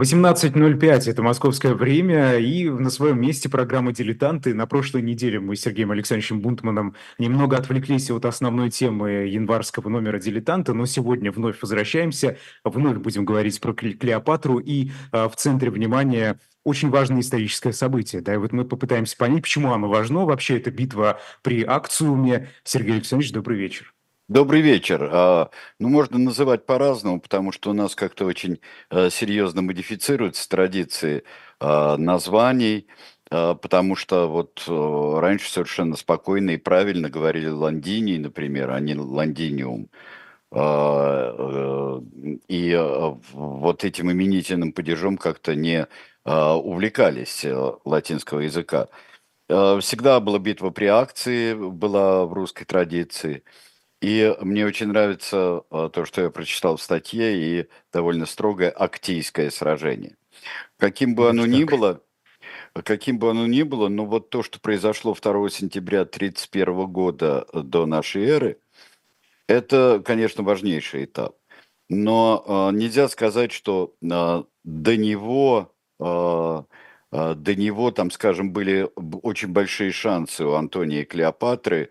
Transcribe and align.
18.05– 0.00 1.10
это 1.10 1.22
московское 1.22 1.74
время, 1.74 2.38
и 2.38 2.70
на 2.70 2.88
своем 2.88 3.20
месте 3.20 3.50
программа 3.50 3.92
«Дилетанты». 3.92 4.54
На 4.54 4.64
прошлой 4.64 5.02
неделе 5.02 5.40
мы 5.40 5.56
с 5.56 5.60
Сергеем 5.60 5.90
Александровичем 5.90 6.40
Бунтманом 6.40 6.94
немного 7.18 7.58
отвлеклись 7.58 8.10
от 8.10 8.24
основной 8.24 8.70
темы 8.70 9.10
январского 9.28 9.90
номера 9.90 10.18
«Дилетанта», 10.18 10.72
но 10.72 10.86
сегодня 10.86 11.30
вновь 11.30 11.60
возвращаемся, 11.60 12.38
вновь 12.64 12.96
будем 12.96 13.26
говорить 13.26 13.60
про 13.60 13.74
Клеопатру, 13.74 14.58
и 14.58 14.90
а, 15.12 15.28
в 15.28 15.36
центре 15.36 15.70
внимания 15.70 16.40
очень 16.64 16.88
важное 16.88 17.20
историческое 17.20 17.74
событие. 17.74 18.22
Да, 18.22 18.32
и 18.32 18.38
вот 18.38 18.52
мы 18.52 18.64
попытаемся 18.64 19.18
понять, 19.18 19.42
почему 19.42 19.70
оно 19.70 19.90
важно. 19.90 20.24
Вообще, 20.24 20.56
это 20.56 20.70
битва 20.70 21.20
при 21.42 21.62
акциуме. 21.62 22.48
Сергей 22.64 22.94
Александрович, 22.94 23.32
добрый 23.32 23.58
вечер. 23.58 23.92
Добрый 24.30 24.60
вечер. 24.60 25.10
А, 25.12 25.50
ну, 25.80 25.88
можно 25.88 26.16
называть 26.16 26.64
по-разному, 26.64 27.20
потому 27.20 27.50
что 27.50 27.70
у 27.70 27.72
нас 27.72 27.96
как-то 27.96 28.26
очень 28.26 28.60
э, 28.88 29.10
серьезно 29.10 29.60
модифицируются 29.60 30.48
традиции 30.48 31.24
а, 31.58 31.96
названий, 31.96 32.86
а, 33.28 33.56
потому 33.56 33.96
что 33.96 34.28
вот 34.28 34.62
э, 34.68 35.18
раньше 35.18 35.50
совершенно 35.50 35.96
спокойно 35.96 36.50
и 36.50 36.58
правильно 36.58 37.10
говорили 37.10 37.48
ландиний, 37.48 38.18
например, 38.18 38.70
а 38.70 38.78
не 38.78 38.94
ландиниум. 38.94 39.88
Э, 40.52 42.00
и 42.46 42.76
вот 43.32 43.84
этим 43.84 44.12
именительным 44.12 44.72
падежом 44.72 45.16
как-то 45.16 45.56
не 45.56 45.88
увлекались 46.24 47.44
латинского 47.84 48.40
языка. 48.40 48.88
Всегда 49.48 50.20
была 50.20 50.38
битва 50.38 50.70
при 50.70 50.84
акции, 50.84 51.54
была 51.54 52.26
в 52.26 52.32
русской 52.32 52.64
традиции– 52.64 53.42
и 54.00 54.34
мне 54.40 54.64
очень 54.64 54.88
нравится 54.88 55.62
а, 55.70 55.90
то, 55.90 56.04
что 56.04 56.22
я 56.22 56.30
прочитал 56.30 56.76
в 56.76 56.82
статье, 56.82 57.36
и 57.36 57.68
довольно 57.92 58.26
строгое 58.26 58.70
актийское 58.70 59.50
сражение. 59.50 60.16
Каким 60.78 61.14
бы 61.14 61.28
оно 61.28 61.44
ни 61.44 61.64
было, 61.64 62.02
каким 62.72 63.18
бы 63.18 63.30
оно 63.30 63.46
ни 63.46 63.62
было, 63.62 63.88
но 63.88 64.06
вот 64.06 64.30
то, 64.30 64.42
что 64.42 64.58
произошло 64.58 65.14
2 65.14 65.50
сентября 65.50 66.02
1931 66.02 66.86
года 66.86 67.46
до 67.52 67.84
нашей 67.84 68.24
эры, 68.24 68.58
это, 69.46 70.02
конечно, 70.04 70.44
важнейший 70.44 71.04
этап. 71.04 71.36
Но 71.88 72.44
э, 72.46 72.76
нельзя 72.76 73.08
сказать, 73.08 73.50
что 73.52 73.94
э, 74.00 74.42
до 74.64 74.96
него, 74.96 75.74
э, 75.98 76.62
э, 77.12 77.34
до 77.34 77.54
него, 77.56 77.90
там, 77.90 78.12
скажем, 78.12 78.52
были 78.52 78.88
очень 78.94 79.48
большие 79.48 79.90
шансы 79.90 80.44
у 80.44 80.52
Антония 80.52 81.02
и 81.02 81.04
Клеопатры 81.04 81.90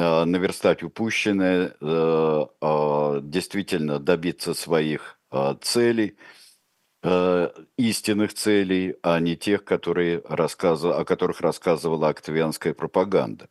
наверстать 0.00 0.82
упущенное, 0.82 1.74
э, 1.80 2.46
а, 2.60 3.20
действительно 3.20 3.98
добиться 3.98 4.54
своих 4.54 5.18
целей, 5.60 6.16
э, 7.04 7.50
истинных 7.78 8.34
целей, 8.34 8.96
а 9.02 9.20
не 9.20 9.36
тех, 9.36 9.64
которые 9.64 10.22
рассказ... 10.28 10.82
о 10.82 11.04
которых 11.04 11.40
рассказывала 11.40 12.08
октавианская 12.08 12.74
пропаганда. 12.74 13.48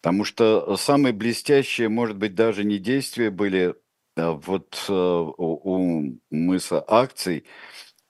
Потому 0.00 0.24
что 0.24 0.76
самые 0.76 1.12
блестящие, 1.12 1.88
может 1.88 2.16
быть, 2.16 2.36
даже 2.36 2.62
не 2.62 2.78
действия 2.78 3.30
были 3.30 3.74
вот 4.16 4.84
у 4.88 6.18
мыса 6.30 6.84
акций, 6.86 7.44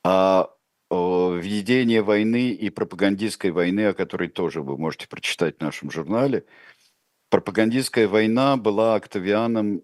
а 0.05 0.51
введение 0.91 2.03
войны 2.03 2.51
и 2.51 2.69
пропагандистской 2.69 3.53
войны, 3.53 3.87
о 3.87 3.95
которой 3.95 4.29
тоже 4.29 4.61
вы 4.61 4.77
можете 4.77 5.09
прочитать 5.09 5.59
в 5.59 5.63
нашем 5.63 5.91
журнале– 5.91 6.45
пропагандистская 7.33 8.09
война 8.09 8.59
была 8.59 8.95
Октавианом 8.95 9.81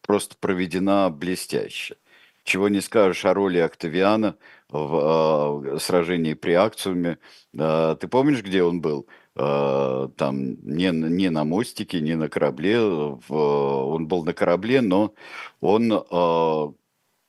просто 0.00 0.36
проведена 0.40 1.10
блестяще. 1.10 1.96
Чего 2.44 2.70
не 2.70 2.80
скажешь 2.80 3.26
о 3.26 3.34
роли 3.34 3.58
Октавиана 3.58 4.38
в 4.70 5.74
э, 5.74 5.78
сражении 5.78 6.32
при 6.32 6.52
Акциуме. 6.52 7.18
Э, 7.52 7.94
ты 8.00 8.08
помнишь, 8.08 8.42
где 8.42 8.62
он 8.62 8.80
был? 8.80 9.06
Э, 9.36 10.08
там 10.16 10.54
не, 10.62 10.90
не 10.90 11.28
на 11.28 11.44
мостике, 11.44 12.00
не 12.00 12.14
на 12.14 12.30
корабле. 12.30 12.80
В, 12.80 13.30
он 13.30 14.08
был 14.08 14.24
на 14.24 14.32
корабле, 14.32 14.80
но 14.80 15.12
он, 15.60 15.92
э, 15.92 16.72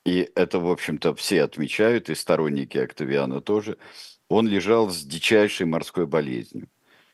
и 0.06 0.32
это, 0.36 0.60
в 0.60 0.72
общем-то, 0.72 1.16
все 1.16 1.44
отмечают, 1.44 2.10
и 2.10 2.16
сторонники 2.16 2.78
Октавиана 2.78 3.42
тоже, 3.42 3.78
он 4.30 4.48
лежал 4.48 4.90
с 4.90 5.04
дичайшей 5.04 5.66
морской 5.66 6.08
болезнью. 6.08 6.70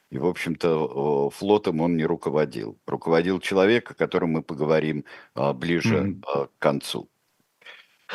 И, 0.09 0.17
в 0.17 0.25
общем-то, 0.25 1.29
флотом 1.31 1.81
он 1.81 1.97
не 1.97 2.05
руководил. 2.05 2.77
Руководил 2.85 3.39
человек, 3.39 3.91
о 3.91 3.93
котором 3.93 4.31
мы 4.31 4.41
поговорим 4.41 5.03
а, 5.35 5.53
ближе 5.53 5.97
mm-hmm. 5.97 6.47
к 6.47 6.59
концу. 6.59 7.09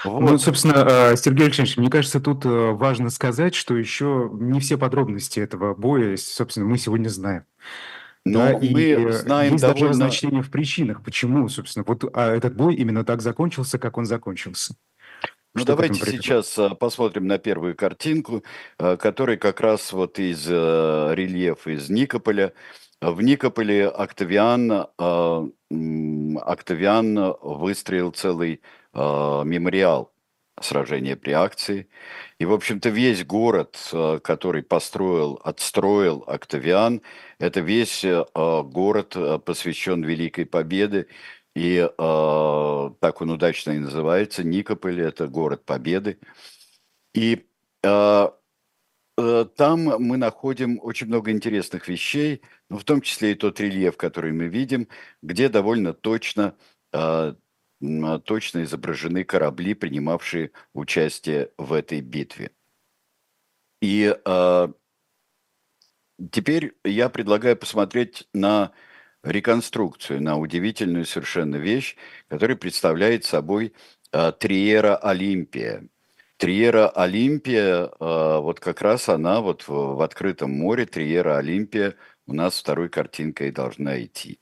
Вот. 0.04 0.20
Ну, 0.20 0.38
собственно, 0.38 1.10
а, 1.10 1.16
Сергей 1.16 1.46
Александрович, 1.46 1.76
мне 1.76 1.90
кажется, 1.90 2.18
тут 2.18 2.44
важно 2.44 3.10
сказать, 3.10 3.54
что 3.54 3.76
еще 3.76 4.30
не 4.32 4.58
все 4.60 4.78
подробности 4.78 5.38
этого 5.40 5.74
боя, 5.74 6.16
собственно, 6.16 6.66
мы 6.66 6.78
сегодня 6.78 7.10
знаем. 7.10 7.44
Но 8.24 8.38
да, 8.38 8.58
мы 8.58 8.80
и 8.80 8.92
э, 8.92 9.12
знаем 9.12 9.52
есть 9.52 9.62
довольно... 9.62 9.88
даже 9.88 9.94
значение 9.94 10.42
в 10.42 10.50
причинах, 10.50 11.02
почему, 11.02 11.48
собственно, 11.48 11.84
вот 11.86 12.04
а 12.14 12.32
этот 12.34 12.54
бой 12.54 12.76
именно 12.76 13.04
так 13.04 13.20
закончился, 13.20 13.78
как 13.78 13.98
он 13.98 14.06
закончился. 14.06 14.76
Ну, 15.54 15.64
давайте 15.66 16.00
сейчас 16.06 16.58
а, 16.58 16.70
посмотрим 16.74 17.26
на 17.26 17.36
первую 17.36 17.76
картинку, 17.76 18.42
а, 18.78 18.96
которая 18.96 19.36
как 19.36 19.60
раз 19.60 19.92
вот 19.92 20.18
из 20.18 20.48
а, 20.50 21.12
рельефа 21.12 21.72
из 21.72 21.90
Никополя. 21.90 22.54
В 23.02 23.20
Никополе 23.20 23.88
Октавиан, 23.88 24.86
Октавиан 26.40 27.34
выстроил 27.42 28.12
целый 28.12 28.62
мемориал 28.94 30.12
сражения 30.60 31.16
при 31.16 31.32
акции. 31.32 31.88
И, 32.38 32.44
в 32.44 32.52
общем-то, 32.52 32.90
весь 32.90 33.24
город, 33.24 33.76
который 34.22 34.62
построил, 34.62 35.40
отстроил 35.42 36.22
Октавиан, 36.28 37.02
это 37.40 37.58
весь 37.58 38.04
город 38.36 39.16
посвящен 39.44 40.04
Великой 40.04 40.46
Победе 40.46 41.08
и 41.54 41.76
э, 41.78 42.90
так 43.00 43.20
он 43.20 43.30
удачно 43.30 43.72
и 43.72 43.78
называется. 43.78 44.42
Никополь– 44.42 45.00
это 45.02 45.28
город 45.28 45.64
Победы. 45.64 46.18
И 47.14 47.46
э, 47.82 48.28
э, 49.18 49.46
там 49.56 49.80
мы 49.80 50.16
находим 50.16 50.80
очень 50.82 51.08
много 51.08 51.30
интересных 51.30 51.88
вещей, 51.88 52.40
ну, 52.70 52.78
в 52.78 52.84
том 52.84 53.02
числе 53.02 53.32
и 53.32 53.34
тот 53.34 53.60
рельеф, 53.60 53.98
который 53.98 54.32
мы 54.32 54.46
видим, 54.46 54.88
где 55.20 55.50
довольно 55.50 55.92
точно, 55.92 56.56
э, 56.92 57.34
точно 58.24 58.62
изображены 58.62 59.24
корабли, 59.24 59.74
принимавшие 59.74 60.52
участие 60.72 61.50
в 61.58 61.74
этой 61.74 62.00
битве. 62.00 62.52
И 63.82 64.16
э, 64.24 64.68
теперь 66.30 66.74
я 66.84 67.10
предлагаю 67.10 67.56
посмотреть 67.58 68.26
на 68.32 68.72
реконструкцию 69.22 70.22
на 70.22 70.38
удивительную 70.38 71.06
совершенно 71.06 71.56
вещь, 71.56 71.96
которая 72.28 72.56
представляет 72.56 73.24
собой 73.24 73.72
э, 74.12 74.32
Триера 74.38 74.96
Олимпия. 74.96 75.86
Триера 76.36 76.88
Олимпия, 76.88 77.84
э, 77.86 78.38
вот 78.40 78.58
как 78.60 78.82
раз 78.82 79.08
она 79.08 79.40
вот 79.40 79.68
в, 79.68 80.02
открытом 80.02 80.50
море, 80.50 80.86
Триера 80.86 81.38
Олимпия 81.38 81.94
у 82.26 82.34
нас 82.34 82.58
второй 82.58 82.88
картинкой 82.88 83.52
должна 83.52 84.02
идти. 84.02 84.38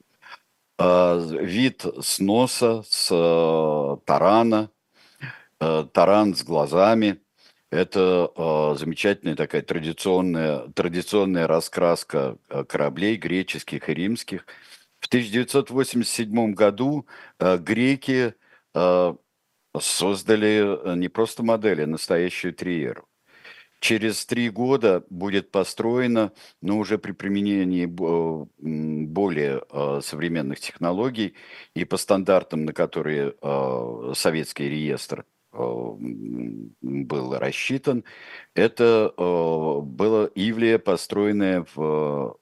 Э, 0.78 1.20
вид 1.42 1.84
с 2.00 2.18
носа, 2.18 2.82
с 2.88 3.08
тарана, 4.06 4.70
таран 5.58 6.34
с 6.34 6.42
глазами– 6.42 7.20
это 7.70 8.32
замечательная 8.78 9.36
такая 9.36 9.60
традиционная, 9.60 10.68
традиционная 10.68 11.46
раскраска 11.46 12.38
кораблей 12.66 13.16
греческих 13.16 13.90
и 13.90 13.94
римских– 13.94 14.46
в 15.00 15.06
1987 15.06 16.52
году 16.54 17.06
э, 17.38 17.58
греки 17.58 18.34
э, 18.74 19.14
создали 19.78 20.92
э, 20.92 20.96
не 20.96 21.08
просто 21.08 21.42
модель, 21.42 21.82
а 21.82 21.86
настоящую 21.86 22.54
триеру. 22.54 23.06
Через 23.80 24.26
три 24.26 24.50
года 24.50 25.04
будет 25.08 25.50
построена, 25.50 26.32
но 26.60 26.78
уже 26.78 26.98
при 26.98 27.12
применении 27.12 27.86
более 27.86 29.62
современных 30.02 30.60
технологий 30.60 31.34
и 31.74 31.86
по 31.86 31.96
стандартам, 31.96 32.66
на 32.66 32.74
которые 32.74 33.34
советский 34.14 34.68
реестр 34.68 35.24
был 35.52 37.38
рассчитан. 37.38 38.04
Это 38.54 39.12
было 39.16 40.30
Ивлия, 40.34 40.78
построенная 40.78 41.66
в, 41.74 42.36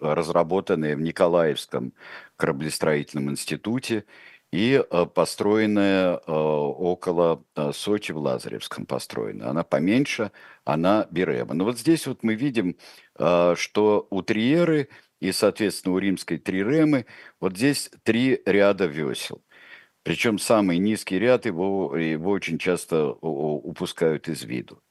разработанная 0.00 0.96
в 0.96 1.00
Николаевском 1.00 1.92
кораблестроительном 2.36 3.30
институте 3.30 4.04
и 4.52 4.82
построенная 5.14 6.16
около 6.16 7.44
Сочи 7.72 8.12
в 8.12 8.18
Лазаревском 8.18 8.86
построена. 8.86 9.50
Она 9.50 9.62
поменьше, 9.62 10.30
она 10.64 11.06
Берема. 11.10 11.54
Но 11.54 11.64
вот 11.64 11.78
здесь 11.78 12.06
вот 12.06 12.22
мы 12.22 12.34
видим, 12.34 12.76
что 13.16 14.06
у 14.10 14.22
Триеры 14.22 14.88
и, 15.20 15.32
соответственно, 15.32 15.96
у 15.96 15.98
римской 15.98 16.38
Триремы 16.38 17.04
вот 17.40 17.56
здесь 17.56 17.90
три 18.04 18.40
ряда 18.46 18.86
весел. 18.86 19.42
Причем 20.08 20.38
самый 20.38 20.78
низкий 20.78 21.18
ряд 21.18 21.44
его, 21.44 21.94
его 21.94 22.30
очень 22.30 22.56
часто 22.56 23.10
упускают 23.10 24.26
из 24.28 24.42
виду. 24.42 24.82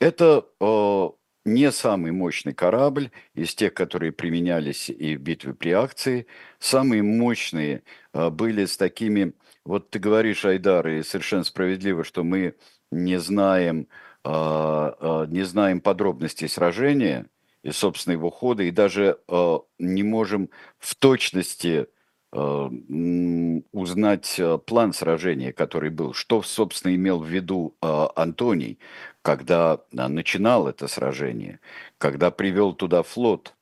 Это 0.00 0.46
э, 0.60 1.08
не 1.44 1.70
самый 1.70 2.10
мощный 2.10 2.54
корабль 2.54 3.12
из 3.34 3.54
тех, 3.54 3.72
которые 3.72 4.10
применялись 4.10 4.90
и 4.90 5.16
в 5.16 5.20
битве 5.20 5.54
при 5.54 5.70
акции. 5.70 6.26
Самые 6.58 7.04
мощные 7.04 7.84
э, 8.12 8.30
были 8.30 8.64
с 8.64 8.76
такими... 8.76 9.32
Вот 9.64 9.90
ты 9.90 10.00
говоришь, 10.00 10.44
Айдар, 10.44 10.88
и 10.88 11.04
совершенно 11.04 11.44
справедливо, 11.44 12.02
что 12.02 12.24
мы 12.24 12.56
не 12.90 13.20
знаем, 13.20 13.86
э, 14.24 14.28
э, 14.28 15.26
не 15.28 15.44
знаем 15.44 15.80
подробностей 15.80 16.48
сражения 16.48 17.26
и, 17.62 17.70
собственно, 17.70 18.14
его 18.14 18.30
хода, 18.30 18.64
и 18.64 18.72
даже 18.72 19.20
э, 19.28 19.58
не 19.78 20.02
можем 20.02 20.50
в 20.80 20.96
точности 20.96 21.86
узнать 22.30 24.38
э, 24.38 24.58
план 24.58 24.92
сражения, 24.92 25.52
который 25.52 25.90
был, 25.90 26.12
что, 26.12 26.42
собственно, 26.42 26.94
имел 26.94 27.20
в 27.20 27.26
виду 27.26 27.76
э, 27.80 28.06
Антоний, 28.16 28.78
когда 29.22 29.80
начинал 29.92 30.68
это 30.68 30.88
сражение, 30.88 31.60
когда 31.98 32.30
привел 32.30 32.74
туда 32.74 33.02
флот. 33.02 33.54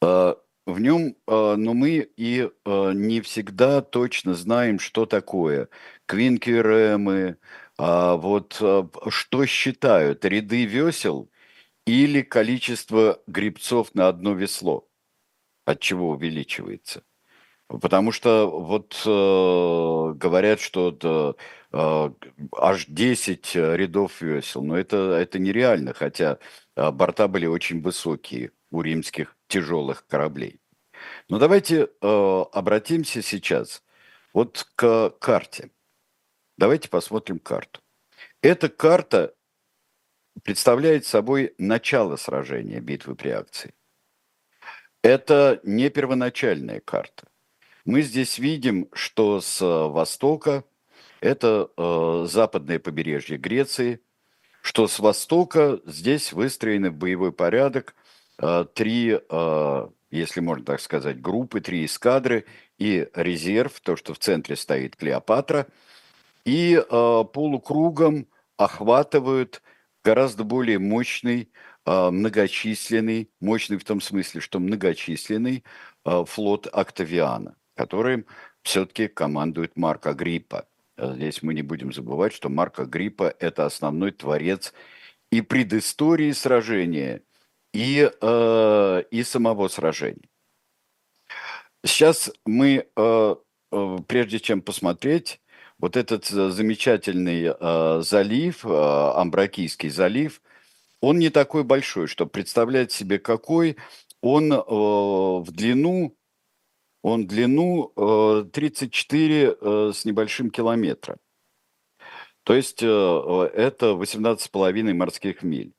В 0.00 0.78
нем, 0.78 1.16
но 1.26 1.74
мы 1.74 2.08
и 2.16 2.48
не 2.66 3.20
всегда 3.22 3.82
точно 3.82 4.34
знаем, 4.34 4.78
что 4.78 5.04
такое 5.04 5.68
квинкеремы, 6.06 7.38
а 7.76 8.16
вот 8.16 8.62
что 9.08 9.46
считают, 9.46 10.24
ряды 10.24 10.64
весел 10.64 11.30
или 11.86 12.22
количество 12.22 13.20
грибцов 13.26 13.94
на 13.94 14.08
одно 14.08 14.34
весло– 14.34 14.86
от 15.64 15.80
чего 15.80 16.10
увеличивается? 16.10 17.02
Потому 17.68 18.10
что 18.10 18.50
вот 18.50 19.00
э, 19.06 20.12
говорят, 20.16 20.60
что 20.60 21.36
э, 21.72 22.10
аж 22.56 22.86
10 22.86 23.54
рядов 23.54 24.20
весел, 24.20 24.64
но 24.64 24.76
это, 24.76 24.96
это 24.96 25.38
нереально, 25.38 25.94
хотя 25.94 26.38
э, 26.74 26.90
борта 26.90 27.28
были 27.28 27.46
очень 27.46 27.80
высокие 27.80 28.50
у 28.72 28.82
римских 28.82 29.36
тяжелых 29.46 30.04
кораблей. 30.08 30.60
Но 31.28 31.38
давайте 31.38 31.88
э, 32.00 32.44
обратимся 32.52 33.22
сейчас 33.22 33.84
вот 34.32 34.66
к 34.74 35.10
карте. 35.20 35.70
Давайте 36.56 36.88
посмотрим 36.88 37.38
карту. 37.38 37.80
Эта 38.42 38.68
карта 38.68 39.34
представляет 40.42 41.06
собой 41.06 41.54
начало 41.58 42.16
сражения 42.16 42.80
битвы 42.80 43.14
при 43.14 43.30
акции. 43.30 43.74
Это 45.02 45.60
не 45.62 45.88
первоначальная 45.88 46.80
карта. 46.80 47.26
Мы 47.84 48.02
здесь 48.02 48.38
видим, 48.38 48.88
что 48.92 49.40
с 49.40 49.60
востока 49.60 50.64
это 51.20 51.70
э, 51.76 52.26
западное 52.28 52.78
побережье 52.78 53.38
Греции, 53.38 54.00
что 54.62 54.86
с 54.86 54.98
востока 54.98 55.80
здесь 55.86 56.32
выстроены 56.32 56.90
в 56.90 56.96
боевой 56.96 57.32
порядок 57.32 57.94
э, 58.38 58.66
три, 58.74 59.18
э, 59.18 59.88
если 60.10 60.40
можно 60.40 60.64
так 60.64 60.80
сказать, 60.80 61.20
группы, 61.20 61.60
три 61.60 61.86
эскадры 61.86 62.44
и 62.78 63.08
резерв, 63.14 63.80
то, 63.80 63.96
что 63.96 64.12
в 64.12 64.18
центре 64.18 64.56
стоит 64.56 64.96
Клеопатра, 64.96 65.66
и 66.44 66.74
э, 66.74 67.24
полукругом 67.32 68.26
охватывают 68.58 69.62
гораздо 70.04 70.44
более 70.44 70.78
мощный 70.78 71.50
многочисленный, 71.86 73.30
мощный 73.40 73.78
в 73.78 73.84
том 73.84 74.00
смысле, 74.00 74.40
что 74.40 74.58
многочисленный 74.58 75.64
а, 76.04 76.24
флот 76.24 76.66
Октавиана, 76.66 77.56
которым 77.74 78.26
все-таки 78.62 79.08
командует 79.08 79.76
Марк 79.76 80.06
Агриппа. 80.06 80.66
А 80.96 81.14
здесь 81.14 81.42
мы 81.42 81.54
не 81.54 81.62
будем 81.62 81.92
забывать, 81.92 82.32
что 82.32 82.48
Марк 82.48 82.80
Агриппа– 82.80 83.34
это 83.38 83.66
основной 83.66 84.12
творец 84.12 84.72
и 85.30 85.40
предыстории 85.40 86.32
сражения, 86.32 87.22
и, 87.72 88.10
э, 88.20 89.02
и 89.10 89.22
самого 89.22 89.68
сражения. 89.68 90.28
Сейчас 91.84 92.30
мы, 92.44 92.86
э, 92.94 93.34
прежде 94.06 94.40
чем 94.40 94.60
посмотреть, 94.60 95.40
вот 95.78 95.96
этот 95.96 96.26
замечательный 96.26 97.54
э, 97.58 98.02
залив, 98.02 98.66
э, 98.66 98.68
Амбракийский 98.68 99.88
залив– 99.88 100.42
он 101.00 101.18
не 101.18 101.30
такой 101.30 101.64
большой, 101.64 102.06
чтобы 102.06 102.30
представлять 102.30 102.92
себе 102.92 103.18
какой. 103.18 103.76
Он 104.20 104.52
э, 104.52 104.58
в 104.58 105.46
длину, 105.50 106.16
он 107.02 107.24
в 107.24 107.26
длину 107.26 107.92
э, 107.96 108.44
34 108.52 109.56
э, 109.60 109.92
с 109.94 110.04
небольшим 110.04 110.50
километра. 110.50 111.18
То 112.44 112.54
есть 112.54 112.82
э, 112.82 112.86
это 112.86 113.86
18,5 113.86 114.94
морских 114.94 115.42
миль. 115.42 115.72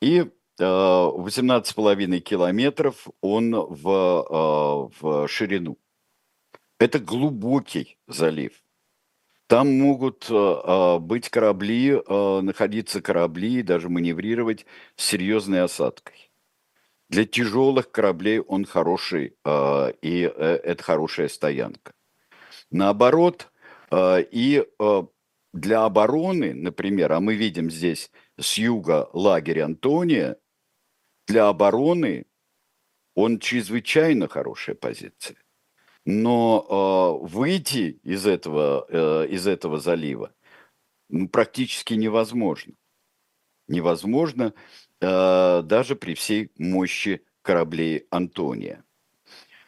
И 0.00 0.20
э, 0.20 0.30
18,5 0.58 2.20
километров 2.20 3.08
он 3.20 3.52
в, 3.54 3.88
э, 3.88 5.00
в 5.00 5.28
ширину. 5.28 5.76
Это 6.78 6.98
глубокий 6.98 7.98
залив. 8.06 8.61
Там 9.46 9.78
могут 9.78 10.30
э, 10.30 10.34
а, 10.34 10.98
быть 10.98 11.28
корабли, 11.28 11.90
э, 11.90 12.40
находиться 12.40 13.02
корабли, 13.02 13.62
даже 13.62 13.88
маневрировать 13.88 14.66
с 14.96 15.04
серьезной 15.04 15.62
осадкой. 15.62 16.30
Для 17.08 17.26
тяжелых 17.26 17.90
кораблей 17.90 18.40
он 18.40 18.64
хороший, 18.64 19.36
и 19.44 20.32
э, 20.34 20.60
это 20.64 20.82
хорошая 20.82 21.28
стоянка. 21.28 21.92
Наоборот, 22.70 23.52
и 23.94 24.66
для 25.52 25.84
обороны, 25.84 26.54
например, 26.54 27.12
а 27.12 27.20
мы 27.20 27.34
видим 27.34 27.70
здесь 27.70 28.10
с 28.40 28.56
юга 28.56 29.10
лагерь 29.12 29.60
Антония, 29.60 30.38
для 31.26 31.48
обороны 31.48 32.24
он 33.14 33.38
чрезвычайно 33.38 34.28
хорошая 34.28 34.74
позиция. 34.74 35.36
Но 36.04 37.20
э, 37.22 37.26
выйти 37.26 38.00
из 38.02 38.26
этого, 38.26 38.86
э, 38.88 39.26
из 39.28 39.46
этого 39.46 39.78
залива 39.78 40.32
ну, 41.08 41.28
практически 41.28 41.94
невозможно. 41.94 42.74
Невозможно 43.68 44.54
э, 45.00 45.62
даже 45.62 45.94
при 45.94 46.14
всей 46.14 46.50
мощи 46.58 47.22
кораблей 47.42 48.06
Антония. 48.10 48.84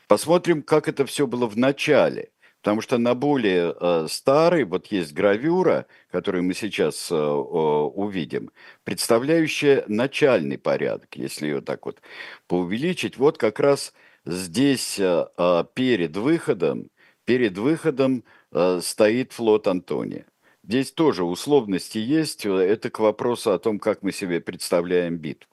Посмотрим, 0.09 0.63
как 0.63 0.89
это 0.89 1.07
все 1.07 1.27
было 1.27 1.47
в 1.47 1.57
начале. 1.57 2.31
Потому 2.65 2.81
что 2.81 2.97
на 2.97 3.15
более 3.15 3.77
э, 3.79 4.07
старой, 4.09 4.65
вот 4.65 4.87
есть 4.87 5.13
гравюра, 5.13 5.87
которую 6.11 6.45
мы 6.45 6.55
сейчас 6.55 7.13
э, 7.13 7.15
увидим, 7.15 8.53
представляющая 8.85 9.85
начальный 9.87 10.57
порядок, 10.57 11.15
если 11.15 11.47
ее 11.47 11.61
так 11.61 11.85
вот 11.85 12.01
поувеличить. 12.47 13.19
Вот 13.19 13.37
как 13.37 13.61
раз 13.61 13.93
здесь 14.25 14.99
э, 14.99 15.27
а, 15.37 15.65
перед 15.65 16.17
выходом, 16.17 16.91
перед 17.25 17.59
выходом 17.59 18.25
э, 18.53 18.81
стоит 18.83 19.33
флот 19.33 19.67
Антония. 19.67 20.27
Здесь 20.63 20.93
тоже 20.93 21.25
условности 21.25 21.99
есть. 21.99 22.47
Это 22.47 22.91
к 22.91 22.99
вопросу 22.99 23.53
о 23.53 23.59
том, 23.59 23.79
как 23.79 24.03
мы 24.03 24.13
себе 24.13 24.41
представляем 24.41 25.19
битву. 25.19 25.51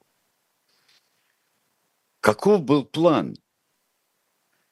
Каков 2.22 2.64
был 2.64 2.86
план? 2.86 3.36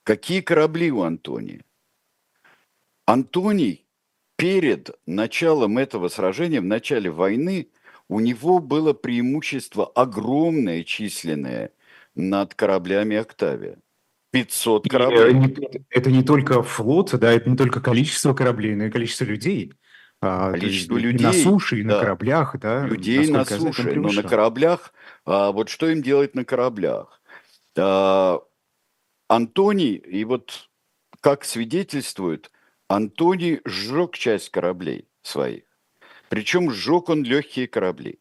Какие 0.04 0.42
корабли 0.42 0.92
у 0.92 1.02
Антония? 1.02 1.66
Антоний 3.06 3.86
перед 4.38 4.92
началом 5.06 5.78
этого 5.78 6.08
сражения, 6.08 6.62
в 6.62 6.66
начале 6.66 7.12
войны, 7.12 7.70
у 8.08 8.20
него 8.20 8.60
было 8.60 8.94
преимущество 8.94 9.86
огромное 9.88 10.84
численное 10.84 11.74
над 12.16 12.56
кораблями 12.56 13.18
Октавия. 13.18 13.78
500 14.32 14.86
И, 14.86 14.90
кораблей. 14.90 15.56
э, 15.62 15.80
это 15.90 16.12
не 16.12 16.24
только 16.24 16.62
флот, 16.62 17.12
да, 17.18 17.32
это 17.32 17.50
не 17.50 17.58
только 17.58 17.82
количество 17.82 18.34
кораблей, 18.34 18.76
но 18.76 18.86
и 18.86 18.90
количество 18.92 19.26
людей. 19.26 19.74
А, 20.22 20.52
количество 20.52 20.96
есть, 20.96 21.06
людей. 21.06 21.26
на 21.26 21.34
суше, 21.34 21.80
и 21.80 21.84
да. 21.84 21.96
на 21.96 22.02
кораблях, 22.02 22.60
да. 22.60 22.86
Людей 22.86 23.28
на 23.30 23.46
суше, 23.46 23.96
но 23.96 24.12
на 24.12 24.24
кораблях, 24.24 24.94
а, 25.26 25.52
вот 25.52 25.70
что 25.70 25.90
им 25.90 26.02
делать 26.02 26.36
на 26.36 26.44
кораблях? 26.44 27.22
А, 27.78 28.42
Антоний, 29.28 29.96
и 29.96 30.26
вот 30.26 30.70
как 31.22 31.46
свидетельствует, 31.46 32.52
Антоний 32.88 33.62
сжег 33.66 34.16
часть 34.16 34.50
кораблей 34.50 35.08
своих. 35.22 35.64
Причем 36.28 36.72
сжег 36.72 37.10
он 37.10 37.24
легкие 37.24 37.68
корабли 37.68 38.20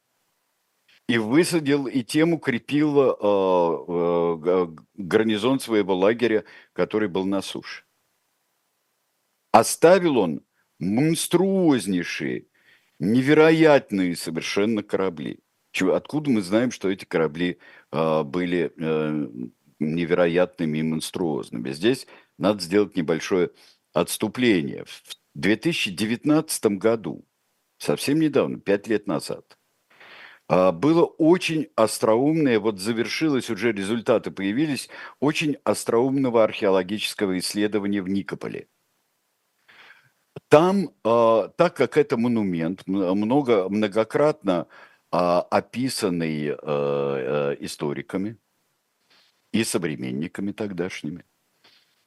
и 1.09 1.17
высадил, 1.17 1.87
и 1.87 2.03
тем 2.03 2.35
укрепил 2.35 3.01
э, 3.01 3.15
э, 3.19 4.67
гарнизон 4.95 5.59
своего 5.59 5.97
лагеря, 5.97 6.45
который 6.75 7.09
был 7.09 7.25
на 7.25 7.41
суше. 7.41 7.85
Оставил 9.51 10.19
он 10.19 10.43
монструознейшие, 10.79 12.47
невероятные 12.99 14.15
совершенно 14.17 14.83
корабли. 14.83 15.41
Чего, 15.73 15.95
откуда 15.95 16.31
мы 16.31 16.43
знаем, 16.43 16.71
что 16.71 16.91
эти 16.91 17.07
корабли 17.07 17.59
э, 17.91 18.23
были 18.25 18.73
э, 18.77 19.29
невероятными 19.79 20.79
и 20.79 20.83
монструозными? 20.83 21.71
Здесь 21.73 22.07
надо 22.37 22.61
сделать 22.61 22.97
небольшое 22.97 23.51
отступления 23.95 24.85
в 24.85 25.03
2019 25.35 26.67
году, 26.79 27.27
совсем 27.79 28.21
недавно, 28.21 28.61
пять 28.61 28.89
лет 28.89 29.07
назад, 29.07 29.58
было 30.49 31.05
очень 31.05 31.69
остроумное, 31.77 32.59
вот 32.59 32.79
завершилось, 32.79 33.51
уже 33.51 33.73
результаты 33.73 34.31
появились, 34.31 34.89
очень 35.21 35.59
остроумного 35.63 36.43
археологического 36.43 37.39
исследования 37.39 38.01
в 38.01 38.09
Никополе. 38.09 38.69
Там, 40.49 40.91
а, 41.05 41.49
так 41.49 41.77
как 41.77 41.97
это 41.99 42.17
монумент, 42.17 42.87
много, 42.87 43.69
многократно 43.69 44.69
а, 45.11 45.43
описанный 45.43 46.49
историками 47.61 48.39
и 49.53 49.65
современниками 49.65 50.53
тогдашними, 50.53 51.25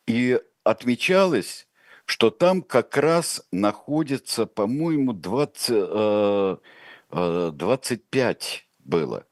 и 0.08 0.40
отмечалось, 0.64 1.68
что 2.06 2.32
там 2.32 2.64
как 2.64 2.98
раз 2.98 3.46
находится, 3.52 4.46
по-моему, 4.48 5.14
20, 5.14 6.60
25 7.12 8.66
э, 8.68 8.88
было 8.88 9.26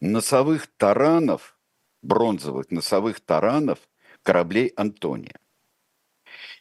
носовых 0.00 0.66
таранов, 0.76 1.58
бронзовых 2.02 2.70
носовых 2.70 3.20
таранов 3.20 3.78
кораблей 4.22 4.72
Антония. 4.76 5.38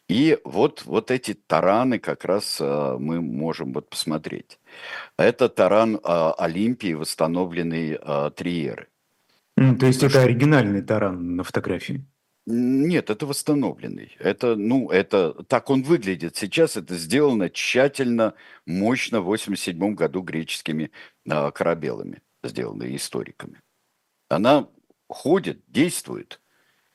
И 0.10 0.38
вот, 0.44 0.84
вот 0.86 1.12
эти 1.12 1.34
тараны 1.34 1.98
как 1.98 2.26
раз 2.26 2.60
а, 2.62 2.98
мы 2.98 3.22
можем 3.22 3.72
вот 3.74 3.90
посмотреть. 3.90 4.60
Это 5.18 5.48
таран 5.48 6.00
а, 6.04 6.34
Олимпии, 6.34 6.94
восстановленный 6.94 7.98
а, 8.02 8.30
Триеры. 8.32 8.88
То 9.56 9.86
есть 9.86 10.04
это 10.04 10.22
оригинальный 10.22 10.82
таран 10.82 11.36
на 11.36 11.44
фотографии? 11.44 12.06
Нет, 12.46 13.10
это 13.10 13.26
восстановленный. 13.26 14.16
Это, 14.20 14.56
ну, 14.56 14.90
это 14.90 15.34
так 15.46 15.70
он 15.70 15.82
выглядит 15.84 16.36
сейчас. 16.36 16.76
Это 16.76 16.96
сделано 16.96 17.50
тщательно, 17.50 18.34
мощно 18.66 19.22
в 19.22 19.26
87 19.26 19.96
году 19.96 20.22
греческими 20.22 20.92
а, 21.30 21.52
корабелами, 21.52 22.22
сделано 22.44 22.94
историками. 22.96 23.62
Она 24.28 24.68
ходит, 25.08 25.62
действует. 25.68 26.42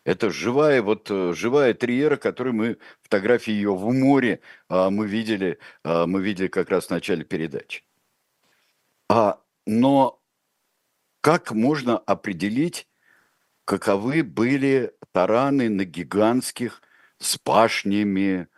Это 0.04 0.30
живая, 0.30 0.82
вот 0.82 1.10
э, 1.10 1.32
живая 1.34 1.74
триера, 1.74 2.16
которую 2.16 2.54
мы, 2.54 2.78
фотографии 3.02 3.52
ее 3.52 3.74
в 3.74 3.92
море, 3.92 4.40
а, 4.68 4.90
мы 4.90 5.06
видели, 5.06 5.58
а, 5.84 6.06
мы 6.06 6.22
видели 6.22 6.48
как 6.48 6.70
раз 6.70 6.86
в 6.86 6.90
начале 6.90 7.24
передачи. 7.24 7.84
А, 9.10 9.38
но 9.66 10.18
как 11.20 11.52
можно 11.52 11.98
определить, 11.98 12.87
каковы 13.68 14.22
были 14.22 14.92
тараны 15.12 15.68
на 15.68 15.84
гигантских 15.84 16.80
с 17.18 17.38
башнями, 17.44 18.48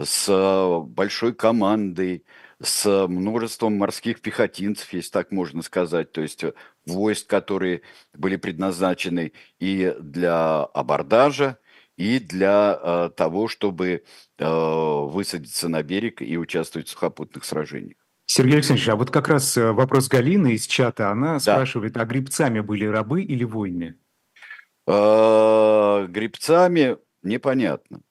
с 0.00 0.28
э, 0.28 0.80
большой 0.86 1.34
командой, 1.34 2.24
с 2.62 3.08
множеством 3.08 3.76
морских 3.76 4.20
пехотинцев, 4.20 4.92
если 4.92 5.10
так 5.10 5.32
можно 5.32 5.62
сказать, 5.62 6.12
то 6.12 6.20
есть 6.20 6.44
э, 6.44 6.54
войск, 6.86 7.26
которые 7.26 7.82
были 8.14 8.36
предназначены 8.36 9.32
и 9.58 9.92
для 9.98 10.62
абордажа, 10.62 11.58
и 11.96 12.20
для 12.20 12.78
э, 12.80 13.10
того, 13.16 13.48
чтобы 13.48 14.04
э, 14.38 14.44
высадиться 14.46 15.68
на 15.68 15.82
берег 15.82 16.22
и 16.22 16.38
участвовать 16.38 16.86
в 16.86 16.92
сухопутных 16.92 17.44
сражениях. 17.44 17.98
Сергей 18.24 18.54
Александрович, 18.54 18.88
а 18.88 18.94
вот 18.94 19.10
как 19.10 19.26
раз 19.26 19.56
э, 19.56 19.72
вопрос 19.72 20.06
Галины 20.06 20.52
из 20.52 20.68
чата, 20.68 21.10
она 21.10 21.34
да. 21.34 21.40
спрашивает, 21.40 21.96
а 21.96 22.04
грибцами 22.04 22.60
были 22.60 22.84
рабы 22.84 23.24
или 23.24 23.42
воины? 23.42 23.96
А, 24.92 26.06
грибцами 26.06 26.98
непонятно. 27.22 28.02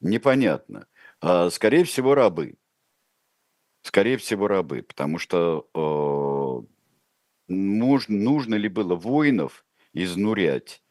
Непонятно. 0.00 0.86
А, 1.20 1.50
скорее 1.50 1.84
всего, 1.84 2.14
рабы. 2.14 2.56
Скорее 3.82 4.16
всего, 4.16 4.48
рабы, 4.48 4.82
потому 4.82 5.18
что 5.18 5.68
э, 5.72 6.66
нужно, 7.48 8.16
нужно 8.16 8.56
ли 8.56 8.68
было 8.68 8.94
воинов 8.94 9.64
изнурять 9.94 10.82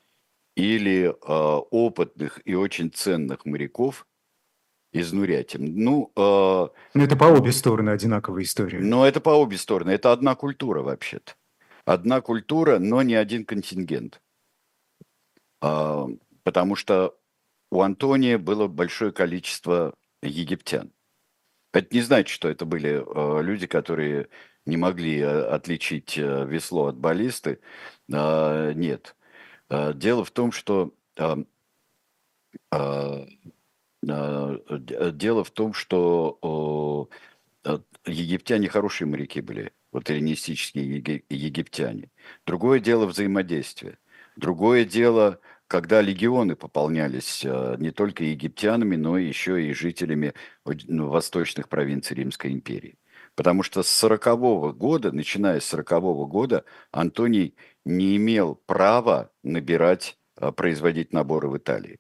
или 0.55 1.07
э, 1.07 1.13
опытных 1.13 2.41
и 2.45 2.55
очень 2.55 2.91
ценных 2.91 3.45
моряков 3.45 4.07
изнурять 4.91 5.53
им. 5.53 5.65
Ну, 5.75 6.11
э, 6.15 6.19
но 6.93 7.03
это 7.03 7.15
по 7.15 7.25
обе 7.25 7.51
стороны 7.51 7.91
одинаковая 7.91 8.43
история. 8.43 8.79
Но 8.79 9.05
это 9.05 9.21
по 9.21 9.31
обе 9.31 9.57
стороны. 9.57 9.91
Это 9.91 10.11
одна 10.11 10.35
культура 10.35 10.81
вообще-то. 10.81 11.33
Одна 11.85 12.21
культура, 12.21 12.79
но 12.79 13.01
не 13.01 13.15
один 13.15 13.45
контингент. 13.45 14.21
А, 15.61 16.07
потому 16.43 16.75
что 16.75 17.17
у 17.71 17.81
Антония 17.81 18.37
было 18.37 18.67
большое 18.67 19.11
количество 19.11 19.95
египтян. 20.21 20.91
Это 21.73 21.95
не 21.95 22.01
значит, 22.01 22.29
что 22.29 22.49
это 22.49 22.65
были 22.65 23.03
а, 23.05 23.41
люди, 23.41 23.67
которые 23.67 24.29
не 24.65 24.77
могли 24.77 25.21
а, 25.21 25.53
отличить 25.53 26.17
весло 26.17 26.87
от 26.87 26.97
баллисты. 26.97 27.59
Нет. 28.07 29.15
Дело 29.69 30.25
в 30.25 30.31
том, 30.31 30.51
что 30.51 30.95
дело 35.11 35.43
в 35.43 35.51
том, 35.51 35.73
что 35.73 37.09
египтяне 38.07 38.67
хорошие 38.67 39.07
моряки 39.07 39.41
были, 39.41 39.71
вот 39.91 40.09
эллинистические 40.09 41.23
египтяне. 41.29 42.09
Другое 42.47 42.79
дело 42.79 43.05
взаимодействие– 43.05 43.99
Другое 44.39 44.85
дело, 44.85 45.41
когда 45.69 46.01
легионы 46.01 46.55
пополнялись 46.55 47.45
э, 47.45 47.75
не 47.77 47.91
только 47.91 48.23
египтянами, 48.23 48.95
но 48.95 49.19
еще 49.19 49.63
и 49.63 49.71
жителями 49.71 50.33
ну, 50.65 51.09
восточных 51.09 51.69
провинций 51.69 52.17
Римской 52.17 52.51
империи. 52.51 52.97
Потому 53.35 53.61
что 53.61 53.83
с 53.83 53.89
40 53.89 54.75
года, 54.75 55.11
начиная 55.11 55.59
с 55.59 55.65
40 55.65 56.27
года, 56.27 56.65
Антоний 56.91 57.55
не 57.85 58.17
имел 58.17 58.55
права 58.65 59.31
набирать, 59.43 60.17
э, 60.38 60.51
производить 60.51 61.13
наборы 61.13 61.49
в 61.49 61.57
Италии. 61.57 61.99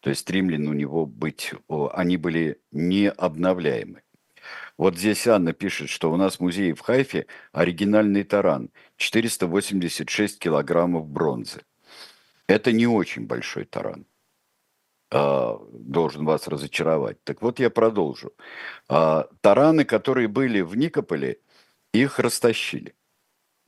То 0.00 0.10
есть 0.10 0.28
римлян 0.28 0.66
у 0.66 0.72
него 0.72 1.06
быть, 1.06 1.52
они 1.68 2.16
были 2.16 2.60
необновляемы. 2.72 4.02
Вот 4.76 4.98
здесь 4.98 5.28
Анна 5.28 5.52
пишет, 5.52 5.90
что 5.90 6.10
у 6.10 6.16
нас 6.16 6.36
в 6.36 6.40
музее 6.40 6.74
в 6.74 6.80
Хайфе 6.80 7.26
оригинальный 7.52 8.24
таран, 8.24 8.70
486 8.96 10.40
килограммов 10.40 11.06
бронзы. 11.06 11.60
Это 12.50 12.72
не 12.72 12.88
очень 12.88 13.26
большой 13.26 13.64
таран. 13.64 14.06
А, 15.12 15.56
должен 15.72 16.24
вас 16.24 16.48
разочаровать. 16.48 17.22
Так 17.22 17.42
вот, 17.42 17.60
я 17.60 17.70
продолжу. 17.70 18.32
А, 18.88 19.28
тараны, 19.40 19.84
которые 19.84 20.26
были 20.26 20.60
в 20.60 20.76
Никополе, 20.76 21.38
их 21.92 22.18
растащили 22.18 22.96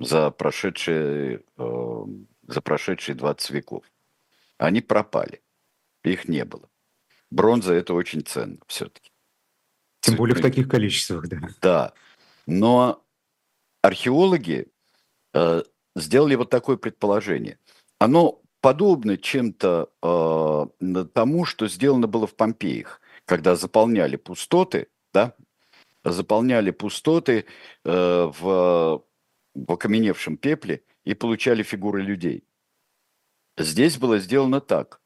за 0.01 0.33
прошедшие, 0.33 1.45
э, 1.59 2.05
за 2.49 2.61
прошедшие 2.61 3.15
20 3.15 3.51
веков. 3.51 3.85
Они 4.59 4.81
пропали. 4.81 5.43
Их 6.03 6.29
не 6.29 6.45
было. 6.45 6.69
Бронза– 7.31 7.75
это 7.75 7.95
очень 7.95 8.23
ценно 8.23 8.59
все-таки. 8.67 9.12
Тем 10.01 10.17
более 10.17 10.35
в 10.35 10.43
таких 10.43 10.69
количествах, 10.69 11.29
да. 11.29 11.39
Да. 11.61 11.93
Но 12.47 13.05
археологи 13.81 14.67
э, 15.35 15.62
сделали 15.95 16.35
вот 16.35 16.51
такое 16.51 16.77
предположение. 16.77 17.61
Оно 18.01 18.42
подобно 18.62 19.19
чем-то 19.19 19.90
э, 20.02 21.04
тому, 21.12 21.45
что 21.45 21.69
сделано 21.69 22.07
было 22.07 22.26
в 22.26 22.35
Помпеях, 22.35 23.02
когда 23.26 23.54
заполняли 23.54 24.16
пустоты, 24.16 24.88
да, 25.12 25.35
заполняли 26.02 26.71
пустоты 26.71 27.45
э, 27.85 28.31
в, 28.40 29.04
в 29.54 29.73
окаменевшем 29.73 30.38
пепле 30.38 30.83
и 31.04 31.12
получали 31.12 31.62
фигуры 31.62 32.00
людей. 32.00 32.45
Здесь 33.59 33.99
было 33.99 34.19
сделано 34.19 34.62
так. 34.62 35.02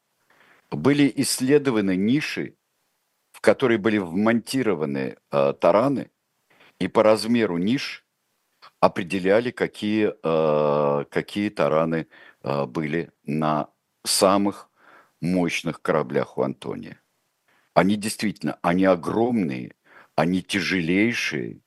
Были 0.71 1.11
исследованы 1.17 1.97
ниши 1.97 2.57
в 3.37 3.41
которые 3.41 3.77
были 3.77 3.99
вмонтированы 3.99 5.15
э, 5.31 5.53
тараны, 5.61 6.09
и 6.79 6.87
по 6.87 7.03
размеру 7.03 7.59
ниш 7.59 8.03
определяли, 8.79 9.51
какие, 9.51 10.11
э, 10.23 11.05
какие 11.05 11.49
тараны 11.49 11.95
э, 11.95 12.05
были 12.43 13.11
на 13.23 13.69
самых 14.03 14.69
мощных 15.21 15.81
кораблях 15.81 16.37
у 16.37 16.43
Антония. 16.43 17.01
Они 17.73 17.95
действительно, 17.95 18.57
они 18.61 18.85
огромные, 18.85 19.75
они 20.15 20.41
тяжелейшие, 20.41 21.61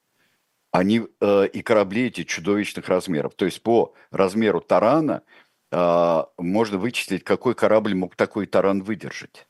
они 0.72 1.06
э, 1.20 1.46
и 1.46 1.62
корабли 1.62 2.06
эти 2.06 2.24
чудовищных 2.24 2.88
размеров. 2.88 3.34
То 3.34 3.44
есть 3.44 3.62
по 3.62 3.94
размеру 4.10 4.60
тарана 4.60 5.22
э, 5.70 6.22
можно 6.38 6.78
вычислить, 6.78 7.24
какой 7.24 7.54
корабль 7.54 7.94
мог 7.94 8.16
такой 8.16 8.46
таран 8.46 8.82
выдержать. 8.82 9.46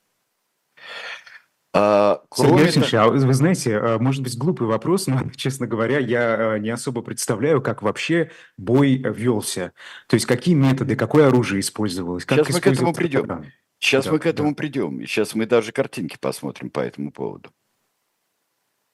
А, 1.73 2.23
Сергей 2.35 2.65
Алексеевич, 2.65 2.95
а 2.95 3.09
вы 3.09 3.35
знаете, 3.35 3.79
а, 3.79 3.99
может 3.99 4.23
быть, 4.25 4.37
глупый 4.37 4.67
вопрос, 4.67 5.07
но, 5.07 5.21
честно 5.37 5.67
говоря, 5.69 5.99
я 5.99 6.55
а, 6.55 6.59
не 6.59 6.71
особо 6.71 7.03
представляю, 7.03 7.62
как 7.62 7.83
вообще 7.83 8.33
бой 8.57 8.97
велся. 8.97 9.73
То 10.09 10.15
есть 10.15 10.27
какие 10.27 10.55
методы, 10.55 10.97
какое 10.97 11.29
оружие 11.29 11.61
использовалось? 11.61 12.25
Как 12.25 12.39
Сейчас 12.39 12.54
мы 12.54 12.61
к 12.61 12.67
этому 12.67 12.93
придем. 12.93 13.26
Таран? 13.26 13.52
Сейчас 13.78 14.04
Да, 14.06 14.13
мы 14.13 14.19
к 14.19 14.25
да. 14.25 14.30
этому 14.30 14.54
придем. 14.54 15.00
И 15.00 15.06
сейчас 15.06 15.35
мы 15.35 15.47
даже 15.47 15.73
картинки 15.73 16.19
посмотрим 16.21 16.71
по 16.71 16.80
этому 16.80 17.13
поводу. 17.13 17.50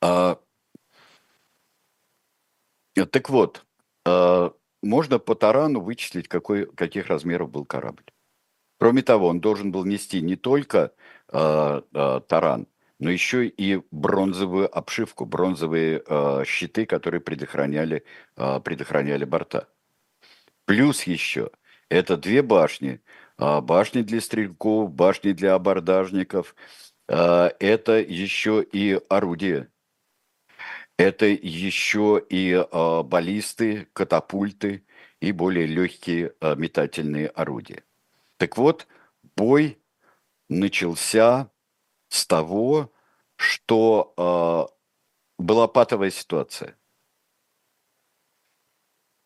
А, 0.03 0.39
так 2.95 3.31
вот, 3.31 3.65
а, 4.05 4.53
можно 4.83 5.19
по 5.19 5.35
тарану 5.35 5.81
вычислить, 5.81 6.29
какой, 6.29 6.67
каких 6.67 7.07
размеров 7.07 7.51
был 7.51 7.65
корабль. 7.65 8.05
Кроме 8.79 9.03
того, 9.03 9.29
он 9.29 9.41
должен 9.41 9.73
был 9.73 9.85
нести 9.85 10.21
не 10.21 10.37
только 10.37 10.93
а, 11.29 11.83
а, 11.93 12.21
таран, 12.21 12.69
но 12.99 13.11
еще 13.11 13.47
и 13.47 13.83
бронзовую 13.91 14.75
обшивку, 14.75 15.25
бронзовые 15.27 16.03
а, 16.07 16.45
щиты, 16.45 16.87
которые 16.87 17.21
предохраняли, 17.21 18.05
предохраняли 18.37 19.25
борта. 19.25 19.69
Плюс 20.65 21.03
еще 21.05 21.51
это 21.89 22.17
две 22.17 22.43
башни, 22.43 23.01
башни 23.39 24.03
для 24.03 24.21
стрелков, 24.21 24.93
башни 24.93 25.33
для 25.33 25.55
абордажников, 25.55 26.55
это 27.07 27.93
еще 27.93 28.65
и 28.65 29.01
орудия, 29.09 29.69
это 30.99 31.27
еще 31.27 32.25
и 32.29 32.67
баллисты, 33.05 33.87
катапульты 33.93 34.85
и 35.21 35.31
более 35.31 35.67
легкие 35.67 36.33
метательные 36.41 37.29
орудия. 37.29 37.85
Так 38.39 38.57
вот, 38.57 38.89
бой 39.37 39.79
начался 40.49 41.51
с 42.09 42.27
того, 42.27 42.93
что 43.37 44.15
э, 44.17 44.75
была 45.39 45.69
патовая 45.69 46.11
ситуация. 46.11 46.79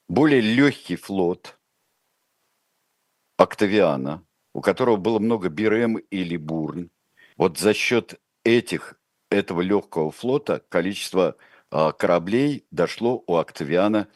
Более 0.09 0.41
легкий 0.41 0.97
флот 0.97 1.59
Октавиана, 3.37 4.27
у 4.53 4.61
которого 4.61 4.97
было 4.97 5.19
много 5.19 5.49
Бирем 5.49 5.97
или 5.97 6.37
Бурн, 6.37 6.91
вот 7.37 7.59
за 7.59 7.75
счет 7.75 8.21
этих, 8.45 9.01
этого 9.31 9.61
легкого 9.61 10.11
флота 10.11 10.65
количество 10.69 11.37
э, 11.71 11.93
кораблей 11.93 12.67
дошло 12.71 13.23
у 13.27 13.37
Октавиана 13.37 14.09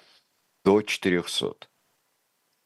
до 0.65 0.83
400 0.83 1.69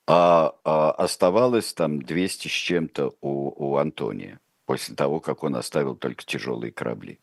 а, 0.09 0.55
а 0.65 0.91
оставалось 0.93 1.75
там 1.75 2.01
200 2.01 2.49
с 2.49 2.51
чем-то 2.51 3.15
у, 3.21 3.73
у 3.73 3.77
Антония, 3.77 4.41
после 4.65 4.95
того, 4.95 5.21
как 5.21 5.45
он 5.45 5.55
оставил 5.55 5.97
только 5.97 6.25
тяжелые 6.25 6.73
корабли. 6.73 7.21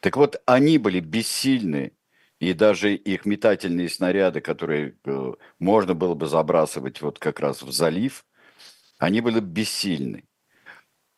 Так 0.00 0.18
вот, 0.18 0.40
они 0.44 0.76
были 0.76 1.00
бессильны, 1.00 1.92
и 2.40 2.52
даже 2.52 2.94
их 2.94 3.24
метательные 3.24 3.88
снаряды, 3.88 4.42
которые 4.42 4.96
э, 5.04 5.32
можно 5.58 5.94
было 5.94 6.14
бы 6.14 6.26
забрасывать 6.26 7.00
вот 7.00 7.18
как 7.18 7.40
раз 7.40 7.62
в 7.62 7.72
залив, 7.72 8.24
они 8.98 9.22
были 9.22 9.40
бессильны. 9.40 10.24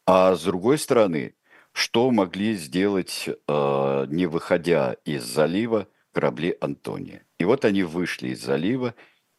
А 0.06 0.35
с 0.37 0.44
другой 0.44 0.78
стороны, 0.78 1.35
что 1.72 2.11
могли 2.12 2.54
сделать, 2.54 3.28
э, 3.28 4.06
не 4.09 4.26
выходя 4.26 4.94
из 5.04 5.24
залива, 5.24 5.88
корабли 6.12 6.56
Антония? 6.61 7.24
И 7.38 7.44
вот 7.44 7.64
они 7.64 7.83
вышли 7.83 8.28
из 8.28 8.42
залива 8.42 8.94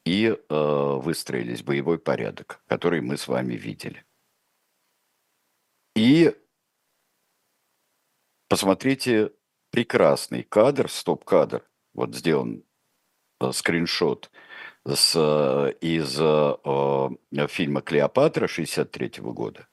и 0.05 0.27
э, 0.27 0.35
выстроились 0.49 1.63
боевой 1.63 1.99
порядок, 1.99 2.61
который 2.67 3.01
мы 3.01 3.17
с 3.17 3.27
вами 3.27 3.53
видели. 3.53 4.03
И 5.95 6.35
посмотрите 8.47 9.31
прекрасный 9.69 10.43
кадр, 10.43 10.89
стоп-кадр, 10.89 11.69
вот 11.93 12.15
сделан 12.15 12.63
э, 13.39 13.51
скриншот 13.51 14.31
с, 14.85 15.13
э, 15.15 15.73
из 15.81 16.17
э, 16.19 17.47
фильма 17.47 17.81
«Клеопатра» 17.81 18.47
63 18.47 19.21
года, 19.21 19.67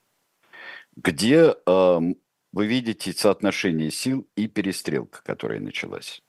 где 0.97 1.55
э, 1.55 2.01
вы 2.53 2.67
видите 2.67 3.13
соотношение 3.13 3.91
сил 3.91 4.29
и 4.37 4.49
перестрелка, 4.49 5.23
которая 5.23 5.61
началась. 5.61 6.23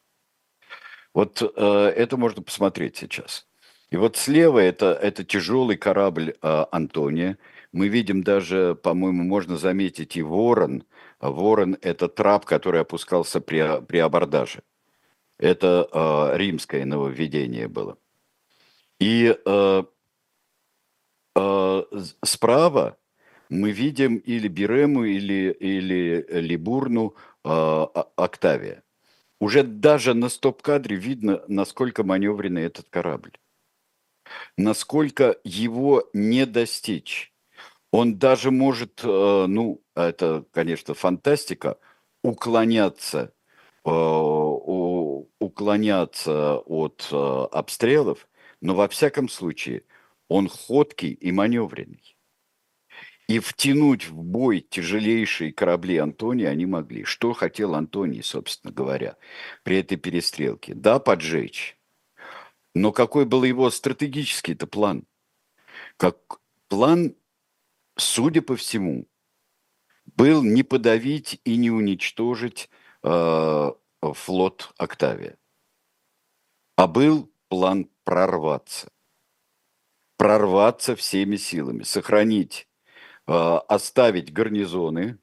Вот 1.14 1.42
э, 1.42 1.94
это 1.96 2.18
можно 2.18 2.42
посмотреть 2.42 2.98
сейчас. 2.98 3.49
И 3.92 3.98
вот 3.98 4.18
слева 4.18 4.60
это, 4.60 4.94
это 4.94 5.24
тяжелый 5.24 5.76
корабль 5.76 6.36
э, 6.42 6.66
Антония. 6.72 7.38
Мы 7.72 7.88
видим 7.88 8.24
даже, 8.24 8.76
по-моему, 8.76 9.24
можно 9.24 9.58
заметить 9.58 10.16
и 10.16 10.22
ворон. 10.22 10.84
Ворон– 11.20 11.78
это 11.82 12.08
трап, 12.08 12.46
который 12.46 12.82
опускался 12.82 13.42
при, 13.42 13.82
при 13.86 13.98
абордаже. 13.98 14.62
Это 15.40 15.90
э, 15.92 16.38
римское 16.38 16.86
нововведение 16.86 17.68
было. 17.68 17.98
И 19.00 19.36
э, 19.44 19.84
э, 21.36 21.84
справа 22.24 22.98
мы 23.50 23.72
видим 23.72 24.18
или 24.18 24.48
Бирему, 24.48 25.06
или, 25.06 25.52
или 25.60 26.26
Либурну 26.30 27.16
э, 27.44 27.86
Октавия. 28.16 28.84
Уже 29.40 29.64
даже 29.64 30.14
на 30.14 30.30
стоп-кадре 30.30 30.96
видно, 30.96 31.42
насколько 31.48 32.04
маневренный 32.04 32.64
этот 32.64 32.88
корабль 32.90 33.32
насколько 34.58 35.38
его 35.44 36.10
не 36.14 36.46
достичь. 36.46 37.34
Он 37.92 38.20
даже 38.20 38.52
может, 38.52 39.02
ну, 39.04 39.82
это, 39.96 40.46
конечно, 40.52 40.94
фантастика, 40.94 41.80
уклоняться, 42.24 43.34
уклоняться 45.40 46.58
от 46.60 47.08
обстрелов, 47.12 48.28
но 48.62 48.76
во 48.76 48.88
всяком 48.88 49.28
случае 49.30 49.86
он 50.28 50.48
ходкий 50.48 51.14
и 51.14 51.32
маневренный. 51.32 52.16
И 53.28 53.40
втянуть 53.40 54.08
в 54.08 54.22
бой 54.22 54.60
тяжелейшие 54.60 55.52
корабли 55.54 55.98
Антония 55.98 56.50
они 56.50 56.68
могли. 56.68 57.04
Что 57.04 57.34
хотел 57.34 57.74
Антоний, 57.74 58.22
собственно 58.22 58.72
говоря, 58.74 59.18
при 59.64 59.78
этой 59.78 59.98
перестрелке? 59.98 60.76
Да, 60.76 61.00
поджечь, 61.00 61.79
но 62.76 62.92
какой 62.92 63.26
был 63.26 63.44
его 63.44 63.70
стратегический-то 63.70 64.68
план? 64.68 65.06
Как 65.98 66.40
план, 66.68 67.16
судя 67.98 68.42
по 68.42 68.56
всему, 68.56 69.08
был 70.06 70.44
не 70.44 70.64
подавить 70.64 71.40
и 71.44 71.58
не 71.58 71.72
уничтожить 71.72 72.70
э, 73.04 73.72
флот 74.02 74.74
Октавия, 74.78 75.38
а 76.76 76.88
был 76.88 77.32
план 77.48 77.90
прорваться. 78.04 78.92
Прорваться 80.18 80.96
всеми 80.96 81.38
силами, 81.38 81.84
сохранить, 81.84 82.68
э, 83.28 83.32
оставить 83.32 84.34
гарнизоны 84.34 85.18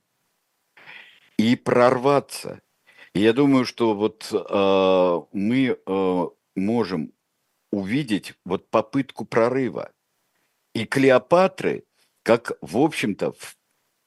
и 1.39 1.57
прорваться. 1.57 2.63
И 3.15 3.21
я 3.21 3.33
думаю, 3.33 3.65
что 3.65 3.95
вот 3.95 4.31
э, 4.33 5.21
мы 5.33 5.79
э, 5.87 6.27
можем 6.55 7.13
увидеть 7.71 8.35
вот 8.45 8.69
попытку 8.71 9.25
прорыва. 9.25 9.93
И 10.75 10.85
Клеопатры, 10.85 11.85
как, 12.23 12.53
в 12.61 12.79
общем-то, 12.79 13.33
в 13.33 13.57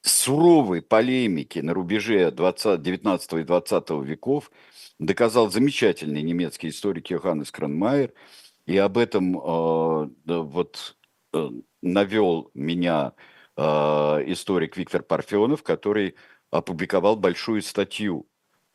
суровой 0.02 0.82
полемике 0.82 1.62
на 1.62 1.74
рубеже 1.74 2.32
20, 2.32 2.82
19 2.82 3.34
и 3.34 3.44
20 3.44 3.90
веков 4.04 4.52
доказал 4.98 5.50
замечательный 5.50 6.22
немецкий 6.22 6.70
историк 6.70 7.10
Йоханнес 7.10 7.52
Кранмайер, 7.52 8.14
и 8.66 8.78
об 8.78 8.98
этом 8.98 9.38
э, 9.38 10.10
вот 10.26 10.98
э, 11.34 11.50
навел 11.82 12.52
меня 12.54 13.14
э, 13.58 13.62
историк 13.62 14.78
Виктор 14.78 15.02
Парфенов, 15.02 15.64
который 15.64 16.16
опубликовал 16.52 17.16
большую 17.16 17.62
статью, 17.62 18.28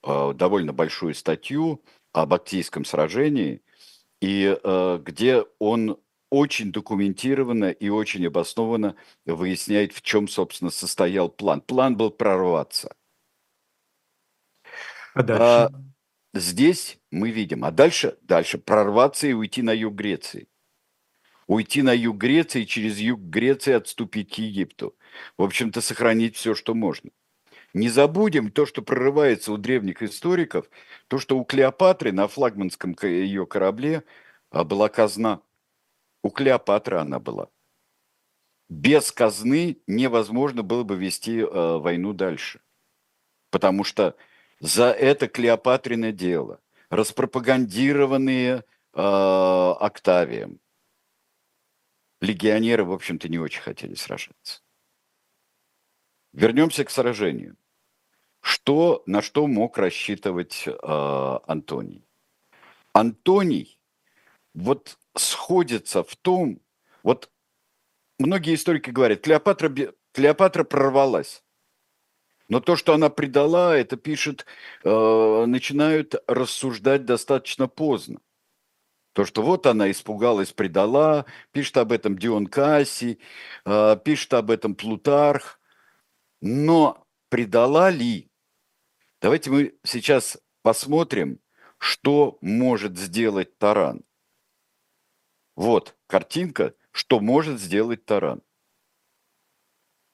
э, 0.03 0.33
довольно 0.35 0.73
большую 0.73 1.15
статью 1.15 1.83
об 2.13 2.35
Актийском 2.35 2.85
сражении– 2.85 3.63
и 4.21 4.59
э, 4.63 5.01
где 5.03 5.45
он 5.59 5.99
очень 6.31 6.73
документированно 6.73 7.71
и 7.71 7.89
очень 7.89 8.27
обоснованно 8.27 8.97
выясняет, 9.25 9.93
в 9.93 10.03
чем, 10.03 10.27
собственно, 10.27 10.71
состоял 10.71 11.29
план. 11.29 11.61
План 11.61 11.97
был 11.97 12.11
прорваться. 12.11 12.97
А 15.15 15.23
дальше? 15.23 15.43
А, 15.43 15.71
здесь 16.35 16.99
мы 17.13 17.31
видим, 17.31 17.65
а 17.65 17.71
дальше, 17.71 18.19
дальше 18.23 18.59
прорваться 18.59 19.29
и 19.29 19.33
уйти 19.33 19.63
на 19.63 19.73
юг 19.73 19.95
Греции. 19.95 20.49
Уйти 21.47 21.83
на 21.83 21.93
юг 21.93 22.17
Греции 22.17 22.63
и 22.63 22.67
через 22.67 22.99
юг 22.99 23.21
Греции 23.21 23.75
отступить 23.75 24.35
к 24.35 24.39
Египту. 24.39 24.97
В 25.39 25.43
общем-то, 25.43 25.81
сохранить 25.81 26.37
все, 26.37 26.55
что 26.55 26.75
можно. 26.75 27.11
Не 27.75 27.89
забудем 27.89 28.53
то, 28.53 28.67
что 28.67 28.83
прорывается 28.83 29.53
у 29.53 29.57
древних 29.57 30.01
историков, 30.03 30.71
то, 31.09 31.19
что 31.19 31.37
у 31.37 31.45
Клеопатры 31.45 32.13
на 32.13 32.29
флагманском 32.29 32.97
ее 33.03 33.47
корабле 33.47 34.05
а, 34.51 34.63
была 34.63 34.89
казна. 34.89 35.43
У 36.23 36.31
Клеопатры 36.31 36.99
она 36.99 37.19
была. 37.19 37.49
Без 38.69 39.11
казны 39.11 39.79
невозможно 39.89 40.63
было 40.63 40.85
бы 40.85 40.97
вести 40.97 41.41
э, 41.41 41.45
войну 41.45 42.13
дальше. 42.13 42.61
Потому 43.51 43.85
что 43.85 44.17
за 44.61 44.91
это 44.91 45.29
Клеопатрина 45.29 46.13
дело, 46.13 46.61
распропагандированные 46.91 48.59
э, 48.59 48.63
Октавием, 48.95 50.61
легионеры, 52.21 52.85
в 52.85 52.93
общем-то, 52.93 53.29
не 53.29 53.39
очень 53.39 53.61
хотели 53.61 53.95
сражаться. 53.95 54.63
Вернемся 56.33 56.85
к 56.85 56.91
сражению. 56.91 57.57
Что, 58.45 59.03
на 59.07 59.23
что 59.23 59.47
мог 59.47 59.79
рассчитывать 59.79 60.65
э, 60.67 61.39
Антоний? 61.47 62.07
Антоний 62.93 63.81
вот 64.53 64.99
сходится 65.17 66.05
в 66.05 66.15
том, 66.17 66.61
вот 67.03 67.31
многие 68.19 68.55
историки 68.55 68.91
говорят, 68.91 69.23
Клеопатра, 69.23 69.75
Клеопатра 70.13 70.65
прорвалась. 70.65 71.43
Но 72.51 72.61
то, 72.61 72.77
что 72.77 72.93
она 72.93 73.09
предала, 73.09 73.75
это 73.75 73.97
пишет, 73.97 74.45
э, 74.83 75.45
начинают 75.47 76.15
рассуждать 76.27 77.07
достаточно 77.07 77.67
поздно. 77.67 78.21
То, 79.15 79.25
что 79.25 79.41
вот 79.41 79.65
она 79.65 79.91
испугалась, 79.91 80.53
предала, 80.53 81.25
пишет 81.51 81.79
об 81.79 81.93
этом 81.93 82.19
Дион 82.19 82.47
Касси, 82.47 83.19
э, 83.65 83.97
пишет 84.05 84.35
об 84.35 84.51
этом 84.51 84.75
Плутарх. 84.75 85.59
Но 86.43 87.07
предала 87.31 87.89
ли? 87.89 88.31
Давайте 89.25 89.49
мы 89.49 89.75
сейчас 89.85 90.37
посмотрим, 90.61 91.41
что 91.79 92.37
может 92.43 92.99
сделать 92.99 93.57
таран. 93.57 94.05
Вот 95.57 95.97
картинка, 96.07 96.75
что 96.91 97.21
может 97.21 97.59
сделать 97.59 98.05
таран. 98.05 98.43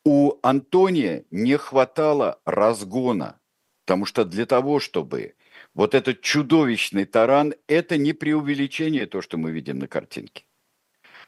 У 0.04 0.34
Антония 0.44 1.24
не 1.32 1.56
хватало 1.58 2.40
разгона, 2.44 3.40
потому 3.84 4.04
что 4.04 4.24
для 4.24 4.46
того, 4.46 4.78
чтобы 4.78 5.34
вот 5.74 5.96
этот 5.96 6.20
чудовищный 6.20 7.04
таран, 7.04 7.54
это 7.66 7.96
не 7.96 8.12
преувеличение 8.12 9.06
то, 9.06 9.22
что 9.22 9.38
мы 9.38 9.50
видим 9.50 9.80
на 9.80 9.88
картинке 9.88 10.44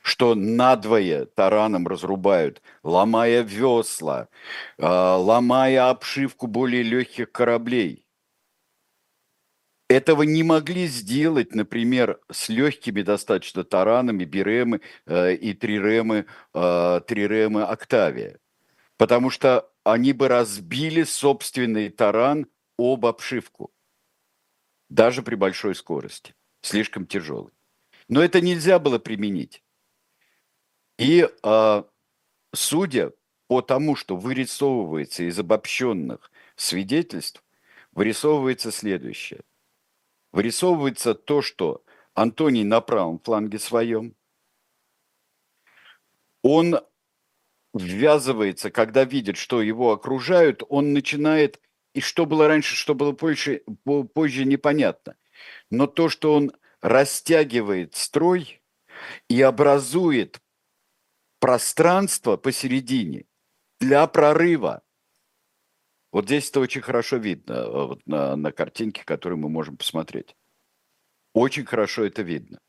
что 0.02 0.34
надвое 0.34 1.26
тараном 1.26 1.86
разрубают, 1.86 2.60
ломая 2.82 3.42
весла, 3.42 4.28
а, 4.78 5.16
ломая 5.16 5.90
обшивку 5.90 6.46
более 6.46 6.82
легких 6.82 7.32
кораблей. 7.32 8.06
Этого 9.88 10.22
не 10.22 10.42
могли 10.42 10.86
сделать, 10.86 11.54
например, 11.54 12.20
с 12.30 12.48
легкими 12.48 13.02
достаточно 13.02 13.62
таранами 13.62 14.24
Биремы 14.24 14.80
э, 15.06 15.34
и 15.34 15.52
Триремы, 15.52 16.24
э, 16.54 17.00
Триремы 17.06 17.64
Октавия 17.64 18.38
потому 19.02 19.30
что 19.30 19.68
они 19.82 20.12
бы 20.12 20.28
разбили 20.28 21.02
собственный 21.02 21.88
таран 21.88 22.46
об 22.78 23.04
обшивку, 23.04 23.72
даже 24.88 25.22
при 25.22 25.34
большой 25.34 25.74
скорости, 25.74 26.36
слишком 26.60 27.06
тяжелый. 27.06 27.52
Но 28.06 28.22
это 28.22 28.40
нельзя 28.40 28.78
было 28.78 29.00
применить. 29.00 29.62
И 31.02 31.28
э, 31.42 31.82
судя 32.54 33.12
по 33.48 33.60
тому, 33.60 33.96
что 33.96 34.16
вырисовывается 34.16 35.24
из 35.24 35.36
обобщенных 35.36 36.30
свидетельств, 36.54 37.42
вырисовывается 37.90 38.70
следующее. 38.70 39.40
Вырисовывается 40.30 41.14
то, 41.14 41.42
что 41.42 41.82
Антоний 42.14 42.62
на 42.62 42.80
правом 42.80 43.18
фланге 43.18 43.58
своем, 43.58 44.14
он 46.42 46.78
ввязывается, 47.74 48.70
когда 48.70 49.04
видит, 49.04 49.36
что 49.36 49.60
его 49.60 49.90
окружают, 49.90 50.62
он 50.68 50.92
начинает, 50.92 51.60
и 51.94 52.00
что 52.00 52.26
было 52.26 52.46
раньше, 52.46 52.76
что 52.76 52.94
было 52.94 53.10
позже, 53.10 53.64
позже 54.14 54.44
непонятно. 54.44 55.16
Но 55.68 55.88
то, 55.88 56.08
что 56.08 56.34
он 56.34 56.52
растягивает 56.80 57.96
строй 57.96 58.62
и 59.28 59.42
образует 59.42 60.40
пространство 61.42 62.37
посередине 62.37 63.24
для 63.81 64.07
прорыва. 64.07 64.83
Вот 66.12 66.26
здесь 66.26 66.48
это 66.48 66.61
очень 66.61 66.83
хорошо 66.83 67.16
видно 67.16 67.52
э, 67.55 67.68
вот 67.68 68.07
на, 68.07 68.37
на 68.37 68.52
картинке, 68.52 69.02
которую 69.05 69.40
мы 69.40 69.48
можем 69.48 69.76
посмотреть. 69.76 70.37
Очень 71.35 71.64
хорошо 71.64 72.05
это 72.05 72.22
видно. 72.22 72.61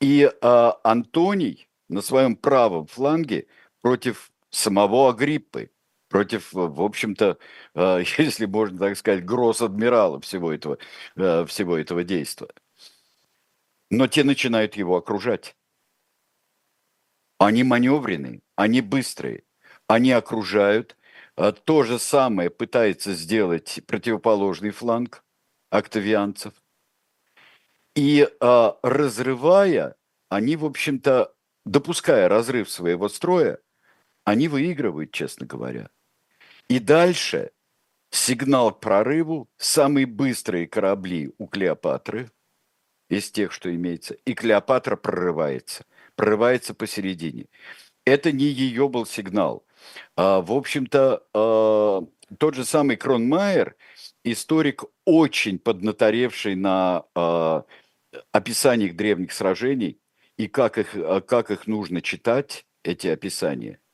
И 0.00 0.22
э, 0.22 0.72
Антоний 0.82 1.68
на 1.90 2.00
своем 2.00 2.36
правом 2.36 2.86
фланге 2.86 3.48
против 3.82 4.32
самого 4.48 5.10
Агриппы, 5.10 5.70
против, 6.08 6.54
э, 6.54 6.60
в 6.60 6.80
общем-то, 6.80 7.36
э, 7.74 8.02
если 8.16 8.46
можно 8.46 8.78
так 8.78 8.96
сказать, 8.96 9.26
гросс-адмирала 9.26 10.22
всего 10.22 10.54
этого, 10.54 10.78
э, 11.16 11.44
всего 11.44 11.76
этого 11.76 12.02
действия. 12.02 12.48
Но 13.90 14.06
те 14.06 14.24
начинают 14.24 14.74
его 14.74 14.96
окружать. 14.96 15.54
Они 17.38 17.62
маневренные, 17.62 18.40
они 18.56 18.80
быстрые, 18.80 19.44
они 19.86 20.12
окружают. 20.12 20.96
То 21.64 21.84
же 21.84 21.98
самое 22.00 22.50
пытается 22.50 23.12
сделать 23.14 23.80
противоположный 23.86 24.70
фланг 24.70 25.24
октавианцев. 25.70 26.52
И 27.94 28.28
разрывая, 28.40 29.94
они, 30.28 30.56
в 30.56 30.64
общем-то, 30.64 31.32
допуская 31.64 32.28
разрыв 32.28 32.68
своего 32.68 33.08
строя, 33.08 33.58
они 34.24 34.48
выигрывают, 34.48 35.12
честно 35.12 35.46
говоря. 35.46 35.90
И 36.68 36.80
дальше 36.80 37.52
сигнал 38.10 38.72
к 38.72 38.80
прорыву, 38.80 39.48
самые 39.56 40.06
быстрые 40.06 40.66
корабли 40.66 41.32
у 41.38 41.46
Клеопатры, 41.46 42.30
из 43.08 43.30
тех, 43.30 43.52
что 43.52 43.74
имеется, 43.74 44.14
и 44.14 44.34
Клеопатра 44.34 44.96
прорывается, 44.96 45.86
прорывается 46.18 46.74
посередине. 46.74 47.46
Это 48.04 48.32
не 48.32 48.44
ее 48.44 48.88
был 48.88 49.06
сигнал. 49.06 49.64
А, 50.16 50.42
в 50.42 50.52
общем-то, 50.52 51.22
а, 51.32 52.06
тот 52.38 52.54
же 52.54 52.64
самый 52.64 52.96
Кронмайер, 52.96 53.76
историк, 54.24 54.84
очень 55.06 55.58
поднаторевший 55.58 56.56
на 56.56 57.04
а, 57.14 57.64
описаниях 58.32 58.96
древних 58.96 59.32
сражений 59.32 60.00
и 60.36 60.48
как 60.48 60.76
их, 60.76 60.94
а, 60.94 61.20
как 61.20 61.50
их 61.50 61.66
нужно 61.66 62.02
читать, 62.02 62.66
эти 62.82 63.06
описания– 63.06 63.78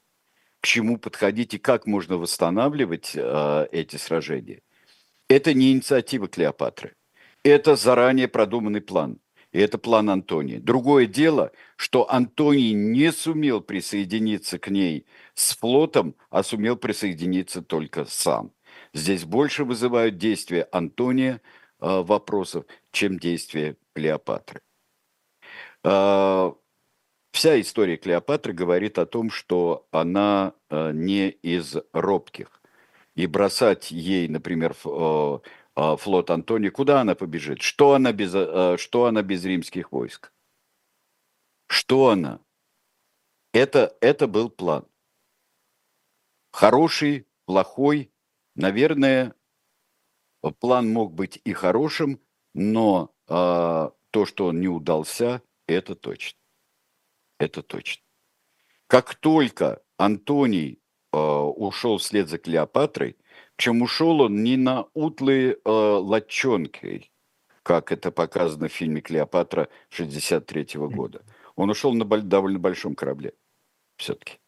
к 0.65 0.67
чему 0.67 0.97
подходить 0.97 1.53
и 1.53 1.59
как 1.59 1.87
можно 1.87 2.17
восстанавливать 2.17 3.13
э, 3.15 3.69
эти 3.71 3.97
сражения. 3.97 4.63
Это 5.29 5.53
не 5.53 5.73
инициатива 5.73 6.27
Клеопатры. 6.27 6.97
Это 7.43 7.77
заранее 7.77 8.29
продуманный 8.29 8.81
план. 8.81 9.19
И 9.55 9.61
это 9.61 9.79
план 9.79 10.11
Антония. 10.11 10.61
Другое 10.61 11.07
дело, 11.07 11.53
что 11.77 12.11
Антоний 12.11 12.73
не 12.73 13.13
сумел 13.13 13.61
присоединиться 13.61 14.59
к 14.59 14.69
ней 14.69 15.07
с 15.35 15.57
флотом, 15.57 16.17
а 16.29 16.43
сумел 16.43 16.77
присоединиться 16.77 17.63
только 17.63 18.05
сам. 18.05 18.53
Здесь 18.93 19.25
больше 19.25 19.65
вызывают 19.65 20.19
действия 20.19 20.69
Антония 20.73 21.41
э, 21.81 22.03
вопросов, 22.03 22.67
чем 22.91 23.19
действия 23.19 23.77
Клеопатры. 23.95 24.61
Э, 25.85 26.53
Вся 27.33 27.61
история 27.61 27.97
Клеопатры 27.97 28.53
говорит 28.53 28.99
о 28.99 29.07
том, 29.07 29.31
что 29.31 29.87
она 29.93 30.55
э, 30.71 30.93
не 30.93 31.31
из 31.31 31.77
робких. 31.93 32.61
И 33.17 33.27
бросать 33.29 33.91
ей, 33.93 34.29
например, 34.29 34.73
э, 34.85 34.89
э, 34.89 35.39
флот 35.75 36.31
Антония, 36.31 36.71
куда 36.71 37.01
она 37.01 37.15
побежит? 37.15 37.63
Что 37.63 37.95
она 37.95 38.13
без, 38.13 38.31
что 38.81 39.07
она 39.07 39.23
без 39.23 39.45
римских 39.45 39.93
войск? 39.93 40.33
Что 41.67 42.11
она? 42.11 42.41
Это, 43.53 43.97
это 44.01 44.27
был 44.27 44.51
план. 44.51 44.87
Хороший, 46.53 47.27
плохой, 47.47 48.13
наверное, 48.55 49.35
план 50.61 50.89
мог 50.93 51.13
быть 51.13 51.41
и 51.45 51.53
хорошим, 51.53 52.21
но 52.55 53.13
э, 53.29 53.33
то, 53.33 54.27
что 54.27 54.47
он 54.47 54.61
не 54.61 54.69
удался, 54.69 55.43
это 55.67 55.95
точно 55.97 56.39
это 57.39 57.63
точно. 57.63 58.03
Как 58.87 59.15
только 59.15 59.83
Антоний 59.97 60.81
э, 61.13 61.17
ушел 61.17 61.99
вслед 61.99 62.29
за 62.29 62.39
Клеопатрой, 62.39 63.17
причем 63.57 63.83
ушел 63.83 64.21
он 64.21 64.43
не 64.43 64.57
на 64.57 64.87
утлые 64.95 65.57
э, 65.65 65.71
лочонки, 65.71 67.11
как 67.63 67.93
это 67.93 68.11
показано 68.11 68.69
в 68.69 68.73
фильме 68.73 69.01
«Клеопатра» 69.01 69.69
63 69.91 70.63
-го 70.63 70.89
года. 70.89 71.23
Он 71.57 71.71
ушел 71.71 71.95
на 71.95 72.05
довольно 72.05 72.59
большом 72.59 72.95
корабле 72.95 73.33
все-таки. 73.97 74.39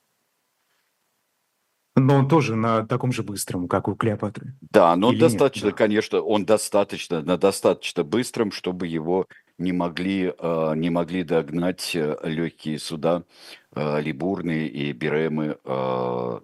Но 1.98 2.16
он 2.16 2.28
тоже 2.28 2.56
на 2.56 2.86
таком 2.86 3.10
же 3.10 3.22
быстром, 3.22 3.68
как 3.68 3.88
у 3.88 3.94
Клеопатры. 3.94 4.54
Да, 4.60 4.94
но 4.96 5.08
он 5.08 5.18
достаточно, 5.18 5.70
да. 5.70 5.76
конечно, 5.76 6.20
он 6.20 6.44
достаточно, 6.44 7.22
на 7.22 7.38
достаточно 7.38 8.04
быстром, 8.04 8.52
чтобы 8.52 8.86
его 8.86 9.26
не 9.56 9.72
могли, 9.72 10.34
а, 10.38 10.74
не 10.74 10.90
могли 10.90 11.22
догнать 11.22 11.96
э, 11.96 12.18
легкие 12.22 12.78
суда 12.78 13.24
а, 13.72 13.98
Либурны 13.98 14.66
и 14.66 14.92
Беремы 14.92 15.58
а, 15.64 16.42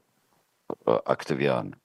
Октавиана. 0.86 1.76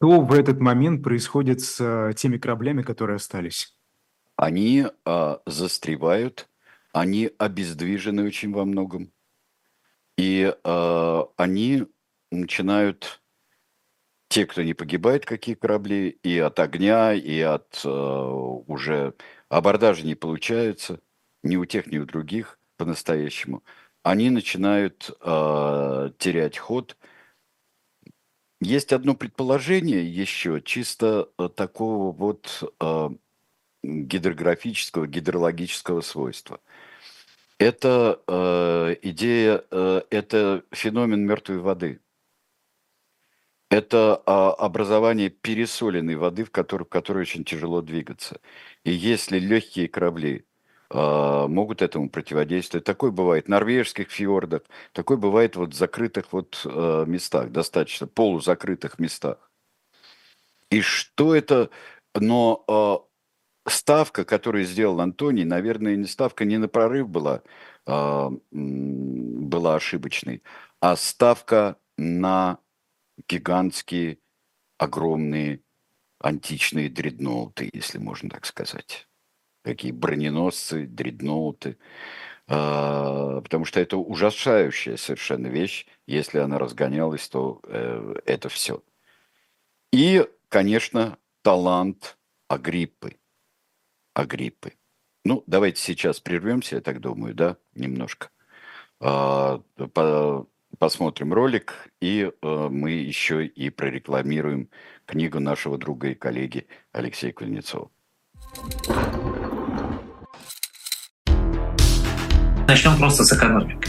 Что 0.00 0.20
в 0.22 0.32
этот 0.32 0.60
момент 0.60 1.02
происходит 1.02 1.60
с 1.60 1.78
э, 1.80 2.14
теми 2.14 2.38
кораблями, 2.38 2.82
которые 2.82 3.16
остались? 3.16 3.76
Они 4.36 4.86
застревают, 5.44 6.48
они 6.94 7.30
обездвижены 7.36 8.24
очень 8.24 8.54
во 8.54 8.64
многом, 8.64 9.12
и 10.16 10.50
они 11.36 11.86
начинают 12.30 13.20
те, 14.30 14.46
кто 14.46 14.62
не 14.62 14.74
погибает, 14.74 15.26
какие 15.26 15.56
корабли, 15.56 16.08
и 16.22 16.38
от 16.38 16.60
огня, 16.60 17.12
и 17.12 17.40
от 17.40 17.82
э, 17.84 17.88
уже 17.88 19.14
абордажа 19.48 20.06
не 20.06 20.14
получается, 20.14 21.00
ни 21.42 21.56
у 21.56 21.64
тех, 21.64 21.88
ни 21.88 21.98
у 21.98 22.06
других 22.06 22.58
по-настоящему, 22.76 23.64
они 24.04 24.30
начинают 24.30 25.10
э, 25.20 26.10
терять 26.18 26.58
ход. 26.58 26.96
Есть 28.60 28.92
одно 28.92 29.14
предположение 29.14 30.06
еще, 30.06 30.60
чисто 30.62 31.30
э, 31.38 31.48
такого 31.48 32.12
вот 32.12 32.74
э, 32.80 33.10
гидрографического, 33.82 35.06
гидрологического 35.06 36.02
свойства. 36.02 36.60
Это 37.58 38.22
э, 38.26 38.96
идея, 39.02 39.64
э, 39.70 40.02
это 40.10 40.64
феномен 40.72 41.26
мертвой 41.26 41.58
воды– 41.58 42.00
это 43.70 44.20
а, 44.26 44.52
образование 44.52 45.30
пересоленной 45.30 46.16
воды, 46.16 46.44
в 46.44 46.50
которой, 46.50 46.84
в 46.84 46.88
которой 46.88 47.20
очень 47.20 47.44
тяжело 47.44 47.80
двигаться. 47.82 48.40
И 48.84 48.90
если 48.90 49.38
легкие 49.38 49.88
корабли 49.88 50.44
могут 50.92 51.82
этому 51.82 52.10
противодействовать, 52.10 52.84
такое 52.84 53.12
бывает 53.12 53.46
в 53.46 53.48
норвежских 53.48 54.10
фьордах, 54.10 54.62
такое 54.92 55.16
бывает 55.16 55.54
вот 55.54 55.72
в 55.72 55.76
закрытых 55.76 56.32
вот 56.32 56.62
а, 56.64 57.04
местах, 57.04 57.52
достаточно 57.52 58.08
полузакрытых 58.08 58.98
местах. 58.98 59.50
И 60.70 60.80
что 60.80 61.34
это? 61.34 61.70
Но 62.14 62.64
а, 62.66 63.04
ставка, 63.68 64.24
которую 64.24 64.64
сделал 64.64 65.00
Антоний, 65.00 65.44
наверное, 65.44 65.96
не 65.96 66.06
ставка 66.06 66.44
не 66.44 66.58
на 66.58 66.68
прорыв 66.68 67.08
была, 67.08 67.42
а, 67.86 68.30
была 68.50 69.76
ошибочной, 69.76 70.42
а 70.80 70.96
ставка 70.96 71.76
на 71.96 72.58
гигантские, 73.28 74.18
огромные 74.78 75.60
античные 76.18 76.88
дредноуты, 76.88 77.70
если 77.72 77.98
можно 77.98 78.30
так 78.30 78.46
сказать. 78.46 79.09
Такие 79.62 79.92
броненосцы, 79.92 80.86
дредноуты. 80.86 81.76
А, 82.46 83.40
потому 83.42 83.64
что 83.64 83.80
это 83.80 83.96
ужасающая 83.96 84.96
совершенно 84.96 85.46
вещь. 85.46 85.86
Если 86.06 86.38
она 86.38 86.58
разгонялась, 86.58 87.28
то 87.28 87.60
э, 87.64 88.14
это 88.26 88.48
все. 88.48 88.82
И, 89.92 90.26
конечно, 90.48 91.18
талант 91.42 92.18
Агриппы. 92.48 93.16
Агриппы. 94.14 94.72
Ну, 95.24 95.44
давайте 95.46 95.80
сейчас 95.80 96.18
прервемся, 96.18 96.76
я 96.76 96.80
так 96.80 97.00
думаю, 97.00 97.34
да, 97.34 97.56
немножко. 97.74 98.30
А, 98.98 99.62
посмотрим 100.78 101.32
ролик, 101.32 101.88
и 102.00 102.30
э, 102.30 102.68
мы 102.70 102.90
еще 102.90 103.46
и 103.46 103.70
прорекламируем 103.70 104.68
книгу 105.06 105.38
нашего 105.38 105.78
друга 105.78 106.08
и 106.08 106.14
коллеги 106.14 106.66
Алексея 106.92 107.32
Кузнецова. 107.32 107.90
Начнем 112.70 112.96
просто 112.96 113.24
с 113.24 113.32
экономики. 113.32 113.88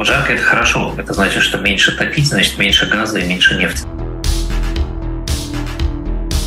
Жарко– 0.00 0.32
это 0.32 0.42
хорошо. 0.42 0.94
Это 0.96 1.12
значит, 1.12 1.42
что 1.42 1.58
меньше 1.58 1.94
топить, 1.94 2.28
значит, 2.28 2.56
меньше 2.56 2.86
газа 2.86 3.18
и 3.18 3.28
меньше 3.28 3.58
нефти. 3.58 3.86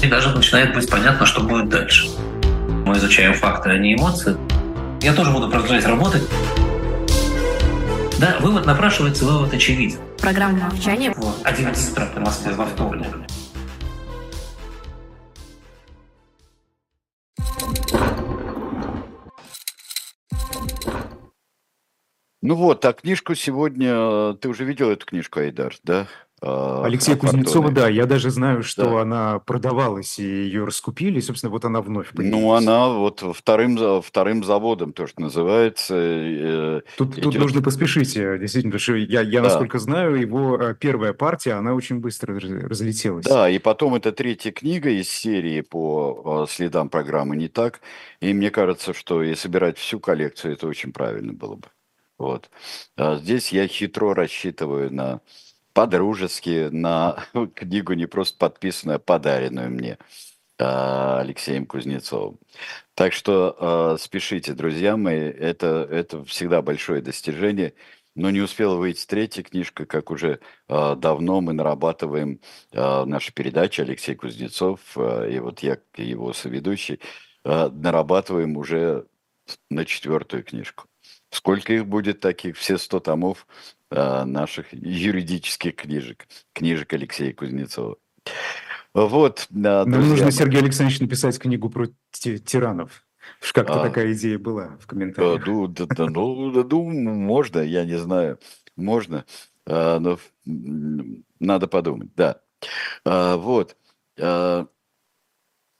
И 0.01 0.07
даже 0.07 0.35
начинает 0.35 0.73
быть 0.73 0.89
понятно, 0.89 1.27
что 1.27 1.41
будет 1.41 1.69
дальше. 1.69 2.07
Мы 2.87 2.97
изучаем 2.97 3.35
факты, 3.35 3.69
а 3.69 3.77
не 3.77 3.93
эмоции. 3.93 4.35
Я 5.03 5.13
тоже 5.13 5.29
буду 5.29 5.47
продолжать 5.47 5.85
работать. 5.85 6.23
Да, 8.17 8.37
вывод 8.39 8.65
напрашивается, 8.65 9.25
вывод 9.25 9.53
очевиден. 9.53 9.99
Программа 10.19 10.71
молчания. 10.71 11.13
Вот, 11.17 11.35
11 11.43 11.91
утра 11.91 12.07
по 12.07 12.19
Москве 12.19 12.51
во 12.53 12.65
вторник. 12.65 13.05
Ну 22.51 22.57
вот, 22.57 22.83
а 22.83 22.91
книжку 22.91 23.33
сегодня... 23.33 24.33
Ты 24.33 24.49
уже 24.49 24.65
видел 24.65 24.89
эту 24.89 25.05
книжку, 25.05 25.39
Айдар, 25.39 25.73
да? 25.85 26.07
А, 26.41 26.83
Алексея 26.83 27.15
Кузнецова, 27.15 27.71
да, 27.71 27.87
я 27.87 28.05
даже 28.05 28.29
знаю, 28.29 28.61
что 28.61 28.83
да. 28.83 29.01
она 29.03 29.39
продавалась, 29.39 30.19
и 30.19 30.23
ее 30.23 30.65
раскупили, 30.65 31.19
и, 31.19 31.21
собственно, 31.21 31.49
вот 31.49 31.63
она 31.63 31.81
вновь 31.81 32.09
появилась. 32.09 32.41
Ну, 32.41 32.51
она 32.51 32.89
вот 32.89 33.23
вторым, 33.33 34.01
вторым 34.01 34.43
заводом, 34.43 34.91
то, 34.91 35.07
что 35.07 35.21
называется. 35.21 35.95
Э, 35.95 36.81
тут, 36.97 37.13
идет... 37.13 37.23
тут 37.23 37.35
нужно 37.35 37.61
поспешить, 37.61 38.17
э, 38.17 38.37
действительно, 38.37 38.73
потому 38.73 38.81
что 38.81 38.95
я, 38.95 39.21
я 39.21 39.39
да. 39.39 39.47
насколько 39.47 39.79
знаю, 39.79 40.15
его 40.15 40.61
э, 40.61 40.75
первая 40.77 41.13
партия, 41.13 41.53
она 41.53 41.73
очень 41.73 41.99
быстро 41.99 42.37
разлетелась. 42.37 43.23
Да, 43.23 43.49
и 43.49 43.59
потом 43.59 43.95
это 43.95 44.11
третья 44.11 44.51
книга 44.51 44.89
из 44.89 45.09
серии 45.09 45.61
по 45.61 46.45
следам 46.49 46.89
программы 46.89 47.37
«Не 47.37 47.47
так», 47.47 47.79
и 48.19 48.33
мне 48.33 48.51
кажется, 48.51 48.93
что 48.93 49.23
и 49.23 49.35
собирать 49.35 49.77
всю 49.77 50.01
коллекцию, 50.01 50.51
это 50.55 50.67
очень 50.67 50.91
правильно 50.91 51.31
было 51.31 51.55
бы. 51.55 51.69
Вот. 52.21 52.51
А 52.97 53.15
здесь 53.17 53.51
я 53.51 53.67
хитро 53.67 54.13
рассчитываю 54.13 54.93
на 54.93 55.21
по-дружески 55.73 56.69
на 56.71 57.25
книгу, 57.55 57.93
не 57.93 58.05
просто 58.05 58.37
подписанную, 58.37 58.97
а 58.97 58.99
подаренную 58.99 59.71
мне 59.71 59.97
а, 60.59 61.19
Алексеем 61.21 61.65
Кузнецовым. 61.65 62.37
Так 62.93 63.13
что 63.13 63.95
э, 63.95 63.97
спешите, 63.99 64.53
друзья 64.53 64.97
мои, 64.97 65.17
это, 65.19 65.87
это 65.89 66.23
всегда 66.25 66.61
большое 66.61 67.01
достижение. 67.01 67.73
Но 68.13 68.29
не 68.29 68.41
успела 68.41 68.75
выйти 68.75 69.05
третья 69.07 69.41
книжка, 69.41 69.85
как 69.87 70.11
уже 70.11 70.41
э, 70.67 70.95
давно 70.97 71.41
мы 71.41 71.53
нарабатываем 71.53 72.39
э, 72.71 73.05
наши 73.05 73.33
передачи, 73.33 73.81
Алексей 73.81 74.13
Кузнецов, 74.15 74.81
э, 74.95 75.31
и 75.31 75.39
вот 75.39 75.61
я, 75.61 75.79
его 75.97 76.33
соведущий, 76.33 76.99
э, 77.45 77.69
нарабатываем 77.69 78.57
уже 78.57 79.07
на 79.71 79.85
четвертую 79.85 80.43
книжку. 80.43 80.90
Сколько 81.31 81.73
их 81.73 81.87
будет 81.87 82.19
таких? 82.19 82.57
Все 82.57 82.77
100 82.77 82.99
томов 82.99 83.47
э, 83.89 84.23
наших 84.25 84.73
юридических 84.73 85.75
книжек. 85.75 86.27
Книжек 86.53 86.91
Алексея 86.93 87.33
Кузнецова. 87.33 87.97
Вот. 88.93 89.47
Да, 89.49 89.85
Нам 89.85 90.09
нужно, 90.09 90.31
Сергей 90.31 90.59
Александрович, 90.59 90.99
написать 90.99 91.39
книгу 91.39 91.69
про 91.69 91.87
тиранов. 92.11 93.05
Как-то 93.53 93.81
а, 93.81 93.87
такая 93.87 94.11
идея 94.13 94.37
была 94.37 94.77
в 94.79 94.87
комментариях. 94.87 95.45
Ну, 95.45 95.67
да, 95.67 95.85
да, 95.85 96.07
ну, 96.07 96.51
да, 96.51 96.63
ну, 96.69 96.83
можно, 97.13 97.59
я 97.59 97.85
не 97.85 97.97
знаю. 97.97 98.37
Можно. 98.75 99.25
А, 99.65 99.99
но 99.99 100.19
надо 101.39 101.67
подумать, 101.67 102.13
да. 102.15 102.41
А, 103.05 103.37
вот. 103.37 103.77
А, 104.19 104.67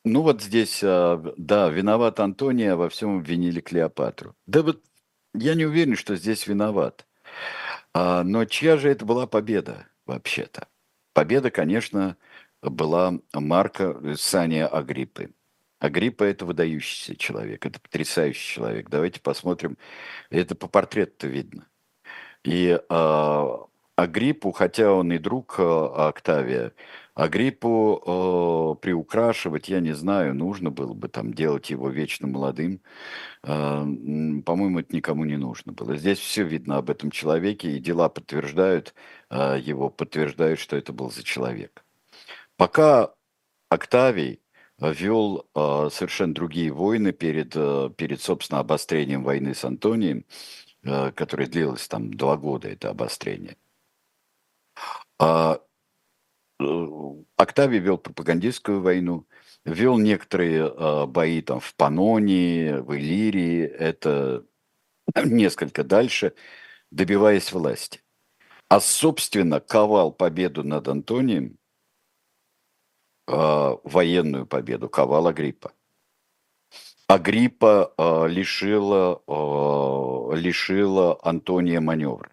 ну 0.05 0.21
вот 0.21 0.41
здесь, 0.41 0.79
да, 0.81 1.69
виноват 1.69 2.19
Антония, 2.21 2.75
во 2.75 2.89
всем 2.89 3.17
обвинили 3.17 3.59
Клеопатру. 3.59 4.33
Да 4.47 4.63
вот 4.63 4.81
я 5.33 5.55
не 5.55 5.65
уверен, 5.65 5.95
что 5.95 6.15
здесь 6.15 6.47
виноват. 6.47 7.05
А, 7.93 8.23
но 8.23 8.45
чья 8.45 8.77
же 8.77 8.89
это 8.89 9.05
была 9.05 9.27
победа 9.27 9.87
вообще-то? 10.05 10.67
Победа, 11.13 11.51
конечно, 11.51 12.17
была 12.61 13.19
Марка 13.33 14.15
Сания 14.15 14.67
Агриппы. 14.67 15.31
Агриппа– 15.79 16.23
это 16.25 16.45
выдающийся 16.45 17.15
человек, 17.15 17.65
это 17.65 17.79
потрясающий 17.79 18.55
человек. 18.55 18.89
Давайте 18.89 19.19
посмотрим. 19.19 19.77
Это 20.29 20.53
по 20.55 20.67
портрету 20.67 21.27
видно. 21.27 21.65
И 22.43 22.79
э, 22.87 23.47
Агриппу, 23.95 24.51
хотя 24.51 24.91
он 24.93 25.11
и 25.11 25.17
друг 25.17 25.55
э, 25.57 25.63
Октавия, 25.63 26.73
Агриппу 27.21 28.01
э, 28.77 28.81
приукрашивать, 28.81 29.69
я 29.69 29.79
не 29.79 29.93
знаю, 29.93 30.33
нужно 30.33 30.71
было 30.71 30.93
бы 30.95 31.07
там 31.07 31.35
делать 31.35 31.69
его 31.69 31.89
вечно 31.89 32.27
молодым. 32.27 32.81
Э, 33.43 33.83
по-моему, 34.43 34.79
это 34.79 34.95
никому 34.95 35.25
не 35.25 35.37
нужно 35.37 35.71
было. 35.71 35.95
Здесь 35.97 36.17
все 36.17 36.43
видно 36.43 36.77
об 36.77 36.89
этом 36.89 37.11
человеке, 37.11 37.77
и 37.77 37.79
дела 37.79 38.09
подтверждают 38.09 38.95
э, 39.29 39.59
его, 39.61 39.91
подтверждают, 39.91 40.59
что 40.59 40.75
это 40.75 40.93
был 40.93 41.11
за 41.11 41.23
человек. 41.23 41.85
Пока 42.57 43.13
Октавий 43.69 44.41
вел 44.79 45.47
э, 45.55 45.89
совершенно 45.91 46.33
другие 46.33 46.71
войны 46.71 47.11
перед, 47.11 47.53
э, 47.55 47.91
перед, 47.95 48.19
собственно, 48.21 48.61
обострением 48.61 49.23
войны 49.23 49.53
с 49.53 49.63
Антонием, 49.63 50.25
э, 50.83 51.11
которое 51.11 51.47
длилось 51.47 51.87
там 51.87 52.11
два 52.11 52.35
года, 52.37 52.67
это 52.67 52.89
обострение. 52.89 53.57
А 55.19 55.61
Октавий 57.37 57.79
вел 57.79 57.97
пропагандистскую 57.97 58.81
войну, 58.81 59.27
вел 59.65 59.97
некоторые 59.97 60.67
э, 60.67 61.05
бои 61.05 61.41
там 61.41 61.59
в 61.59 61.73
Панонии, 61.75 62.73
в 62.73 62.95
Иллирии, 62.95 63.63
это 63.63 64.45
несколько 65.25 65.83
дальше, 65.83 66.33
добиваясь 66.91 67.51
власти. 67.51 68.01
А, 68.69 68.79
собственно, 68.79 69.59
ковал 69.59 70.11
победу 70.11 70.63
над 70.63 70.87
Антонием, 70.87 71.57
э, 73.27 73.77
военную 73.83 74.45
победу, 74.45 74.89
ковал 74.89 75.27
Агриппа. 75.27 75.73
Агриппа 77.07 77.93
э, 77.97 78.27
лишила, 78.29 79.21
э, 79.27 80.35
лишила 80.37 81.19
Антония 81.21 81.81
маневра. 81.81 82.31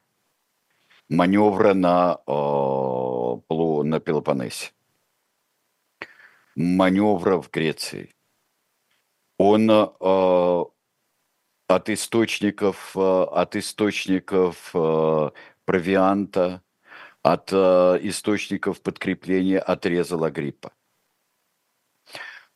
Маневра 1.08 1.74
на 1.74 2.20
э, 2.26 2.30
на 3.84 4.00
Пелопоннесе, 4.00 4.72
маневра 6.56 7.38
в 7.40 7.50
Греции. 7.50 8.14
Он 9.38 9.70
от 11.70 11.88
источников, 11.90 12.96
от 12.96 13.56
источников 13.56 14.72
провианта, 15.64 16.62
от 17.22 17.52
источников 17.52 18.80
подкрепления 18.80 19.60
отрезал 19.60 20.24
Агриппа. 20.24 20.72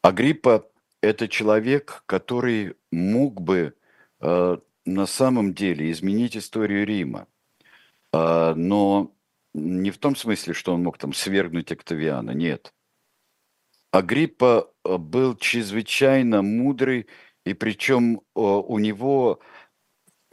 Агриппа– 0.03 0.69
это 1.03 1.29
человек, 1.29 2.03
который 2.07 2.75
мог 2.91 3.41
бы 3.41 3.77
на 4.21 5.07
самом 5.07 5.55
деле 5.55 5.91
изменить 5.93 6.37
историю 6.37 6.85
Рима, 6.87 7.29
но 8.13 9.13
не 9.55 9.91
в 9.91 9.99
том 9.99 10.17
смысле, 10.17 10.55
что 10.55 10.75
он 10.75 10.83
мог 10.83 10.99
там 10.99 11.13
свергнуть 11.13 11.73
Октавиана, 11.73 12.31
нет. 12.31 12.73
Агриппа 13.93 14.73
э, 14.85 14.97
был 14.97 15.37
чрезвычайно 15.37 16.43
мудрый, 16.43 17.09
и 17.45 17.53
причем 17.53 18.17
э, 18.17 18.21
у 18.41 18.79
него 18.79 19.41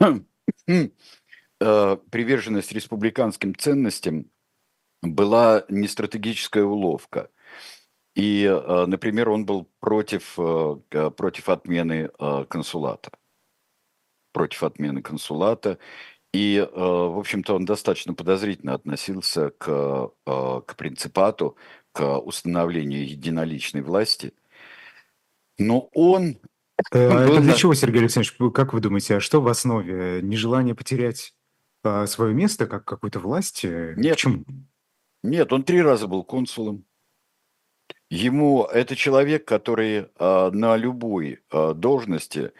э, 0.00 0.88
приверженность 2.10 2.72
республиканским 2.72 3.54
ценностям 3.54 4.30
была 5.02 5.64
не 5.68 5.88
стратегическая 5.88 6.64
уловка. 6.64 7.30
И, 8.16 8.44
например, 8.86 9.30
он 9.30 9.46
был 9.46 9.70
против, 9.78 10.34
против 10.34 11.48
отмены 11.48 12.08
консулата. 12.48 13.12
Против 14.32 14.64
отмены 14.64 15.00
консулата. 15.00 15.78
И, 16.32 16.58
э, 16.58 16.64
в 16.72 17.18
общем-то, 17.18 17.56
он 17.56 17.64
достаточно 17.64 18.14
подозрительно 18.14 18.74
относился 18.74 19.50
к, 19.50 20.12
э, 20.26 20.60
к 20.66 20.76
принципату, 20.76 21.56
к 21.92 22.18
установлению 22.18 23.08
единоличной 23.08 23.82
власти. 23.82 24.32
Но 25.58 25.90
он... 25.92 26.38
Э, 26.92 27.08
он 27.08 27.32
Это 27.32 27.40
для 27.40 27.54
чего, 27.54 27.74
Сергей 27.74 28.02
Александрович, 28.02 28.36
как 28.54 28.72
вы 28.72 28.80
думаете, 28.80 29.16
а 29.16 29.20
что 29.20 29.40
в 29.40 29.48
основе? 29.48 30.22
Нежелание 30.22 30.74
потерять 30.74 31.34
свое 32.06 32.34
место 32.34 32.66
как 32.66 32.84
какой-то 32.84 33.20
власти? 33.20 33.94
Нет, 33.96 34.16
Почему? 34.16 34.44
нет, 35.22 35.52
он 35.52 35.64
три 35.64 35.80
раза 35.80 36.06
был 36.06 36.22
консулом. 36.24 36.84
Ему 38.10 38.64
это 38.64 38.96
человек, 38.96 39.46
который 39.46 40.08
на 40.18 40.76
любой 40.76 41.40
должности 41.50 42.38
а, 42.40 42.52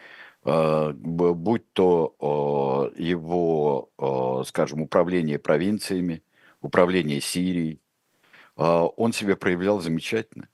будь 0.43 1.71
то 1.73 2.91
его, 2.95 4.43
скажем, 4.45 4.81
управление 4.81 5.37
провинциями, 5.37 6.23
управление 6.61 7.21
Сирией, 7.21 7.81
а, 8.55 8.85
он 8.85 9.13
себя 9.13 9.35
проявлял 9.35 9.79
замечательно. 9.79 10.47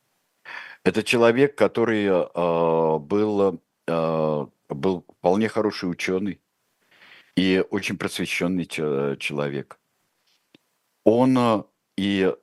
Это 0.83 1.03
человек, 1.03 1.55
который 1.55 2.07
а, 2.09 2.99
был, 2.99 3.61
был 4.69 5.05
вполне 5.17 5.49
хороший 5.49 5.91
ученый 5.91 6.39
и 7.35 7.63
очень 7.69 7.97
просвещенный 7.97 8.65
человек. 8.65 9.79
Он 11.03 11.65
и, 11.95 12.33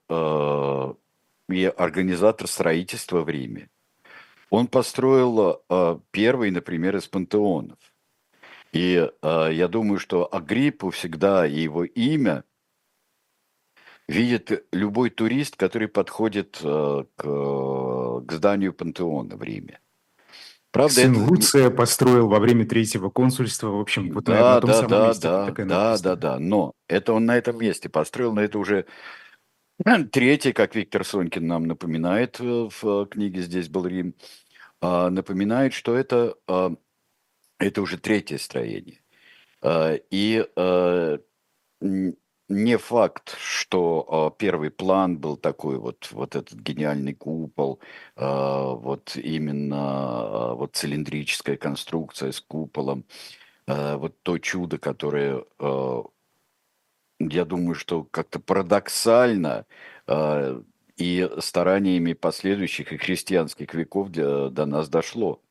и 1.48 1.64
организатор 1.76 2.46
строительства 2.46 3.22
в 3.22 3.28
Риме, 3.28 3.68
он 4.50 4.66
построил 4.66 5.62
э, 5.68 5.98
первый, 6.10 6.50
например, 6.50 6.96
из 6.96 7.06
пантеонов. 7.06 7.78
И 8.72 9.08
э, 9.22 9.48
я 9.52 9.68
думаю, 9.68 9.98
что 9.98 10.28
Агриппу 10.32 10.90
всегда 10.90 11.46
и 11.46 11.60
его 11.60 11.84
имя 11.84 12.44
видит 14.08 14.66
любой 14.72 15.10
турист, 15.10 15.56
который 15.56 15.88
подходит 15.88 16.58
э, 16.62 17.04
к, 17.16 17.22
к 17.22 18.32
зданию 18.32 18.72
пантеона 18.72 19.36
в 19.36 19.42
Риме. 19.42 19.80
Правда, 20.72 20.94
Сын 20.94 21.12
это... 21.12 21.20
Луция 21.20 21.70
построил 21.70 22.28
во 22.28 22.40
время 22.40 22.66
третьего 22.66 23.08
консульства, 23.08 23.68
в 23.68 23.80
общем, 23.80 24.10
вот 24.10 24.24
да, 24.24 24.56
на, 24.56 24.60
том 24.60 24.70
да, 24.70 24.74
самом 24.74 24.90
да, 24.90 25.06
месте. 25.08 25.22
Да, 25.22 25.46
да, 25.54 25.98
да, 25.98 26.16
да, 26.16 26.38
но 26.40 26.72
это 26.88 27.12
он 27.12 27.26
на 27.26 27.36
этом 27.36 27.56
месте 27.58 27.88
построил, 27.88 28.34
но 28.34 28.42
это 28.42 28.58
уже 28.58 28.86
третий, 30.10 30.52
как 30.52 30.74
Виктор 30.74 31.04
Сонькин 31.04 31.46
нам 31.46 31.66
напоминает 31.66 32.40
в 32.40 33.06
книге 33.06 33.42
«Здесь 33.42 33.68
был 33.68 33.86
Рим», 33.86 34.14
напоминает, 35.10 35.72
что 35.72 35.94
это, 35.94 36.36
а, 36.46 36.74
это 37.58 37.82
уже 37.82 37.98
третье 37.98 38.38
строение. 38.38 39.00
А, 39.62 39.94
и 40.10 40.46
не 42.48 42.76
факт, 42.76 43.36
что 43.38 44.34
первый 44.38 44.70
план 44.70 45.18
был 45.18 45.36
такой 45.38 45.78
вот, 45.78 46.10
вот 46.12 46.36
этот 46.36 46.58
гениальный 46.60 47.14
купол, 47.14 47.80
вот 48.16 49.16
именно 49.16 50.54
вот 50.54 50.76
цилиндрическая 50.76 51.56
конструкция 51.56 52.32
с 52.32 52.40
куполом, 52.40 53.04
вот 53.66 54.22
то 54.22 54.38
чудо, 54.38 54.78
которое, 54.78 55.44
я 57.18 57.44
думаю, 57.44 57.74
что 57.74 58.04
как-то 58.04 58.40
парадоксально 58.40 59.66
и 60.96 61.28
стараниями 61.38 62.12
последующих 62.12 62.92
и 62.92 62.96
христианских 62.96 63.74
веков 63.74 64.10
для, 64.10 64.48
до 64.48 64.66
нас 64.66 64.88
дошло. 64.88 65.42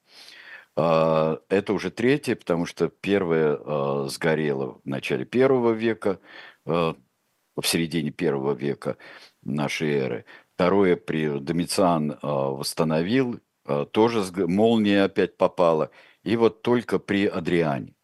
А, 0.76 1.40
это 1.50 1.74
уже 1.74 1.92
третье, 1.92 2.36
потому 2.36 2.66
что 2.66 2.90
первое 2.90 3.58
а, 3.60 4.08
сгорело 4.10 4.80
в 4.84 4.86
начале 4.86 5.26
первого 5.26 5.72
века, 5.72 6.20
а, 6.66 6.96
в 7.56 7.68
середине 7.68 8.12
первого 8.12 8.54
века 8.54 8.98
нашей 9.44 9.92
эры. 9.92 10.26
Второе 10.56 10.96
при 10.96 11.40
Домициан 11.40 12.18
восстановил, 12.22 13.40
тоже 13.92 14.24
молния 14.48 15.04
опять 15.04 15.36
попала. 15.36 15.90
И 16.24 16.36
вот 16.36 16.62
только 16.62 17.00
при 17.00 17.26
Адриане. 17.26 17.96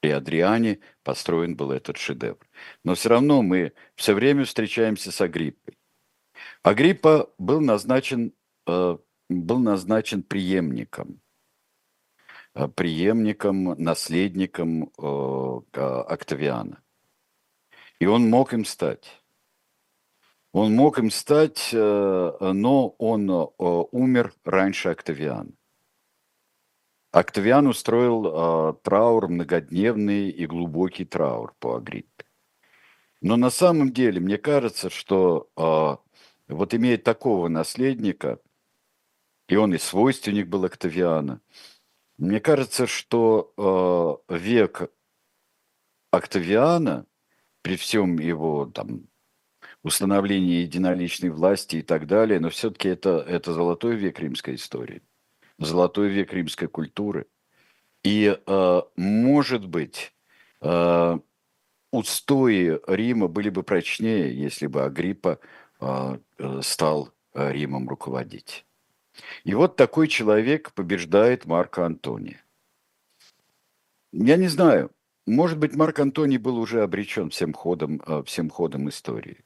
При 0.00 0.10
Адриане 0.10 0.78
построен 1.02 1.56
был 1.56 1.72
этот 1.72 1.96
шедевр. 1.96 2.38
Но 2.84 2.94
все 2.94 3.10
равно 3.10 3.42
мы 3.42 3.72
все 3.96 4.14
время 4.14 4.44
встречаемся 4.44 5.10
с 5.12 5.20
Агриппой. 5.20 5.79
Агриппа 6.62 7.30
был 7.38 7.60
назначен, 7.60 8.32
э, 8.66 8.98
был 9.28 9.58
назначен 9.58 10.22
преемником, 10.22 11.20
э, 12.54 12.68
преемником, 12.68 13.82
наследником 13.82 14.90
э, 14.98 15.60
Октавиана. 16.08 16.82
И 17.98 18.06
он 18.06 18.28
мог 18.28 18.52
им 18.52 18.64
стать. 18.64 19.22
Он 20.52 20.74
мог 20.74 20.98
им 20.98 21.10
стать, 21.12 21.68
но 21.72 22.88
он 22.98 23.30
умер 23.60 24.32
раньше 24.44 24.88
Октавиана. 24.88 25.52
Октавиан 27.12 27.68
устроил 27.68 28.74
траур, 28.82 29.28
многодневный 29.28 30.28
и 30.28 30.46
глубокий 30.46 31.04
траур 31.04 31.54
по 31.60 31.76
Агриппе. 31.76 32.24
Но 33.20 33.36
на 33.36 33.50
самом 33.50 33.92
деле, 33.92 34.18
мне 34.18 34.38
кажется, 34.38 34.90
что 34.90 35.50
вот 36.50 36.74
имея 36.74 36.98
такого 36.98 37.48
наследника, 37.48 38.40
и 39.48 39.56
он 39.56 39.74
и 39.74 39.78
свойственник 39.78 40.48
был 40.48 40.64
Октавиана, 40.64 41.40
мне 42.18 42.38
кажется, 42.38 42.86
что 42.86 44.22
э, 44.28 44.36
век 44.36 44.90
Октавиана, 46.10 47.06
при 47.62 47.76
всем 47.76 48.18
его 48.18 48.66
там, 48.66 49.08
установлении 49.82 50.62
единоличной 50.62 51.30
власти 51.30 51.76
и 51.76 51.82
так 51.82 52.06
далее, 52.06 52.40
но 52.40 52.50
все-таки 52.50 52.88
это, 52.88 53.24
это 53.26 53.52
золотой 53.52 53.96
век 53.96 54.18
римской 54.18 54.56
истории, 54.56 55.02
золотой 55.58 56.08
век 56.08 56.32
римской 56.32 56.68
культуры. 56.68 57.26
И, 58.02 58.38
э, 58.46 58.82
может 58.96 59.66
быть, 59.66 60.12
э, 60.62 61.18
устои 61.92 62.80
Рима 62.86 63.28
были 63.28 63.50
бы 63.50 63.62
прочнее, 63.62 64.34
если 64.38 64.66
бы 64.66 64.84
Агриппа 64.84 65.38
стал 66.62 67.10
э, 67.34 67.52
Римом 67.52 67.88
руководить. 67.88 68.64
И 69.44 69.54
вот 69.54 69.76
такой 69.76 70.08
человек 70.08 70.72
побеждает 70.72 71.46
Марка 71.46 71.86
Антония. 71.86 72.42
Я 74.12 74.36
не 74.36 74.48
знаю, 74.48 74.90
может 75.26 75.58
быть, 75.58 75.76
Марк 75.76 75.98
Антоний 76.00 76.38
был 76.38 76.58
уже 76.58 76.82
обречен 76.82 77.30
всем 77.30 77.52
ходом, 77.52 78.02
э, 78.06 78.22
всем 78.26 78.50
ходом 78.50 78.88
истории. 78.88 79.38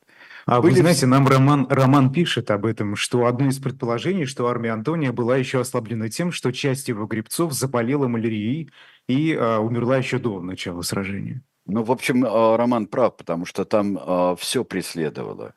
А 0.46 0.60
Были... 0.60 0.74
вы 0.74 0.80
знаете, 0.80 1.06
нам 1.06 1.26
Роман, 1.26 1.66
Роман 1.68 2.12
пишет 2.12 2.50
об 2.50 2.66
этом, 2.66 2.96
что 2.96 3.26
одно 3.26 3.48
из 3.48 3.58
предположений, 3.58 4.26
что 4.26 4.46
армия 4.46 4.72
Антония 4.72 5.12
была 5.12 5.36
еще 5.36 5.60
ослаблена 5.60 6.08
тем, 6.08 6.32
что 6.32 6.52
часть 6.52 6.88
его 6.88 7.06
гребцов 7.06 7.52
заболела 7.52 8.08
малярией 8.08 8.70
и 9.08 9.34
а, 9.34 9.58
умерла 9.60 9.96
еще 9.96 10.18
до 10.18 10.40
начала 10.40 10.82
сражения. 10.82 11.42
Ну, 11.66 11.82
в 11.82 11.90
общем, 11.90 12.24
Роман 12.24 12.86
прав, 12.86 13.16
потому 13.16 13.46
что 13.46 13.64
там 13.64 13.98
а, 14.00 14.36
все 14.36 14.64
преследовало 14.64 15.54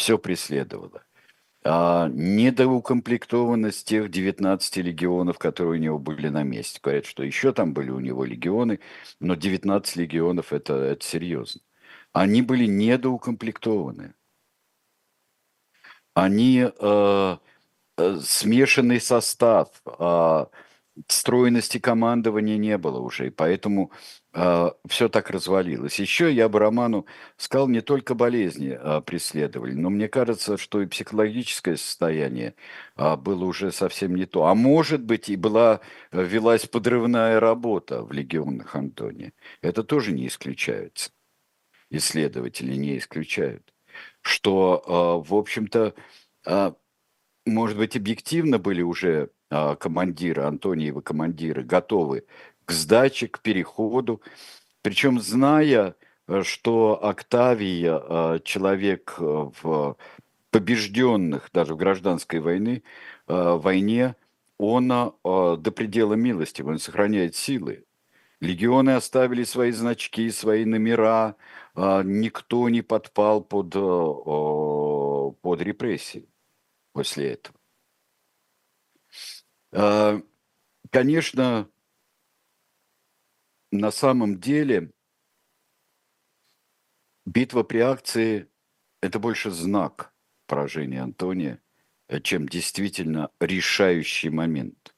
все 0.00 0.18
преследовало. 0.18 1.04
А 1.64 2.08
недоукомплектованность 2.08 3.86
тех 3.86 4.10
19 4.10 4.78
легионов, 4.78 5.38
которые 5.38 5.74
у 5.80 5.82
него 5.82 5.98
были 5.98 6.28
на 6.28 6.42
месте. 6.42 6.80
Говорят, 6.82 7.06
что 7.06 7.22
еще 7.22 7.52
там 7.52 7.74
были 7.74 7.90
у 7.90 8.00
него 8.00 8.24
легионы, 8.24 8.80
но 9.20 9.34
19 9.36 9.96
легионов 9.96 10.52
это, 10.54 10.74
это 10.74 11.04
серьезно. 11.04 11.60
Они 12.12 12.42
были 12.42 12.66
недоукомплектованы. 12.66 14.14
они 16.14 16.66
э, 16.66 17.36
э, 17.98 18.20
смешанный 18.20 19.00
состав, 19.00 19.68
э, 19.86 20.46
стройности 21.08 21.78
командования 21.78 22.58
не 22.58 22.78
было 22.78 23.00
уже, 23.00 23.28
и 23.28 23.30
поэтому 23.30 23.92
все 24.32 25.08
так 25.08 25.30
развалилось. 25.30 25.98
Еще 25.98 26.32
я 26.32 26.48
бы 26.48 26.60
Роману 26.60 27.06
сказал, 27.36 27.68
не 27.68 27.80
только 27.80 28.14
болезни 28.14 28.78
э, 28.80 29.00
преследовали, 29.00 29.72
но 29.72 29.90
мне 29.90 30.08
кажется, 30.08 30.56
что 30.56 30.80
и 30.82 30.86
психологическое 30.86 31.76
состояние 31.76 32.54
э, 32.96 33.16
было 33.16 33.44
уже 33.44 33.72
совсем 33.72 34.14
не 34.14 34.26
то. 34.26 34.46
А 34.46 34.54
может 34.54 35.02
быть, 35.02 35.28
и 35.28 35.36
была, 35.36 35.80
велась 36.12 36.66
подрывная 36.66 37.40
работа 37.40 38.04
в 38.04 38.12
легионах 38.12 38.76
Антония. 38.76 39.32
Это 39.62 39.82
тоже 39.82 40.12
не 40.12 40.28
исключается. 40.28 41.10
Исследователи 41.90 42.76
не 42.76 42.98
исключают. 42.98 43.74
Что, 44.22 45.22
э, 45.24 45.28
в 45.28 45.34
общем-то, 45.34 45.94
э, 46.46 46.72
может 47.46 47.76
быть, 47.78 47.96
объективно 47.96 48.58
были 48.58 48.82
уже 48.82 49.30
а, 49.52 49.74
командиры, 49.74 50.44
Антониевы 50.44 51.02
командиры, 51.02 51.64
готовы 51.64 52.24
к 52.70 52.72
сдаче, 52.72 53.26
к 53.26 53.40
переходу. 53.40 54.22
Причем 54.82 55.20
зная, 55.20 55.96
э, 56.28 56.42
что 56.44 57.04
Октавий 57.04 57.84
э, 57.84 58.38
человек 58.44 59.16
э, 59.18 59.50
в 59.62 59.96
побежденных, 60.52 61.50
даже 61.52 61.74
в 61.74 61.76
гражданской 61.76 62.38
войны, 62.40 62.82
войне, 63.26 64.16
он 64.58 64.88
до 64.88 65.72
предела 65.76 66.14
милости, 66.14 66.62
он 66.62 66.80
сохраняет 66.80 67.36
силы. 67.36 67.84
Легионы 68.40 68.90
оставили 68.90 69.44
свои 69.44 69.70
значки, 69.70 70.28
свои 70.32 70.64
номера, 70.64 71.36
никто 71.76 72.68
не 72.68 72.82
подпал 72.82 73.44
под, 73.44 73.74
под 75.40 75.60
репрессии 75.62 76.28
после 76.92 77.34
этого. 77.34 77.56
А, 79.70 80.20
конечно, 80.90 81.68
на 83.70 83.90
самом 83.90 84.40
деле 84.40 84.92
битва 87.24 87.62
при 87.62 87.78
акции– 87.78 88.48
это 89.02 89.18
больше 89.18 89.50
знак 89.50 90.12
поражения 90.46 91.02
Антония, 91.02 91.62
чем 92.22 92.48
действительно 92.48 93.30
решающий 93.40 94.30
момент. 94.30 94.94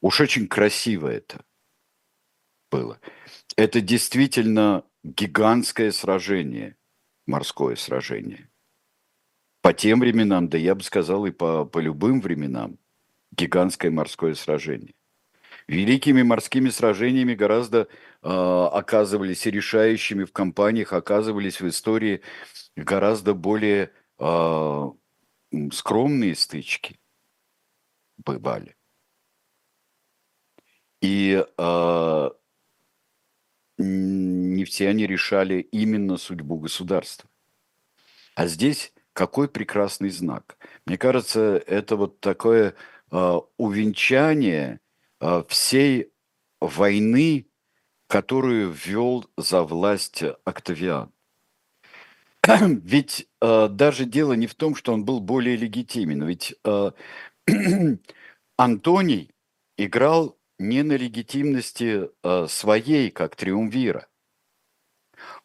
Уж 0.00 0.20
очень 0.20 0.46
красиво 0.46 1.08
это 1.08 1.44
было. 2.70 3.00
Это 3.56 3.80
действительно 3.80 4.84
гигантское 5.02 5.90
сражение, 5.90 6.76
морское 7.26 7.76
сражение. 7.76 8.50
По 9.62 9.72
тем 9.72 10.00
временам, 10.00 10.48
да 10.48 10.58
я 10.58 10.76
бы 10.76 10.82
сказал 10.82 11.26
и 11.26 11.32
по, 11.32 11.64
по 11.64 11.78
любым 11.78 12.20
временам– 12.20 12.78
гигантское 13.32 13.90
морское 13.90 14.34
сражение. 14.34 14.94
Великими 15.68 16.22
морскими 16.22 16.68
сражениями 16.70 17.34
гораздо 17.34 17.88
э, 18.22 18.28
оказывались 18.28 19.46
и 19.46 19.50
решающими 19.50 20.24
в 20.24 20.32
кампаниях, 20.32 20.92
оказывались 20.92 21.60
в 21.60 21.68
истории 21.68 22.22
гораздо 22.76 23.34
более 23.34 23.90
э, 24.18 24.84
скромные 25.72 26.36
стычки 26.36 27.00
бывали. 28.18 28.76
И 31.00 31.44
э, 31.58 32.30
не 33.78 34.64
все 34.64 34.88
они 34.88 35.06
решали 35.06 35.60
именно 35.60 36.16
судьбу 36.16 36.58
государства. 36.58 37.28
А 38.34 38.46
здесь 38.46 38.92
какой 39.12 39.48
прекрасный 39.48 40.10
знак. 40.10 40.58
Мне 40.84 40.98
кажется, 40.98 41.56
это 41.66 41.96
вот 41.96 42.20
такое 42.20 42.74
Э, 43.12 43.38
увенчание 43.56 44.80
всей 45.48 46.12
войны, 46.60 47.46
которую 48.06 48.70
ввел 48.70 49.26
за 49.36 49.62
власть 49.62 50.22
Октавиан. 50.44 51.12
Ведь 52.46 53.28
э, 53.40 53.68
даже 53.68 54.04
дело 54.04 54.34
не 54.34 54.46
в 54.46 54.54
том, 54.54 54.74
что 54.74 54.92
он 54.92 55.04
был 55.04 55.20
более 55.20 55.56
легитимен. 55.56 56.24
Ведь 56.24 56.54
э, 56.64 56.90
Антоний 58.56 59.34
играл 59.76 60.38
не 60.58 60.82
на 60.82 60.94
легитимности 60.96 62.08
э, 62.22 62.46
своей, 62.48 63.10
как 63.10 63.36
триумвира. 63.36 64.06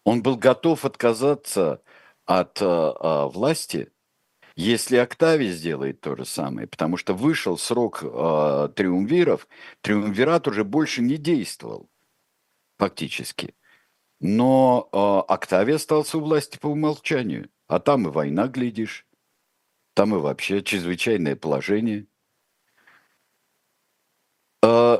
Он 0.03 0.21
был 0.21 0.37
готов 0.37 0.85
отказаться 0.85 1.81
от 2.25 2.61
э, 2.61 2.65
э, 2.65 3.25
власти 3.27 3.91
если 4.55 4.97
Октавий 4.97 5.51
сделает 5.51 6.01
то 6.01 6.15
же 6.15 6.25
самое, 6.25 6.67
потому 6.67 6.97
что 6.97 7.13
вышел 7.13 7.57
срок 7.57 8.03
э, 8.03 8.69
триумвиров, 8.75 9.47
триумвират 9.81 10.47
уже 10.47 10.63
больше 10.63 11.01
не 11.01 11.17
действовал 11.17 11.89
фактически. 12.77 13.55
Но 14.19 14.89
э, 14.91 15.31
Октавий 15.31 15.75
остался 15.75 16.17
у 16.17 16.21
власти 16.21 16.57
по 16.57 16.67
умолчанию. 16.67 17.49
А 17.67 17.79
там 17.79 18.07
и 18.07 18.11
война, 18.11 18.47
глядишь. 18.47 19.05
Там 19.93 20.15
и 20.15 20.19
вообще 20.19 20.63
чрезвычайное 20.63 21.35
положение. 21.35 22.07
Э, 24.63 24.99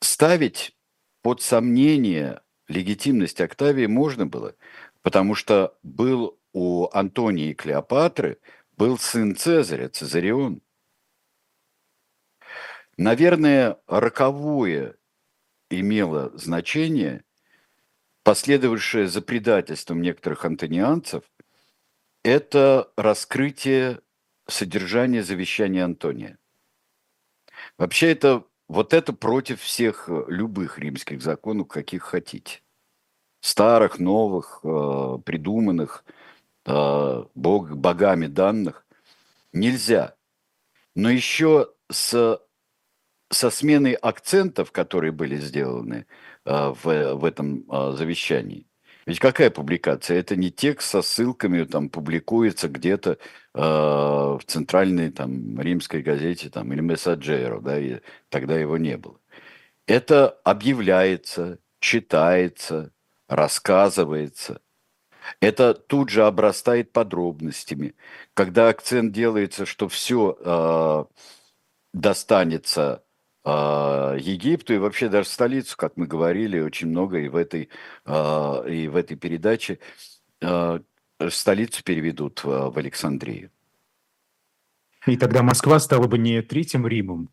ставить 0.00 0.76
под 1.22 1.42
сомнение 1.42 2.40
легитимность 2.68 3.40
Октавии 3.40 3.86
можно 3.86 4.26
было, 4.26 4.54
потому 5.02 5.34
что 5.34 5.76
был 5.82 6.38
у 6.52 6.88
Антонии 6.92 7.50
и 7.50 7.54
Клеопатры 7.54 8.38
был 8.80 8.96
сын 8.96 9.36
Цезаря, 9.36 9.90
Цезарион. 9.90 10.62
Наверное, 12.96 13.76
роковое 13.86 14.96
имело 15.68 16.30
значение, 16.34 17.24
последовавшее 18.22 19.06
за 19.06 19.20
предательством 19.20 20.00
некоторых 20.00 20.46
антонианцев, 20.46 21.24
это 22.24 22.90
раскрытие 22.96 24.00
содержания 24.48 25.22
завещания 25.22 25.84
Антония. 25.84 26.38
Вообще 27.76 28.10
это 28.12 28.46
вот 28.66 28.94
это 28.94 29.12
против 29.12 29.60
всех 29.60 30.08
любых 30.26 30.78
римских 30.78 31.20
законов, 31.20 31.68
каких 31.68 32.02
хотите. 32.02 32.62
Старых, 33.42 33.98
новых, 33.98 34.60
э, 34.64 35.18
придуманных– 35.26 36.02
э, 36.70 37.24
бог, 37.34 37.70
богами 37.76 38.26
данных, 38.26 38.86
нельзя. 39.52 40.14
Но 40.94 41.10
еще 41.10 41.70
с, 41.90 42.40
со 43.30 43.50
сменой 43.50 43.94
акцентов, 43.94 44.72
которые 44.72 45.12
были 45.12 45.36
сделаны 45.36 46.06
э, 46.44 46.74
в, 46.82 47.14
в 47.14 47.24
этом 47.24 47.64
э, 47.70 47.92
завещании. 47.96 48.66
Ведь 49.06 49.18
какая 49.18 49.50
публикация? 49.50 50.18
Это 50.18 50.36
не 50.36 50.50
текст 50.50 50.90
со 50.90 51.02
ссылками, 51.02 51.64
там 51.64 51.88
публикуется 51.88 52.68
где-то 52.68 53.12
э, 53.12 53.18
в 53.60 54.40
центральной 54.46 55.10
там, 55.10 55.60
римской 55.60 56.02
газете 56.02 56.50
там, 56.50 56.72
или 56.72 56.80
Мессаджеро, 56.80 57.60
да, 57.60 57.78
и 57.78 58.00
тогда 58.28 58.58
его 58.58 58.76
не 58.76 58.96
было. 58.96 59.18
Это 59.86 60.28
объявляется, 60.44 61.58
читается, 61.80 62.92
рассказывается– 63.28 64.60
это 65.40 65.74
тут 65.74 66.10
же 66.10 66.26
обрастает 66.26 66.92
подробностями. 66.92 67.94
Когда 68.34 68.68
акцент 68.68 69.12
делается, 69.12 69.66
что 69.66 69.88
все 69.88 70.36
э, 70.40 71.04
достанется 71.92 73.02
э, 73.44 73.50
Египту 74.20 74.74
и 74.74 74.78
вообще 74.78 75.08
даже 75.08 75.28
столицу, 75.28 75.76
как 75.76 75.96
мы 75.96 76.06
говорили, 76.06 76.60
очень 76.60 76.88
много 76.88 77.18
и 77.18 77.28
в 77.28 77.36
этой, 77.36 77.68
э, 78.04 78.70
и 78.70 78.88
в 78.88 78.96
этой 78.96 79.16
передаче, 79.16 79.78
э, 80.40 80.80
столицу 81.28 81.82
переведут 81.84 82.44
в, 82.44 82.70
в 82.70 82.78
Александрию. 82.78 83.50
И 85.06 85.16
тогда 85.16 85.42
Москва 85.42 85.78
стала 85.80 86.06
бы 86.06 86.18
не 86.18 86.42
третьим 86.42 86.86
Римом, 86.86 87.30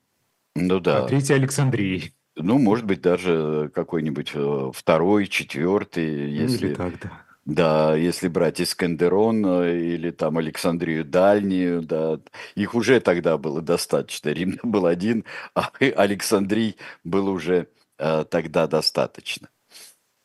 ну, 0.55 0.79
да. 0.79 1.03
а 1.03 1.07
третьей 1.07 1.35
Александрией. 1.35 2.13
Ну, 2.35 2.59
может 2.59 2.85
быть, 2.85 3.01
даже 3.01 3.71
какой-нибудь 3.73 4.31
э, 4.35 4.71
второй, 4.73 5.27
четвертый, 5.27 6.29
если... 6.31 6.67
Или 6.67 6.75
так, 6.75 6.99
да 6.99 7.26
да, 7.47 7.95
если 7.95 8.27
брать 8.27 8.59
Искандерон 8.59 9.45
э, 9.45 9.79
или 9.79 10.11
там 10.11 10.37
Александрию 10.37 11.05
Дальнюю, 11.05 11.81
да, 11.81 12.19
их 12.55 12.75
уже 12.75 12.99
тогда 12.99 13.37
было 13.37 13.61
достаточно. 13.61 14.29
Рим 14.29 14.59
был 14.63 14.85
один, 14.85 15.23
а 15.55 15.71
Александрий 15.79 16.75
был 17.05 17.29
уже 17.29 17.69
э, 17.99 18.25
тогда 18.29 18.67
достаточно. 18.67 19.49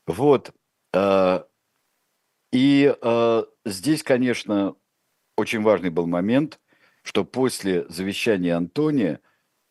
Вот. 0.05 0.53
Э, 0.93 1.45
и 2.53 2.93
э, 3.01 3.45
здесь, 3.67 4.03
конечно, 4.03 4.75
очень 5.37 5.63
важный 5.63 5.91
был 5.91 6.09
момент, 6.09 6.59
что 7.05 7.25
после 7.25 7.89
завещания 7.89 8.57
Антония 8.57 9.21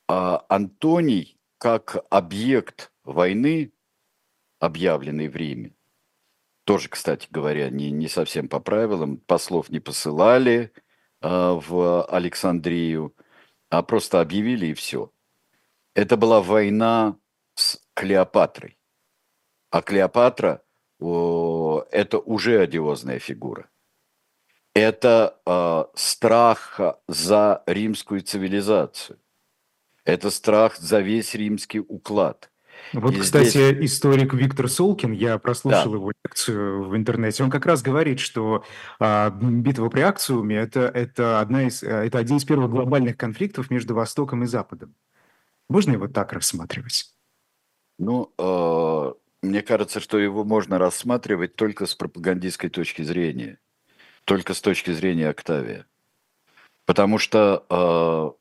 э, 0.08 0.38
Антоний 0.48 1.38
как 1.58 1.98
объект 2.10 2.94
войны, 3.04 3.74
объявленный 4.60 5.28
в 5.28 5.36
Риме, 5.36 5.76
тоже, 6.72 6.88
кстати 6.88 7.28
говоря, 7.30 7.70
не, 7.70 7.92
не 7.92 8.08
совсем 8.08 8.48
по 8.48 8.62
правилам. 8.62 9.18
Послов 9.18 9.70
не 9.70 9.82
посылали, 9.82 10.72
в 11.22 12.04
Александрию, 12.06 13.14
а 13.70 13.84
просто 13.84 14.22
объявили 14.22 14.68
и 14.68 14.74
все. 14.74 15.12
Это 15.96 16.16
была 16.16 16.42
война 16.42 17.18
с 17.56 17.78
Клеопатрой. 17.94 18.80
А 19.70 19.82
Клеопатра 19.82 20.64
о, 21.02 21.84
это 21.92 22.20
уже 22.20 22.62
одиозная 22.62 23.20
фигура. 23.20 23.70
Это 24.74 25.42
э, 25.46 25.84
страх 25.96 26.80
за 27.10 27.64
римскую 27.66 28.22
цивилизацию. 28.22 29.20
Это 30.06 30.30
страх 30.32 30.78
за 30.78 31.02
весь 31.02 31.36
римский 31.36 31.82
уклад. 31.82 32.50
Вот, 32.94 33.14
и 33.14 33.20
кстати, 33.20 33.50
здесь... 33.50 33.94
историк 33.94 34.34
Виктор 34.34 34.70
Солкин, 34.70 35.12
я 35.12 35.38
прослушал 35.38 35.92
да. 35.92 35.98
его 35.98 36.12
лекцию 36.24 36.84
в 36.84 36.96
интернете, 36.96 37.44
он 37.44 37.50
как 37.50 37.66
раз 37.66 37.82
говорит, 37.82 38.20
что 38.20 38.64
а, 39.00 39.30
битва 39.30 39.90
при 39.90 40.02
Акциуме 40.02 40.58
это, 40.58 40.82
это, 40.82 41.40
одна 41.40 41.64
из, 41.64 41.84
это 41.84 42.18
один 42.18 42.38
из 42.38 42.46
первых 42.46 42.70
глобальных 42.70 43.18
конфликтов 43.18 43.70
между 43.70 43.96
Востоком 43.96 44.44
и 44.44 44.48
Западом. 44.48 44.96
Можно 45.70 45.94
его 45.94 46.08
так 46.08 46.34
рассматривать? 46.34 47.14
Ну, 47.98 48.34
э, 48.38 49.14
мне 49.42 49.62
кажется, 49.62 50.00
что 50.00 50.20
его 50.20 50.44
можно 50.44 50.78
рассматривать 50.78 51.56
только 51.56 51.86
с 51.86 51.96
пропагандистской 51.96 52.70
точки 52.70 53.04
зрения, 53.04 53.60
только 54.26 54.54
с 54.54 54.62
точки 54.62 54.92
зрения 54.92 55.30
Октавия. 55.30 55.86
Потому 56.86 57.20
что 57.20 57.66
э, 57.70 58.41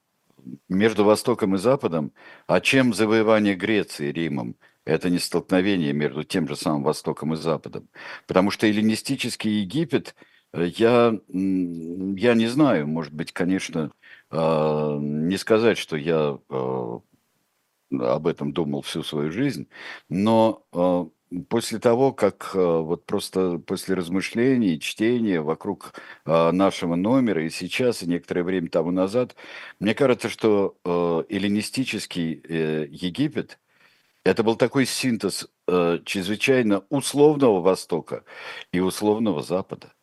между 0.69 1.05
Востоком 1.05 1.55
и 1.55 1.59
Западом, 1.59 2.13
а 2.47 2.61
чем 2.61 2.95
завоевание 2.95 3.55
Греции 3.55 4.13
Римом? 4.13 4.57
Это 4.85 5.11
не 5.11 5.19
столкновение 5.19 5.93
между 5.93 6.25
тем 6.25 6.49
же 6.49 6.57
самым 6.57 6.83
Востоком 6.83 7.35
и 7.35 7.37
Западом. 7.37 7.89
Потому 8.27 8.51
что 8.51 8.67
эллинистический 8.67 9.61
Египет, 9.61 10.15
э, 10.53 10.67
я, 10.77 11.19
я 11.29 12.35
не 12.35 12.47
знаю, 12.47 12.87
может 12.87 13.13
быть, 13.13 13.33
конечно, 13.33 13.93
э, 14.31 14.99
не 15.01 15.37
сказать, 15.37 15.79
что 15.79 15.97
я 15.97 16.39
э, 16.49 16.99
об 17.93 18.27
этом 18.27 18.53
думал 18.53 18.83
всю 18.83 19.03
свою 19.03 19.31
жизнь, 19.31 19.69
но 20.09 20.65
после 21.49 21.79
того, 21.79 22.13
как 22.13 22.51
э, 22.55 22.59
вот 22.59 23.07
просто 23.07 23.59
после 23.59 23.95
размышлений, 23.95 24.81
чтения 24.81 25.41
вокруг 25.41 25.95
э, 26.25 26.51
нашего 26.51 26.97
номера 26.97 27.45
и 27.45 27.51
сейчас, 27.51 28.03
и 28.03 28.07
некоторое 28.07 28.43
время 28.43 28.69
тому 28.69 28.91
назад, 28.91 29.37
мне 29.79 29.95
кажется, 29.95 30.29
что 30.29 30.77
эллинистический 31.29 32.33
Египет 32.91 33.59
это 34.25 34.43
был 34.43 34.57
такой 34.57 34.87
синтез 34.87 35.49
чрезвычайно 35.67 36.85
условного 36.91 37.61
Востока 37.61 38.25
и 38.73 38.81
условного 38.81 39.43
Запада. 39.43 39.95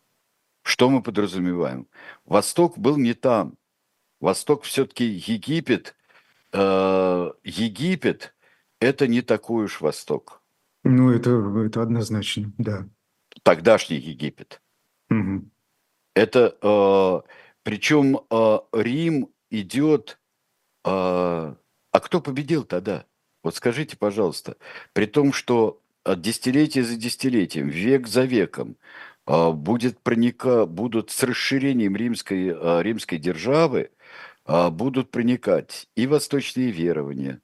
Что 0.64 0.90
мы 0.90 1.04
подразумеваем? 1.04 1.88
Восток 2.26 2.78
был 2.78 2.98
не 2.98 3.14
там. 3.14 3.58
Восток 4.20 4.64
все-таки 4.64 5.06
Египет– 5.06 5.96
Э, 6.54 7.32
Египет– 7.44 8.34
это 8.80 9.08
не 9.08 9.22
такой 9.22 9.66
уж 9.66 9.82
Восток. 9.82 10.42
Ну, 10.84 11.12
это, 11.12 11.32
это 11.66 11.82
однозначно, 11.82 12.52
да. 12.58 12.88
Тогдашний 13.44 13.98
Египет. 13.98 14.62
Угу. 15.10 15.50
Это, 16.16 16.58
э, 16.62 17.30
причем 17.64 18.20
э, 18.30 18.60
Рим 18.74 19.30
идет, 19.50 20.20
э, 20.86 20.90
а 20.90 22.00
кто 22.00 22.22
победил 22.22 22.64
тогда? 22.64 23.06
Вот 23.44 23.56
скажите, 23.56 23.98
пожалуйста, 23.98 24.58
при 24.94 25.06
том, 25.06 25.34
что 25.34 25.82
десятилетие 26.06 26.84
за 26.84 26.96
десятилетием, 26.96 27.70
век 27.70 28.08
за 28.08 28.24
веком 28.24 28.78
э, 29.28 29.52
будет 29.52 30.00
проника, 30.00 30.66
будут 30.66 31.12
с 31.12 31.24
расширением 31.24 31.96
римской, 31.96 32.48
э, 32.48 32.82
римской 32.82 33.18
державы 33.18 33.92
а, 34.48 34.70
будут 34.72 35.12
проникать 35.12 35.90
и 35.96 36.08
восточные 36.08 36.72
верования, 36.72 37.42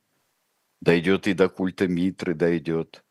дойдет 0.81 1.27
и 1.27 1.33
до 1.33 1.49
культа 1.49 1.85
Митры, 1.85 2.33
дойдет, 2.33 3.03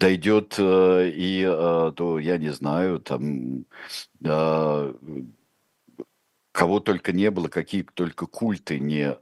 дойдет 0.00 0.54
э, 0.58 1.10
и 1.14 1.44
э, 1.46 1.92
до, 1.94 2.18
я 2.18 2.38
не 2.38 2.48
знаю, 2.48 3.00
там, 3.00 3.66
э, 4.24 4.94
кого 6.52 6.80
только 6.80 7.12
не 7.12 7.30
было, 7.30 7.48
какие 7.48 7.82
только 7.82 8.26
культы 8.26 8.80
не, 8.80 9.16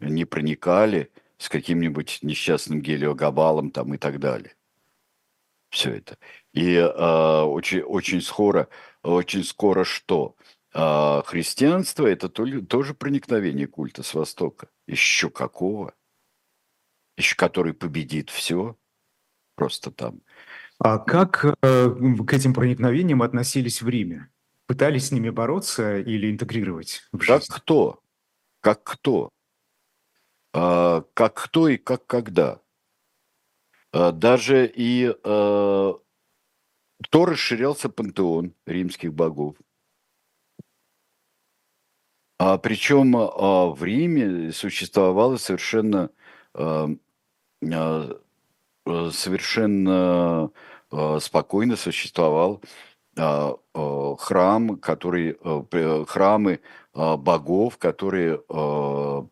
не 0.00 0.24
проникали 0.24 1.12
с 1.38 1.48
каким-нибудь 1.48 2.18
несчастным 2.22 2.80
гелиогабалом 2.80 3.70
там 3.70 3.94
и 3.94 3.98
так 3.98 4.18
далее. 4.18 4.54
Все 5.70 5.92
это. 5.92 6.18
И 6.52 6.78
очень, 6.78 7.80
очень 7.80 8.20
скоро, 8.20 8.68
очень 9.02 9.44
скоро 9.44 9.84
что? 9.84 10.36
А 10.74 11.22
христианство– 11.22 12.06
это 12.08 12.28
тоже 12.28 12.94
проникновение 12.94 13.66
культа 13.66 14.02
с 14.02 14.12
Востока. 14.12 14.68
Еще 14.86 15.30
какого? 15.30 15.94
Еще 17.16 17.36
который 17.36 17.72
победит 17.72 18.28
все 18.28 18.76
просто 19.54 19.90
там. 19.90 20.20
А 20.78 20.98
как 20.98 21.44
э, 21.44 21.88
к 22.26 22.32
этим 22.32 22.54
проникновениям 22.54 23.22
относились 23.22 23.82
в 23.82 23.88
Риме? 23.88 24.28
Пытались 24.66 25.08
с 25.08 25.12
ними 25.12 25.30
бороться 25.30 25.98
или 25.98 26.30
интегрировать 26.30 27.02
в 27.12 27.20
жизнь? 27.20 27.46
Как 27.48 27.56
кто? 27.56 28.00
Как 28.60 28.82
кто? 28.84 29.30
А, 30.54 31.04
как 31.14 31.34
кто 31.34 31.68
и 31.68 31.76
как 31.76 32.06
когда? 32.06 32.60
А, 33.92 34.12
даже 34.12 34.66
и 34.66 35.14
а, 35.24 35.98
то 37.10 37.24
расширялся 37.26 37.88
пантеон 37.88 38.54
римских 38.66 39.12
богов– 39.12 39.56
а, 42.44 42.58
причем 42.58 43.16
а, 43.16 43.66
в 43.68 43.84
Риме 43.84 44.50
существовало 44.50 45.36
совершенно, 45.36 46.10
а, 46.54 46.88
а, 47.62 48.20
совершенно 48.86 50.50
а, 50.90 51.18
спокойно 51.20 51.76
существовал 51.76 52.62
а, 53.16 53.56
а, 53.74 54.16
храм, 54.16 54.76
который, 54.78 55.36
храмы 56.06 56.60
а, 56.94 57.16
богов, 57.16 57.78
которые 57.78 58.38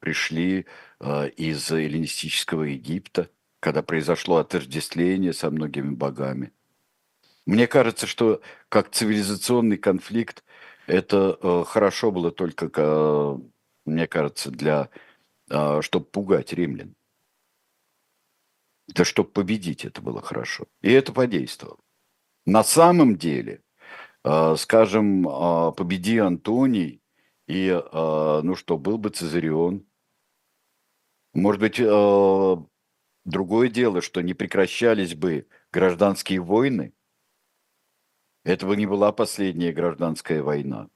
пришли 0.01 0.67
из 1.01 1.71
эллинистического 1.71 2.65
Египта, 2.65 3.31
когда 3.59 3.83
произошло 3.83 4.37
отождествление 4.37 5.33
со 5.33 5.51
многими 5.51 5.95
богами. 5.95 6.53
Мне 7.47 7.67
кажется, 7.67 8.07
что 8.07 8.43
как 8.69 8.91
цивилизационный 8.91 9.79
конфликт 9.79 10.45
это 10.87 11.39
э, 11.41 11.65
хорошо 11.67 12.11
было 12.11 12.31
только, 12.31 12.71
э, 12.75 13.39
мне 13.87 14.07
кажется, 14.07 14.51
для, 14.51 14.89
э, 15.49 15.81
чтобы 15.83 16.07
пугать 16.07 16.53
римлян. 16.53 16.95
Да 18.95 19.05
чтобы 19.05 19.31
победить 19.31 19.85
это 19.85 20.03
было 20.03 20.21
хорошо. 20.21 20.67
И 20.83 20.91
это 20.91 21.13
подействовало. 21.13 21.79
На 22.47 22.65
самом 22.65 23.17
деле, 23.17 23.63
э, 24.25 24.57
скажем, 24.57 25.29
э, 25.29 25.73
победи 25.73 26.19
Антоний, 26.19 27.03
и, 27.47 27.69
э, 27.69 28.41
ну 28.43 28.55
что, 28.57 28.79
был 28.79 28.99
бы 28.99 29.11
Цезарион. 29.11 29.87
Может 31.33 31.61
быть, 31.61 31.77
другое 33.25 33.69
дело, 33.69 34.01
что 34.01 34.21
не 34.21 34.35
прекращались 34.35 35.15
бы 35.15 35.47
гражданские 35.71 36.41
войны– 36.41 36.93
это 38.45 38.67
бы 38.67 38.77
не 38.77 38.87
была 38.87 39.13
последняя 39.13 39.73
гражданская 39.73 40.43
война. 40.43 40.89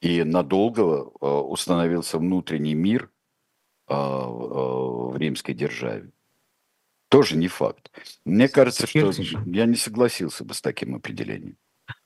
И 0.00 0.22
надолго 0.22 1.04
установился 1.20 2.18
внутренний 2.18 2.74
мир 2.74 3.10
в 3.86 5.16
римской 5.16 5.54
державе. 5.54 6.13
Тоже 7.14 7.36
не 7.36 7.48
факт. 7.48 7.92
Мне 8.24 8.48
кажется, 8.48 8.86
что 8.86 9.12
я 9.46 9.66
не 9.66 9.76
согласился 9.76 10.44
бы 10.44 10.52
с 10.52 10.60
таким 10.60 10.96
определением. 10.96 11.56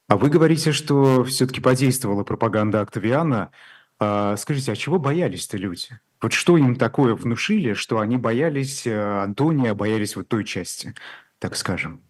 А 0.07 0.17
вы 0.17 0.29
говорите, 0.29 0.73
что 0.73 1.25
все-таки 1.25 1.61
подействовала 1.61 2.25
пропаганда 2.25 2.83
Октавиана. 2.83 3.51
А, 3.99 4.37
скажите, 4.37 4.73
а 4.73 4.77
чего 4.77 4.99
боялись-то 4.99 5.57
люди? 5.57 5.99
Вот 6.21 6.33
что 6.33 6.59
им 6.59 6.77
такое 6.77 7.15
внушили, 7.15 7.73
что 7.73 8.01
они 8.01 8.19
боялись 8.19 8.87
Антония, 8.87 9.73
боялись 9.73 10.15
вот 10.15 10.29
той 10.29 10.45
части, 10.45 10.95
так 11.39 11.57
скажем? 11.57 12.03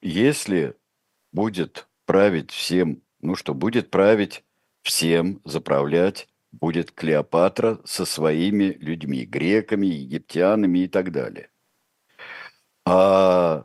Если 0.00 0.74
будет 1.32 1.86
править 2.06 2.50
всем, 2.50 3.02
ну 3.20 3.34
что, 3.34 3.52
будет 3.52 3.90
править 3.90 4.42
всем, 4.82 5.40
заправлять 5.44 6.28
будет 6.52 6.92
Клеопатра 6.92 7.80
со 7.84 8.04
своими 8.04 8.76
людьми, 8.80 9.26
греками, 9.26 9.86
египтянами 9.86 10.80
и 10.80 10.88
так 10.88 11.10
далее. 11.10 11.50
А 12.86 13.64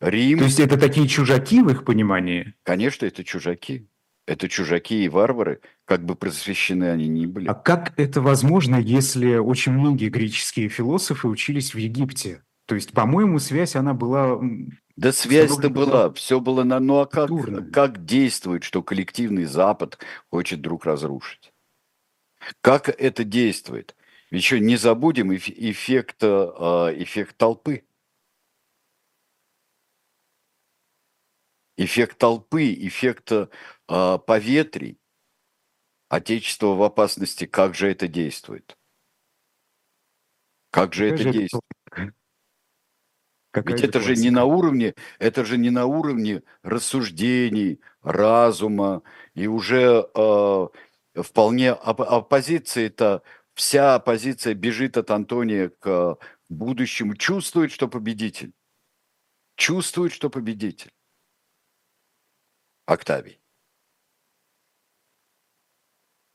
Рим... 0.00 0.38
То 0.38 0.44
есть 0.44 0.60
это 0.60 0.78
такие 0.78 1.08
чужаки 1.08 1.62
в 1.62 1.70
их 1.70 1.84
понимании? 1.84 2.54
Конечно, 2.62 3.06
это 3.06 3.24
чужаки. 3.24 3.88
Это 4.26 4.48
чужаки 4.48 5.04
и 5.04 5.08
варвары, 5.08 5.60
как 5.84 6.04
бы 6.04 6.14
просвещены 6.14 6.84
они 6.84 7.08
ни 7.08 7.26
были. 7.26 7.48
А 7.48 7.54
как 7.54 7.98
это 7.98 8.20
возможно, 8.20 8.76
если 8.76 9.36
очень 9.36 9.72
многие 9.72 10.08
греческие 10.08 10.68
философы 10.68 11.26
учились 11.26 11.74
в 11.74 11.78
Египте? 11.78 12.44
То 12.66 12.76
есть, 12.76 12.92
по-моему, 12.92 13.40
связь, 13.40 13.74
она 13.74 13.92
была 13.92 14.40
Да 14.96 15.12
связь-то 15.12 15.68
была, 15.68 16.12
все 16.12 16.38
было 16.38 16.62
на... 16.62 16.78
Ну 16.78 17.00
а 17.00 17.06
как, 17.06 17.30
как 17.72 18.04
действует, 18.04 18.62
что 18.62 18.84
коллективный 18.84 19.46
Запад 19.46 19.98
хочет 20.30 20.60
друг 20.60 20.86
разрушить? 20.86 21.52
Как 22.60 22.88
это 22.88 23.24
действует? 23.24 23.96
Еще 24.30 24.60
не 24.60 24.76
забудем 24.76 25.34
эффект, 25.34 26.18
а, 26.22 26.94
эффект 26.96 27.36
толпы. 27.36 27.82
Эффект 31.82 32.18
толпы, 32.18 32.74
эффект 32.74 33.32
а, 33.88 34.18
поветрий. 34.18 35.00
Отечество 36.10 36.74
в 36.74 36.82
опасности, 36.82 37.46
как 37.46 37.74
же 37.74 37.90
это 37.90 38.06
действует? 38.06 38.76
Как 40.70 40.92
же 40.92 41.08
Какая 41.08 41.14
это 41.14 41.32
же 41.32 41.38
действует? 41.38 41.64
Какая 43.50 43.76
Ведь 43.76 43.84
это 43.84 44.00
же 44.00 44.14
не 44.14 44.30
на 44.30 44.44
уровне, 44.44 44.94
это 45.18 45.44
же 45.46 45.56
не 45.56 45.70
на 45.70 45.86
уровне 45.86 46.42
рассуждений, 46.62 47.80
разума 48.02 49.02
и 49.32 49.46
уже 49.46 50.06
э, 50.14 50.66
вполне 51.22 51.72
оп- 51.72 52.02
оппозиция-то 52.02 53.22
вся 53.54 53.94
оппозиция 53.94 54.52
бежит 54.52 54.98
от 54.98 55.10
Антония 55.10 55.70
к 55.70 56.18
будущему, 56.50 57.16
чувствует, 57.16 57.72
что 57.72 57.88
победитель, 57.88 58.52
чувствует, 59.56 60.12
что 60.12 60.28
победитель. 60.28 60.92
Октавий. 62.90 63.40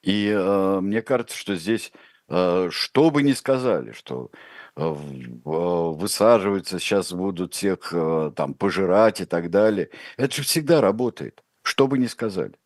И 0.03 0.29
э, 0.29 0.79
мне 0.79 1.01
кажется, 1.01 1.35
что 1.35 1.55
здесь, 1.55 1.91
э, 2.29 2.69
что 2.71 3.11
бы 3.11 3.23
ни 3.23 3.33
сказали, 3.33 3.91
что 3.91 4.31
э, 4.77 4.81
высаживаются, 4.85 6.79
сейчас 6.79 7.11
будут 7.11 7.55
всех 7.55 7.91
э, 7.91 8.31
там 8.35 8.53
пожирать 8.53 9.19
и 9.19 9.25
так 9.25 9.49
далее, 9.49 9.89
это 10.15 10.33
же 10.35 10.43
всегда 10.43 10.79
работает, 10.79 11.43
что 11.61 11.87
бы 11.87 11.97
ни 11.97 12.05
сказали. 12.05 12.57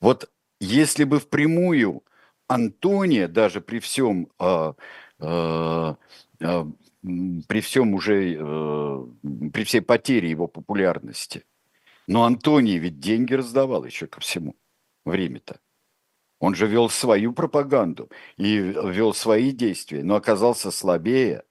Вот 0.00 0.30
если 0.60 1.04
бы 1.04 1.20
впрямую 1.20 2.04
Антония, 2.48 3.28
даже 3.28 3.60
при 3.62 3.78
всем, 3.78 4.28
э, 4.38 4.72
э, 5.20 5.94
э, 6.40 6.64
при 7.48 7.60
всем 7.60 7.94
уже, 7.94 8.34
э, 8.34 9.06
при 9.52 9.64
всей 9.64 9.80
потере 9.80 10.28
его 10.28 10.48
популярности, 10.48 11.44
но 12.08 12.24
Антоний 12.24 12.78
ведь 12.78 12.98
деньги 12.98 13.34
раздавал 13.34 13.84
еще 13.84 14.06
ко 14.06 14.20
всему 14.20 14.56
в 15.04 15.14
Риме-то. 15.14 15.60
Он 16.40 16.54
же 16.54 16.66
вел 16.66 16.88
свою 16.88 17.32
пропаганду 17.34 18.10
и 18.36 18.56
вел 18.56 19.12
свои 19.12 19.52
действия, 19.52 20.02
но 20.02 20.16
оказался 20.16 20.70
слабее. 20.70 21.44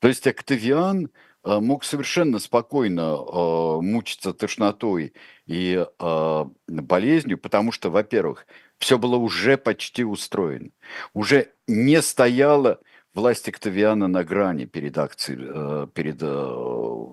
То 0.00 0.08
есть 0.08 0.26
Октавиан 0.26 1.10
э, 1.44 1.60
мог 1.60 1.84
совершенно 1.84 2.38
спокойно 2.38 3.16
э, 3.18 3.80
мучиться 3.82 4.32
тошнотой 4.32 5.12
и 5.46 5.84
э, 5.98 6.44
болезнью, 6.66 7.38
потому 7.38 7.72
что, 7.72 7.90
во-первых, 7.90 8.46
все 8.78 8.98
было 8.98 9.16
уже 9.16 9.58
почти 9.58 10.02
устроено. 10.04 10.70
Уже 11.12 11.52
не 11.66 12.00
стояла 12.00 12.80
власть 13.12 13.48
Октавиана 13.48 14.08
на 14.08 14.24
грани 14.24 14.64
перед, 14.64 14.96
акцией, 14.96 15.88
перед 15.88 16.22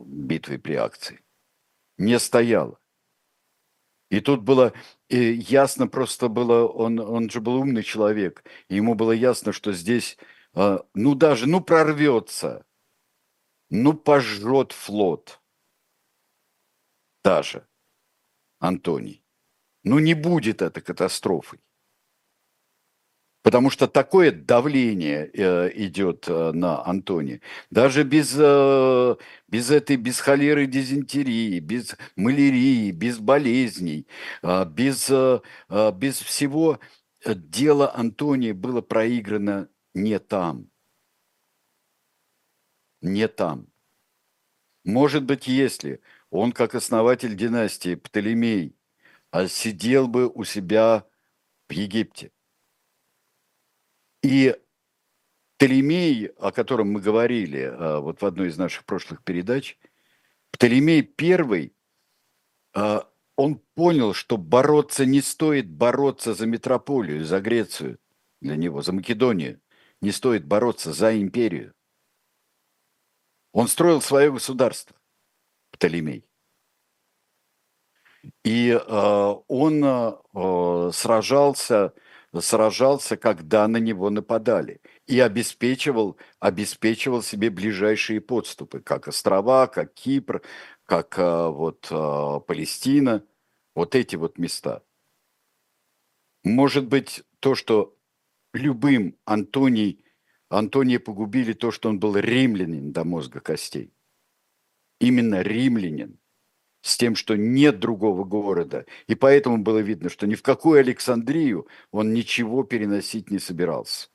битвой 0.08 0.60
при 0.60 0.76
акции. 0.76 1.23
Не 1.98 2.20
стояла. 2.20 2.80
И 4.10 4.20
тут 4.20 4.44
было 4.44 4.74
и 5.10 5.34
ясно 5.34 5.88
просто 5.88 6.28
было, 6.28 6.68
он, 6.68 7.00
он 7.00 7.30
же 7.30 7.42
был 7.42 7.56
умный 7.56 7.82
человек, 7.82 8.44
и 8.68 8.76
ему 8.76 8.94
было 8.94 9.12
ясно, 9.12 9.52
что 9.54 9.74
здесь, 9.74 10.18
а, 10.54 10.86
ну 10.94 11.16
даже, 11.16 11.48
ну 11.48 11.62
прорвется, 11.62 12.66
ну 13.70 13.94
пожжет 13.94 14.72
флот 14.72 15.42
даже 17.24 17.68
Антоний. 18.60 19.26
Ну 19.84 20.00
не 20.00 20.14
будет 20.14 20.62
это 20.62 20.82
катастрофой. 20.82 21.63
Потому 23.44 23.70
что 23.70 23.88
такое 23.88 24.32
давление 24.32 25.30
э, 25.34 25.70
идет 25.76 26.30
э, 26.30 26.52
на 26.54 26.82
Антоне. 26.86 27.42
Даже 27.70 28.04
без, 28.04 28.34
э, 28.40 29.16
без 29.50 29.70
этой, 29.70 29.98
без 29.98 30.22
холеры, 30.22 30.66
дизентерии, 30.66 31.60
без 31.60 31.98
малярии, 32.16 32.92
без 32.92 33.20
болезней, 33.20 34.08
э, 34.44 34.66
без, 34.66 35.10
э, 35.10 35.42
без 35.94 36.20
всего 36.20 36.80
э, 37.26 37.36
дело 37.36 37.94
Антония 37.94 38.54
было 38.54 38.82
проиграно 38.82 39.68
не 39.94 40.18
там. 40.20 40.70
Не 43.02 43.28
там. 43.28 43.68
Может 44.86 45.26
быть, 45.26 45.48
если 45.48 46.00
он, 46.30 46.54
как 46.54 46.76
основатель 46.76 47.36
династии 47.36 47.96
Птолемей, 47.96 48.78
а 49.32 49.50
сидел 49.50 50.08
бы 50.08 50.30
у 50.30 50.46
себя 50.46 51.06
в 51.68 51.74
Египте, 51.74 52.32
и 54.24 54.58
Птолемей, 55.58 56.28
о 56.40 56.52
котором 56.52 56.92
мы 56.92 57.02
говорили 57.02 57.62
а, 57.62 58.00
вот 58.00 58.22
в 58.22 58.26
одной 58.26 58.48
из 58.48 58.58
наших 58.58 58.86
прошлых 58.86 59.24
передач, 59.24 59.78
Птолемей 60.52 61.04
первый, 61.04 61.76
а, 62.74 63.08
он 63.36 63.62
понял, 63.76 64.14
что 64.14 64.38
бороться 64.38 65.06
не 65.06 65.22
стоит 65.22 65.70
бороться 65.70 66.34
за 66.34 66.48
метрополию, 66.48 67.26
за 67.26 67.40
Грецию 67.40 68.00
для 68.42 68.56
него, 68.56 68.82
за 68.82 68.94
Македонию. 68.94 69.62
Не 70.02 70.12
стоит 70.12 70.46
бороться 70.46 70.92
за 70.92 71.20
империю. 71.20 71.74
Он 73.54 73.68
строил 73.68 74.02
свое 74.02 74.32
государство, 74.32 74.98
Птолемей. 75.72 76.26
И 78.44 78.70
э, 78.70 79.36
он 79.48 79.84
э, 79.84 80.92
сражался 80.94 81.94
сражался, 82.42 83.16
когда 83.18 83.68
на 83.68 83.78
него 83.78 84.10
нападали, 84.10 84.82
и 85.06 85.20
обеспечивал, 85.20 86.18
обеспечивал 86.40 87.22
себе 87.22 87.50
ближайшие 87.50 88.22
подступы, 88.22 88.80
как 88.80 89.08
острова, 89.08 89.68
как 89.68 89.94
Кипр, 89.94 90.42
как 90.86 91.16
а, 91.18 91.50
вот 91.50 91.88
а, 91.92 92.40
Палестина, 92.40 93.24
вот 93.76 93.96
эти 93.96 94.16
вот 94.16 94.38
места. 94.38 94.84
Может 96.44 96.88
быть, 96.88 97.24
то, 97.40 97.56
что 97.56 97.98
любым 98.54 99.18
Антоний, 99.26 100.04
Антония 100.50 101.00
погубили 101.00 101.54
то, 101.54 101.72
что 101.72 101.90
он 101.90 102.00
был 102.00 102.18
римлянин 102.18 102.92
до 102.92 103.04
мозга 103.04 103.40
костей. 103.40 103.94
Именно 105.00 105.42
римлянин 105.42 106.20
с 106.84 106.98
тем, 106.98 107.16
что 107.16 107.36
нет 107.38 107.80
другого 107.80 108.26
города. 108.26 108.86
И 109.08 109.16
поэтому 109.16 109.58
было 109.58 109.80
видно, 109.80 110.10
что 110.10 110.28
ни 110.28 110.36
в 110.36 110.44
какую 110.44 110.80
Александрию 110.80 111.68
он 111.92 112.14
ничего 112.14 112.64
переносить 112.64 113.32
не 113.32 113.40
собирался. 113.40 114.10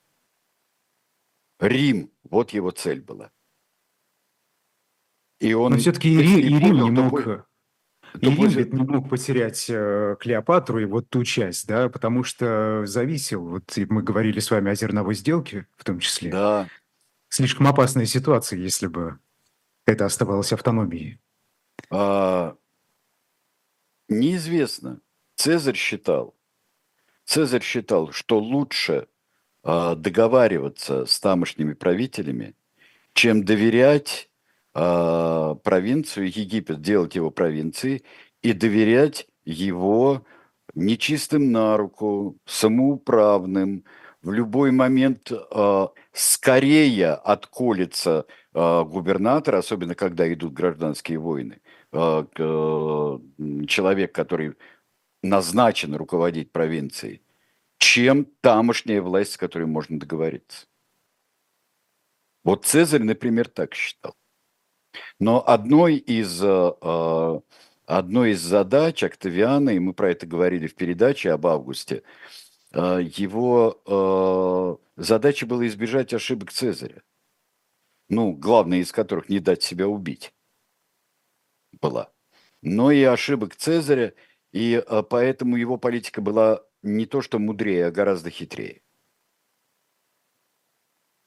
Рим, 1.59 2.13
вот 2.25 2.51
его 2.51 2.71
цель 2.71 3.01
была. 3.01 3.31
И 5.41 5.55
он... 5.55 5.73
Но 5.73 5.79
все-таки 5.79 6.13
и, 6.13 6.19
Рим, 6.19 6.39
и 6.39 6.65
Рим 6.65 6.85
не 6.85 6.91
мог... 6.91 7.47
И 8.21 8.27
Рим 8.27 8.49
ведь 8.49 8.73
не 8.73 8.83
мог 8.83 9.09
потерять 9.09 9.67
э, 9.71 10.17
Клеопатру 10.21 10.79
и 10.79 10.85
вот 10.85 11.09
ту 11.09 11.25
часть, 11.25 11.67
да, 11.67 11.89
потому 11.89 12.23
что 12.23 12.85
зависел, 12.85 13.45
вот 13.47 13.75
мы 13.89 14.03
говорили 14.03 14.41
с 14.41 14.51
вами 14.51 14.71
о 14.71 14.75
зерновой 14.75 15.15
сделке 15.15 15.67
в 15.77 15.85
том 15.85 16.01
числе. 16.01 16.31
Да. 16.31 16.69
Слишком 17.29 17.67
опасная 17.67 18.07
ситуация, 18.07 18.59
если 18.59 18.87
бы 18.87 19.19
это 19.87 20.05
оставалось 20.05 20.53
автономией. 20.53 21.19
А, 21.91 22.57
неизвестно. 24.09 25.01
Цезарь 25.37 25.77
считал, 25.77 26.35
Цезарь 27.25 27.63
считал, 27.63 28.11
что 28.13 28.39
лучше 28.39 29.07
а, 29.63 29.95
договариваться 29.95 31.07
с 31.07 31.21
тамошними 31.21 31.75
правителями, 31.75 32.55
чем 33.13 33.45
доверять 33.45 34.31
а, 34.75 35.55
провинцию 35.57 36.27
Египет, 36.27 36.81
делать 36.81 37.15
его 37.15 37.31
провинцией 37.31 38.03
и 38.43 38.53
доверять 38.53 39.29
его 39.45 40.25
нечистым 40.75 41.53
на 41.53 41.77
руку, 41.77 42.37
самоуправным, 42.47 43.85
в 44.23 44.33
любой 44.33 44.73
момент 44.73 45.31
э, 45.31 45.87
скорее 46.13 47.13
отколется 47.13 48.27
э, 48.53 48.85
губернатор, 48.85 49.55
особенно 49.55 49.95
когда 49.95 50.31
идут 50.33 50.53
гражданские 50.53 51.19
войны, 51.19 51.61
Э, 51.61 51.68
человек, 53.67 54.15
который 54.15 54.55
назначен 55.23 55.95
руководить 55.95 56.53
провинцией, 56.53 57.23
чем 57.79 58.27
тамошняя 58.41 59.01
власть, 59.01 59.33
с 59.33 59.37
которой 59.37 59.65
можно 59.65 59.99
договориться. 59.99 60.67
Вот 62.45 62.67
Цезарь, 62.67 63.03
например, 63.03 63.49
так 63.49 63.75
считал. 63.75 64.15
Но 65.19 65.47
одной 65.47 65.97
из, 65.97 66.43
э, 66.43 66.73
э, 66.81 67.41
одной 67.87 68.31
из 68.33 68.41
задач 68.41 69.03
Октавиана, 69.03 69.71
и 69.71 69.79
мы 69.79 69.93
про 69.93 70.11
это 70.11 70.27
говорили 70.27 70.67
в 70.67 70.75
передаче 70.75 71.33
об 71.33 71.47
Августе, 71.47 72.03
его 72.71 74.79
задача 74.97 75.47
была 75.47 75.67
избежать 75.67 76.13
ошибок 76.13 76.53
Цезаря. 76.53 77.03
ну, 78.11 78.33
главная 78.33 78.81
из 78.81 78.93
которых 78.93 79.31
не 79.31 79.41
дать 79.41 79.63
себя 79.63 79.89
убить 79.89 80.35
была, 81.81 82.13
но 82.63 82.91
и 82.91 83.03
ошибок 83.03 83.57
Цезаря, 83.57 84.15
и 84.53 84.83
а, 84.87 85.03
поэтому 85.03 85.57
его 85.57 85.79
политика 85.79 86.21
была 86.21 86.63
не 86.83 87.07
то 87.07 87.23
что 87.23 87.39
мудрее, 87.39 87.87
а 87.87 87.91
гораздо 87.91 88.31
хитрее. 88.31 88.83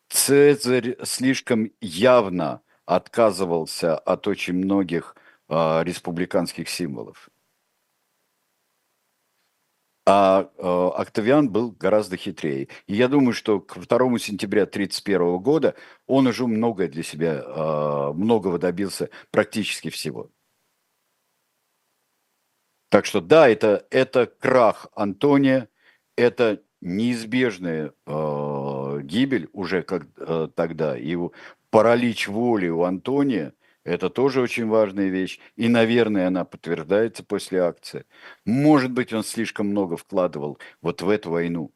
Цезарь 0.10 0.97
слишком 1.04 1.72
явно 1.80 2.62
отказывался 2.86 3.97
от 3.97 4.28
очень 4.28 4.56
многих 4.56 5.16
э, 5.49 5.84
республиканских 5.84 6.68
символов. 6.70 7.30
А 10.06 10.49
э, 10.58 10.89
Октавиан 10.95 11.49
был 11.49 11.72
гораздо 11.72 12.18
хитрее. 12.18 12.68
И 12.88 12.95
я 12.95 13.08
думаю, 13.08 13.34
что 13.34 13.60
к 13.62 13.78
2 13.78 14.20
сентября 14.20 14.64
1931 14.64 15.38
года 15.39 15.76
он 16.08 16.28
уже 16.28 16.47
многое 16.47 16.88
для 16.89 17.04
себя, 17.04 17.41
э, 17.45 18.14
многого 18.14 18.58
добился, 18.58 19.10
практически 19.32 19.89
всего. 19.89 20.30
Так 22.92 23.06
что 23.06 23.22
да, 23.22 23.48
это, 23.48 23.88
это 23.89 24.26
крах 24.28 24.88
Антония, 24.96 25.70
это 26.18 26.62
неизбежная 26.82 27.94
э, 28.06 29.00
гибель 29.04 29.50
уже 29.54 29.82
как 29.82 30.08
э, 30.18 30.50
тогда, 30.54 30.98
и 30.98 31.18
паралич 31.70 32.28
воли 32.28 32.68
у 32.68 32.84
Антония, 32.84 33.54
это 33.86 34.10
тоже 34.10 34.42
очень 34.42 34.68
важная 34.68 35.08
вещь. 35.08 35.39
И, 35.56 35.70
наверное, 35.70 36.28
она 36.28 36.44
подтверждается 36.44 37.24
после 37.24 37.62
акции. 37.62 38.06
Может 38.44 38.92
быть, 38.92 39.14
он 39.14 39.24
слишком 39.24 39.68
много 39.68 39.96
вкладывал 39.96 40.60
вот 40.82 41.02
в 41.02 41.10
эту 41.10 41.30
войну 41.32 41.74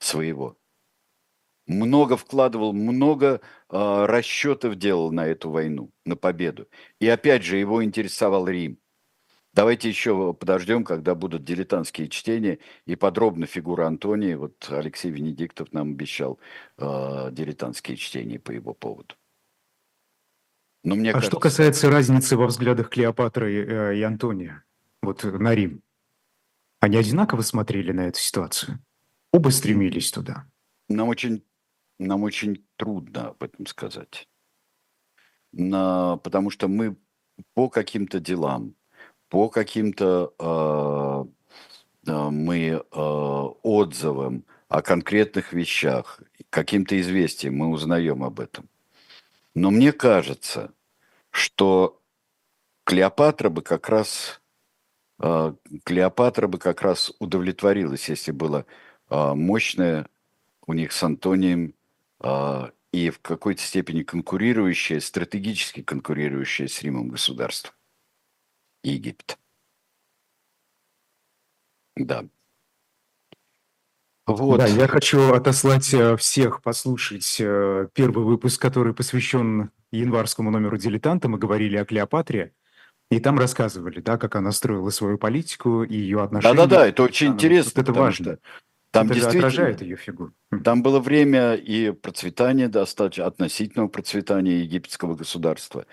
своего. 0.00 0.58
Много 1.68 2.16
вкладывал, 2.16 2.72
много 2.72 3.40
э, 3.70 4.04
расчетов 4.06 4.74
делал 4.74 5.12
на 5.12 5.28
эту 5.28 5.50
войну, 5.50 5.92
на 6.04 6.16
победу. 6.16 6.66
И 6.98 7.08
опять 7.08 7.44
же, 7.44 7.56
его 7.56 7.84
интересовал 7.84 8.48
Рим. 8.48 8.80
Давайте 9.54 9.88
еще 9.88 10.34
подождем, 10.34 10.84
когда 10.84 11.14
будут 11.14 11.44
дилетантские 11.44 12.08
чтения 12.08 12.58
и 12.86 12.96
подробно 12.96 13.46
фигура 13.46 13.86
Антония. 13.86 14.36
Вот 14.36 14.66
Алексей 14.70 15.10
Венедиктов 15.10 15.72
нам 15.72 15.92
обещал 15.92 16.38
э, 16.76 17.28
дилетантские 17.32 17.96
чтения 17.96 18.38
по 18.38 18.50
его 18.50 18.74
поводу. 18.74 19.14
Но 20.84 20.94
мне 20.94 21.10
а 21.10 21.14
кажется... 21.14 21.32
что 21.32 21.40
касается 21.40 21.90
разницы 21.90 22.36
во 22.36 22.46
взглядах 22.46 22.90
Клеопатры 22.90 23.66
э, 23.66 23.96
и 23.98 24.02
Антония, 24.02 24.64
вот 25.02 25.24
на 25.24 25.54
Рим, 25.54 25.82
они 26.80 26.96
одинаково 26.96 27.42
смотрели 27.42 27.92
на 27.92 28.08
эту 28.08 28.20
ситуацию? 28.20 28.78
Оба 29.32 29.50
стремились 29.50 30.10
туда? 30.10 30.46
Нам 30.88 31.08
очень, 31.08 31.44
нам 31.98 32.22
очень 32.22 32.64
трудно 32.76 33.28
об 33.28 33.42
этом 33.42 33.66
сказать. 33.66 34.28
На, 35.52 36.16
потому 36.18 36.50
что 36.50 36.68
мы 36.68 36.96
по 37.54 37.68
каким-то 37.68 38.20
делам, 38.20 38.74
по 39.28 39.48
каким-то 39.48 40.32
э, 42.06 42.10
э, 42.10 42.30
мы 42.30 42.58
э, 42.68 42.80
отзывам 42.90 44.44
о 44.68 44.82
конкретных 44.82 45.52
вещах, 45.52 46.20
каким-то 46.50 46.98
известиям 47.00 47.56
мы 47.56 47.68
узнаем 47.68 48.22
об 48.24 48.40
этом. 48.40 48.68
Но 49.54 49.70
мне 49.70 49.92
кажется, 49.92 50.72
что 51.30 52.00
Клеопатра 52.84 53.50
бы 53.50 53.62
как 53.62 53.88
раз 53.88 54.40
Клеопатра 55.18 56.46
бы 56.46 56.58
как 56.58 56.80
раз 56.80 57.12
удовлетворилась, 57.18 58.08
если 58.08 58.30
было 58.30 58.66
мощное 59.10 60.06
у 60.64 60.74
них 60.74 60.92
с 60.92 61.02
Антонием 61.02 61.74
и 62.92 63.10
в 63.10 63.18
какой-то 63.20 63.60
степени 63.60 64.04
конкурирующее, 64.04 65.00
стратегически 65.00 65.82
конкурирующее 65.82 66.68
с 66.68 66.82
Римом 66.82 67.08
государство. 67.08 67.74
Египет. 68.82 69.38
Да. 71.96 72.24
Вот. 74.26 74.58
Да, 74.58 74.66
я 74.66 74.86
хочу 74.86 75.32
отослать 75.32 75.92
э, 75.94 76.16
всех 76.16 76.62
послушать 76.62 77.36
э, 77.40 77.88
первый 77.94 78.24
выпуск, 78.24 78.60
который 78.60 78.92
посвящен 78.92 79.70
январскому 79.90 80.50
номеру 80.50 80.76
«Дилетанта». 80.76 81.28
Мы 81.28 81.38
говорили 81.38 81.76
о 81.76 81.86
Клеопатре, 81.86 82.52
и 83.10 83.20
там 83.20 83.38
рассказывали, 83.38 84.00
да, 84.00 84.18
как 84.18 84.36
она 84.36 84.52
строила 84.52 84.90
свою 84.90 85.16
политику 85.16 85.82
и 85.82 85.96
ее 85.96 86.22
отношения. 86.22 86.54
Да-да-да, 86.54 86.88
это 86.88 87.04
очень 87.04 87.28
интересно. 87.28 87.72
Вот 87.74 87.82
это 87.82 87.92
важно. 87.98 88.24
Что 88.34 88.38
там 88.90 89.06
это 89.06 89.14
действительно 89.14 89.48
отражает 89.48 89.82
ее 89.82 89.96
фигуру. 89.96 90.32
Там 90.64 90.82
было 90.82 90.98
время 90.98 91.54
и 91.54 91.90
процветания, 91.92 92.68
достаточно 92.68 93.26
относительного 93.26 93.88
процветания 93.88 94.60
египетского 94.60 95.14
государства. 95.14 95.86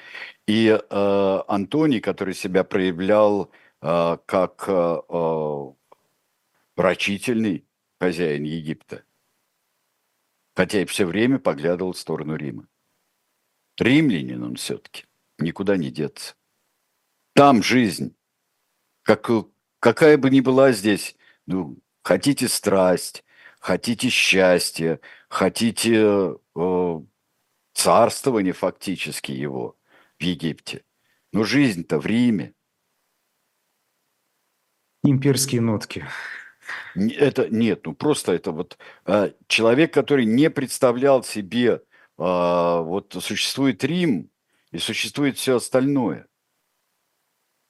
И 0.48 0.68
э, 0.68 1.40
Антоний, 1.48 2.00
который 2.00 2.34
себя 2.34 2.64
проявлял 2.64 3.52
э, 3.82 4.18
как 4.26 4.66
э, 4.68 4.98
э 5.10 5.72
рачительный 6.78 7.66
хозяин 8.02 8.44
Египта, 8.44 9.04
хотя 10.56 10.82
и 10.82 10.86
все 10.86 11.06
время 11.06 11.40
поглядывал 11.40 11.94
в 11.94 11.98
сторону 11.98 12.36
Рима. 12.36 12.68
Римлянин 13.78 14.44
он 14.44 14.56
все-таки, 14.56 15.06
никуда 15.38 15.78
не 15.78 15.90
деться. 15.90 16.36
Там 17.34 17.64
жизнь, 17.64 18.14
как, 19.04 19.30
какая 19.80 20.18
бы 20.18 20.30
ни 20.30 20.42
была 20.42 20.74
здесь, 20.74 21.16
ну, 21.46 21.78
хотите 22.06 22.48
страсть, 22.48 23.26
хотите 23.60 24.10
счастье, 24.10 25.00
хотите 25.28 26.36
э, 26.56 27.00
царствование 27.74 28.54
фактически 28.54 29.32
его 29.32 29.76
в 30.20 30.24
Египте. 30.24 30.86
Но 31.34 31.44
жизнь-то 31.44 32.00
в 32.00 32.06
Риме. 32.06 32.54
Имперские 35.04 35.62
нотки. 35.62 36.06
Это 36.96 37.50
нет, 37.50 37.86
ну 37.86 37.96
просто 37.96 38.34
это 38.34 38.52
вот 38.52 38.78
э, 39.08 39.32
человек, 39.48 39.92
который 39.92 40.26
не 40.26 40.52
представлял 40.52 41.24
себе, 41.24 41.68
э, 41.70 41.80
вот 42.18 43.18
существует 43.20 43.84
Рим 43.84 44.30
и 44.72 44.78
существует 44.78 45.38
все 45.38 45.56
остальное. 45.56 46.28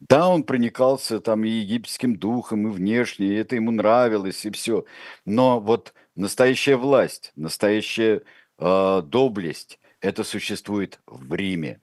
Да, 0.08 0.30
он 0.30 0.44
проникался 0.44 1.20
там 1.20 1.46
и 1.46 1.50
египетским 1.50 2.16
духом, 2.16 2.68
и 2.68 2.72
внешне, 2.72 3.28
и 3.28 3.36
это 3.36 3.56
ему 3.56 3.72
нравилось, 3.72 4.46
и 4.46 4.52
все. 4.52 4.86
Но 5.26 5.60
вот 5.60 5.94
настоящая 6.16 6.76
власть, 6.76 7.32
настоящая 7.36 8.22
э, 8.60 9.02
доблесть, 9.04 9.80
это 10.02 10.24
существует 10.24 11.00
в 11.08 11.34
Риме. 11.34 11.82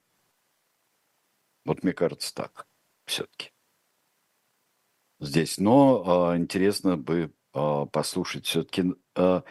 Вот 1.64 1.82
мне 1.82 1.92
кажется 1.92 2.32
так 2.32 2.68
все-таки 3.06 3.50
здесь. 5.18 5.58
Но 5.58 6.32
э, 6.34 6.38
интересно 6.38 6.96
бы 6.96 7.32
э, 7.54 7.86
послушать 7.90 8.46
все-таки. 8.46 8.94
Э, 9.16 9.42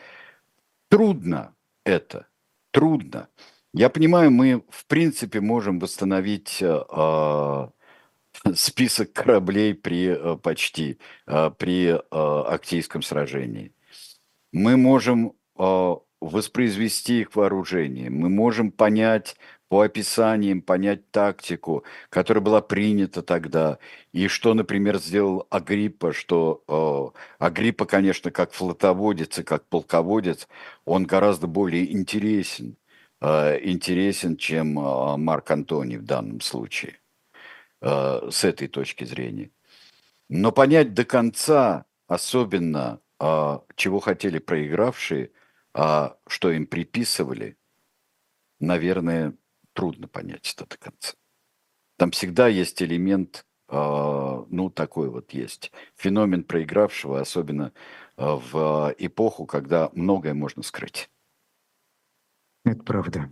трудно 0.87 1.55
это, 1.83 2.27
трудно. 2.71 3.27
Я 3.73 3.89
понимаю, 3.89 4.31
мы 4.31 4.63
в 4.69 4.85
принципе 4.85 5.41
можем 5.41 5.79
восстановить 5.79 6.61
э, 6.61 7.69
список 8.55 9.13
кораблей 9.13 9.73
при 9.73 10.07
э, 10.09 10.37
почти 10.37 10.99
э, 11.27 11.51
при 11.57 11.87
э, 11.89 11.99
Актийском 12.11 13.01
сражении. 13.01 13.73
Мы 14.51 14.77
можем 14.77 15.33
воспроизвести 16.19 17.21
их 17.21 17.35
вооружение, 17.35 18.09
мы 18.09 18.29
можем 18.29 18.71
понять 18.71 19.35
по 19.69 19.81
описаниям 19.81 20.61
понять 20.61 21.11
тактику, 21.11 21.83
которая 22.09 22.43
была 22.43 22.61
принята 22.61 23.21
тогда, 23.21 23.77
и 24.11 24.27
что, 24.27 24.53
например, 24.53 24.97
сделал 24.97 25.47
Агриппа, 25.51 26.13
что 26.13 27.13
Агриппа, 27.37 27.85
конечно, 27.85 28.31
как 28.31 28.53
флотоводец 28.53 29.39
и 29.39 29.43
как 29.43 29.67
полководец, 29.67 30.47
он 30.83 31.05
гораздо 31.05 31.47
более 31.47 31.91
интересен, 31.93 32.75
интересен, 33.21 34.35
чем 34.35 34.79
э, 34.79 35.17
Марк 35.17 35.51
Антоний 35.51 35.97
в 35.97 36.05
данном 36.05 36.41
случае, 36.41 37.00
э, 37.81 38.29
с 38.31 38.43
этой 38.43 38.67
точки 38.67 39.03
зрения. 39.03 39.51
Но 40.29 40.53
понять 40.53 40.93
до 40.93 41.03
конца, 41.03 41.85
особенно, 42.07 43.01
э, 43.19 43.59
чего 43.75 43.99
хотели 43.99 44.39
проигравшие, 44.39 45.31
э, 45.73 46.09
что 46.25 46.51
им 46.51 46.67
приписывали, 46.67 47.57
наверное, 48.59 49.35
трудно 49.73 50.07
понять 50.07 50.53
это 50.55 50.65
до 50.65 50.77
конца. 50.77 51.13
Там 51.97 52.11
всегда 52.11 52.47
есть 52.47 52.81
элемент, 52.81 53.45
э, 53.67 53.75
ну, 53.75 54.69
такой 54.69 55.09
вот 55.09 55.31
есть. 55.31 55.73
Феномен 55.95 56.45
проигравшего, 56.45 57.19
особенно 57.19 57.73
в 58.15 58.93
эпоху, 58.99 59.45
когда 59.45 59.89
многое 59.93 60.33
можно 60.33 60.63
скрыть. 60.63 61.09
Это 62.63 62.83
правда. 62.83 63.29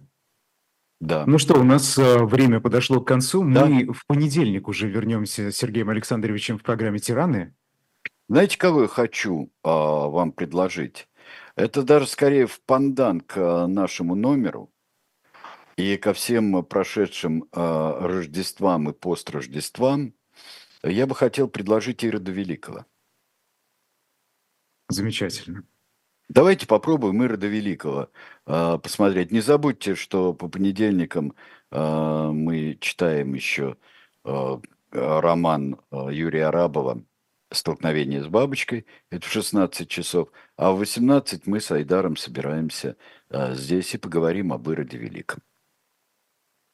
Да. 0.99 1.25
Ну 1.25 1.37
что, 1.37 1.59
у 1.59 1.63
нас 1.63 1.97
э, 1.97 2.23
время 2.25 2.59
подошло 2.59 2.99
к 2.99 3.07
концу. 3.07 3.43
Да. 3.49 3.65
Мы 3.65 3.93
в 3.93 4.05
понедельник 4.05 4.67
уже 4.67 4.89
вернемся 4.89 5.51
с 5.51 5.55
Сергеем 5.55 5.89
Александровичем 5.89 6.57
в 6.57 6.63
программе 6.63 6.99
«Тираны». 6.99 7.55
Знаете, 8.27 8.57
кого 8.57 8.83
я 8.83 8.87
хочу 8.87 9.45
э, 9.45 9.49
вам 9.63 10.33
предложить? 10.33 11.07
Это 11.55 11.83
даже 11.83 12.07
скорее 12.07 12.47
в 12.47 12.61
пандан 12.61 13.21
к 13.21 13.67
нашему 13.67 14.15
номеру. 14.15 14.71
И 15.77 15.95
ко 15.95 16.13
всем 16.13 16.65
прошедшим 16.65 17.45
э, 17.51 17.97
Рождествам 18.01 18.89
и 18.89 18.93
построждествам 18.93 20.13
я 20.83 21.07
бы 21.07 21.15
хотел 21.15 21.47
предложить 21.47 22.03
Ирода 22.03 22.31
Великого. 22.31 22.85
Замечательно. 24.89 25.63
Давайте 26.29 26.67
попробуем 26.67 27.23
Ирода 27.23 27.47
Великого 27.47 28.09
э, 28.45 28.77
посмотреть. 28.83 29.31
Не 29.31 29.41
забудьте, 29.41 29.95
что 29.95 30.33
по 30.35 30.47
понедельникам 30.47 31.33
э, 31.71 32.29
мы 32.31 32.77
читаем 32.79 33.33
еще 33.33 33.77
э, 34.25 34.57
роман 34.91 35.79
Юрия 35.91 36.47
Арабова 36.47 37.03
«Столкновение 37.51 38.23
с 38.23 38.27
бабочкой». 38.27 38.85
Это 39.09 39.25
в 39.25 39.31
16 39.31 39.89
часов. 39.89 40.29
А 40.55 40.71
в 40.71 40.77
18 40.77 41.47
мы 41.47 41.59
с 41.59 41.71
Айдаром 41.71 42.15
собираемся 42.15 42.95
э, 43.31 43.55
здесь 43.55 43.95
и 43.95 43.97
поговорим 43.97 44.53
об 44.53 44.69
Ироде 44.69 44.97
Великом. 44.97 45.41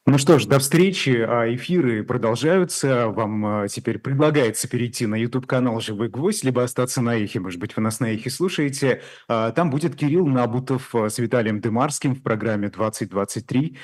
Ну 0.07 0.19
что 0.19 0.37
ж, 0.37 0.45
до 0.45 0.59
встречи. 0.59 1.25
А 1.27 1.51
эфиры 1.51 2.03
продолжаются. 2.03 3.07
Вам 3.07 3.45
а, 3.45 3.67
теперь 3.67 3.97
предлагается 3.97 4.67
перейти 4.67 5.07
на 5.07 5.15
YouTube-канал 5.15 5.79
«Живой 5.81 6.09
гвоздь», 6.09 6.43
либо 6.43 6.63
остаться 6.63 7.01
на 7.01 7.15
эхе. 7.15 7.39
Может 7.39 7.59
быть, 7.59 7.75
вы 7.75 7.81
нас 7.81 7.99
на 7.99 8.13
эхе 8.13 8.29
слушаете. 8.29 9.01
А, 9.27 9.51
там 9.51 9.71
будет 9.71 9.95
Кирилл 9.95 10.27
Набутов 10.27 10.93
с 10.93 11.17
Виталием 11.17 11.59
Дымарским 11.59 12.13
в 12.13 12.21
программе 12.21 12.67
«2023». 12.67 13.77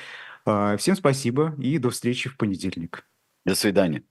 Всем 0.76 0.96
спасибо 0.96 1.54
и 1.58 1.78
до 1.78 1.90
встречи 1.90 2.28
в 2.28 2.36
понедельник. 2.36 3.04
До 3.44 3.54
свидания. 3.54 4.02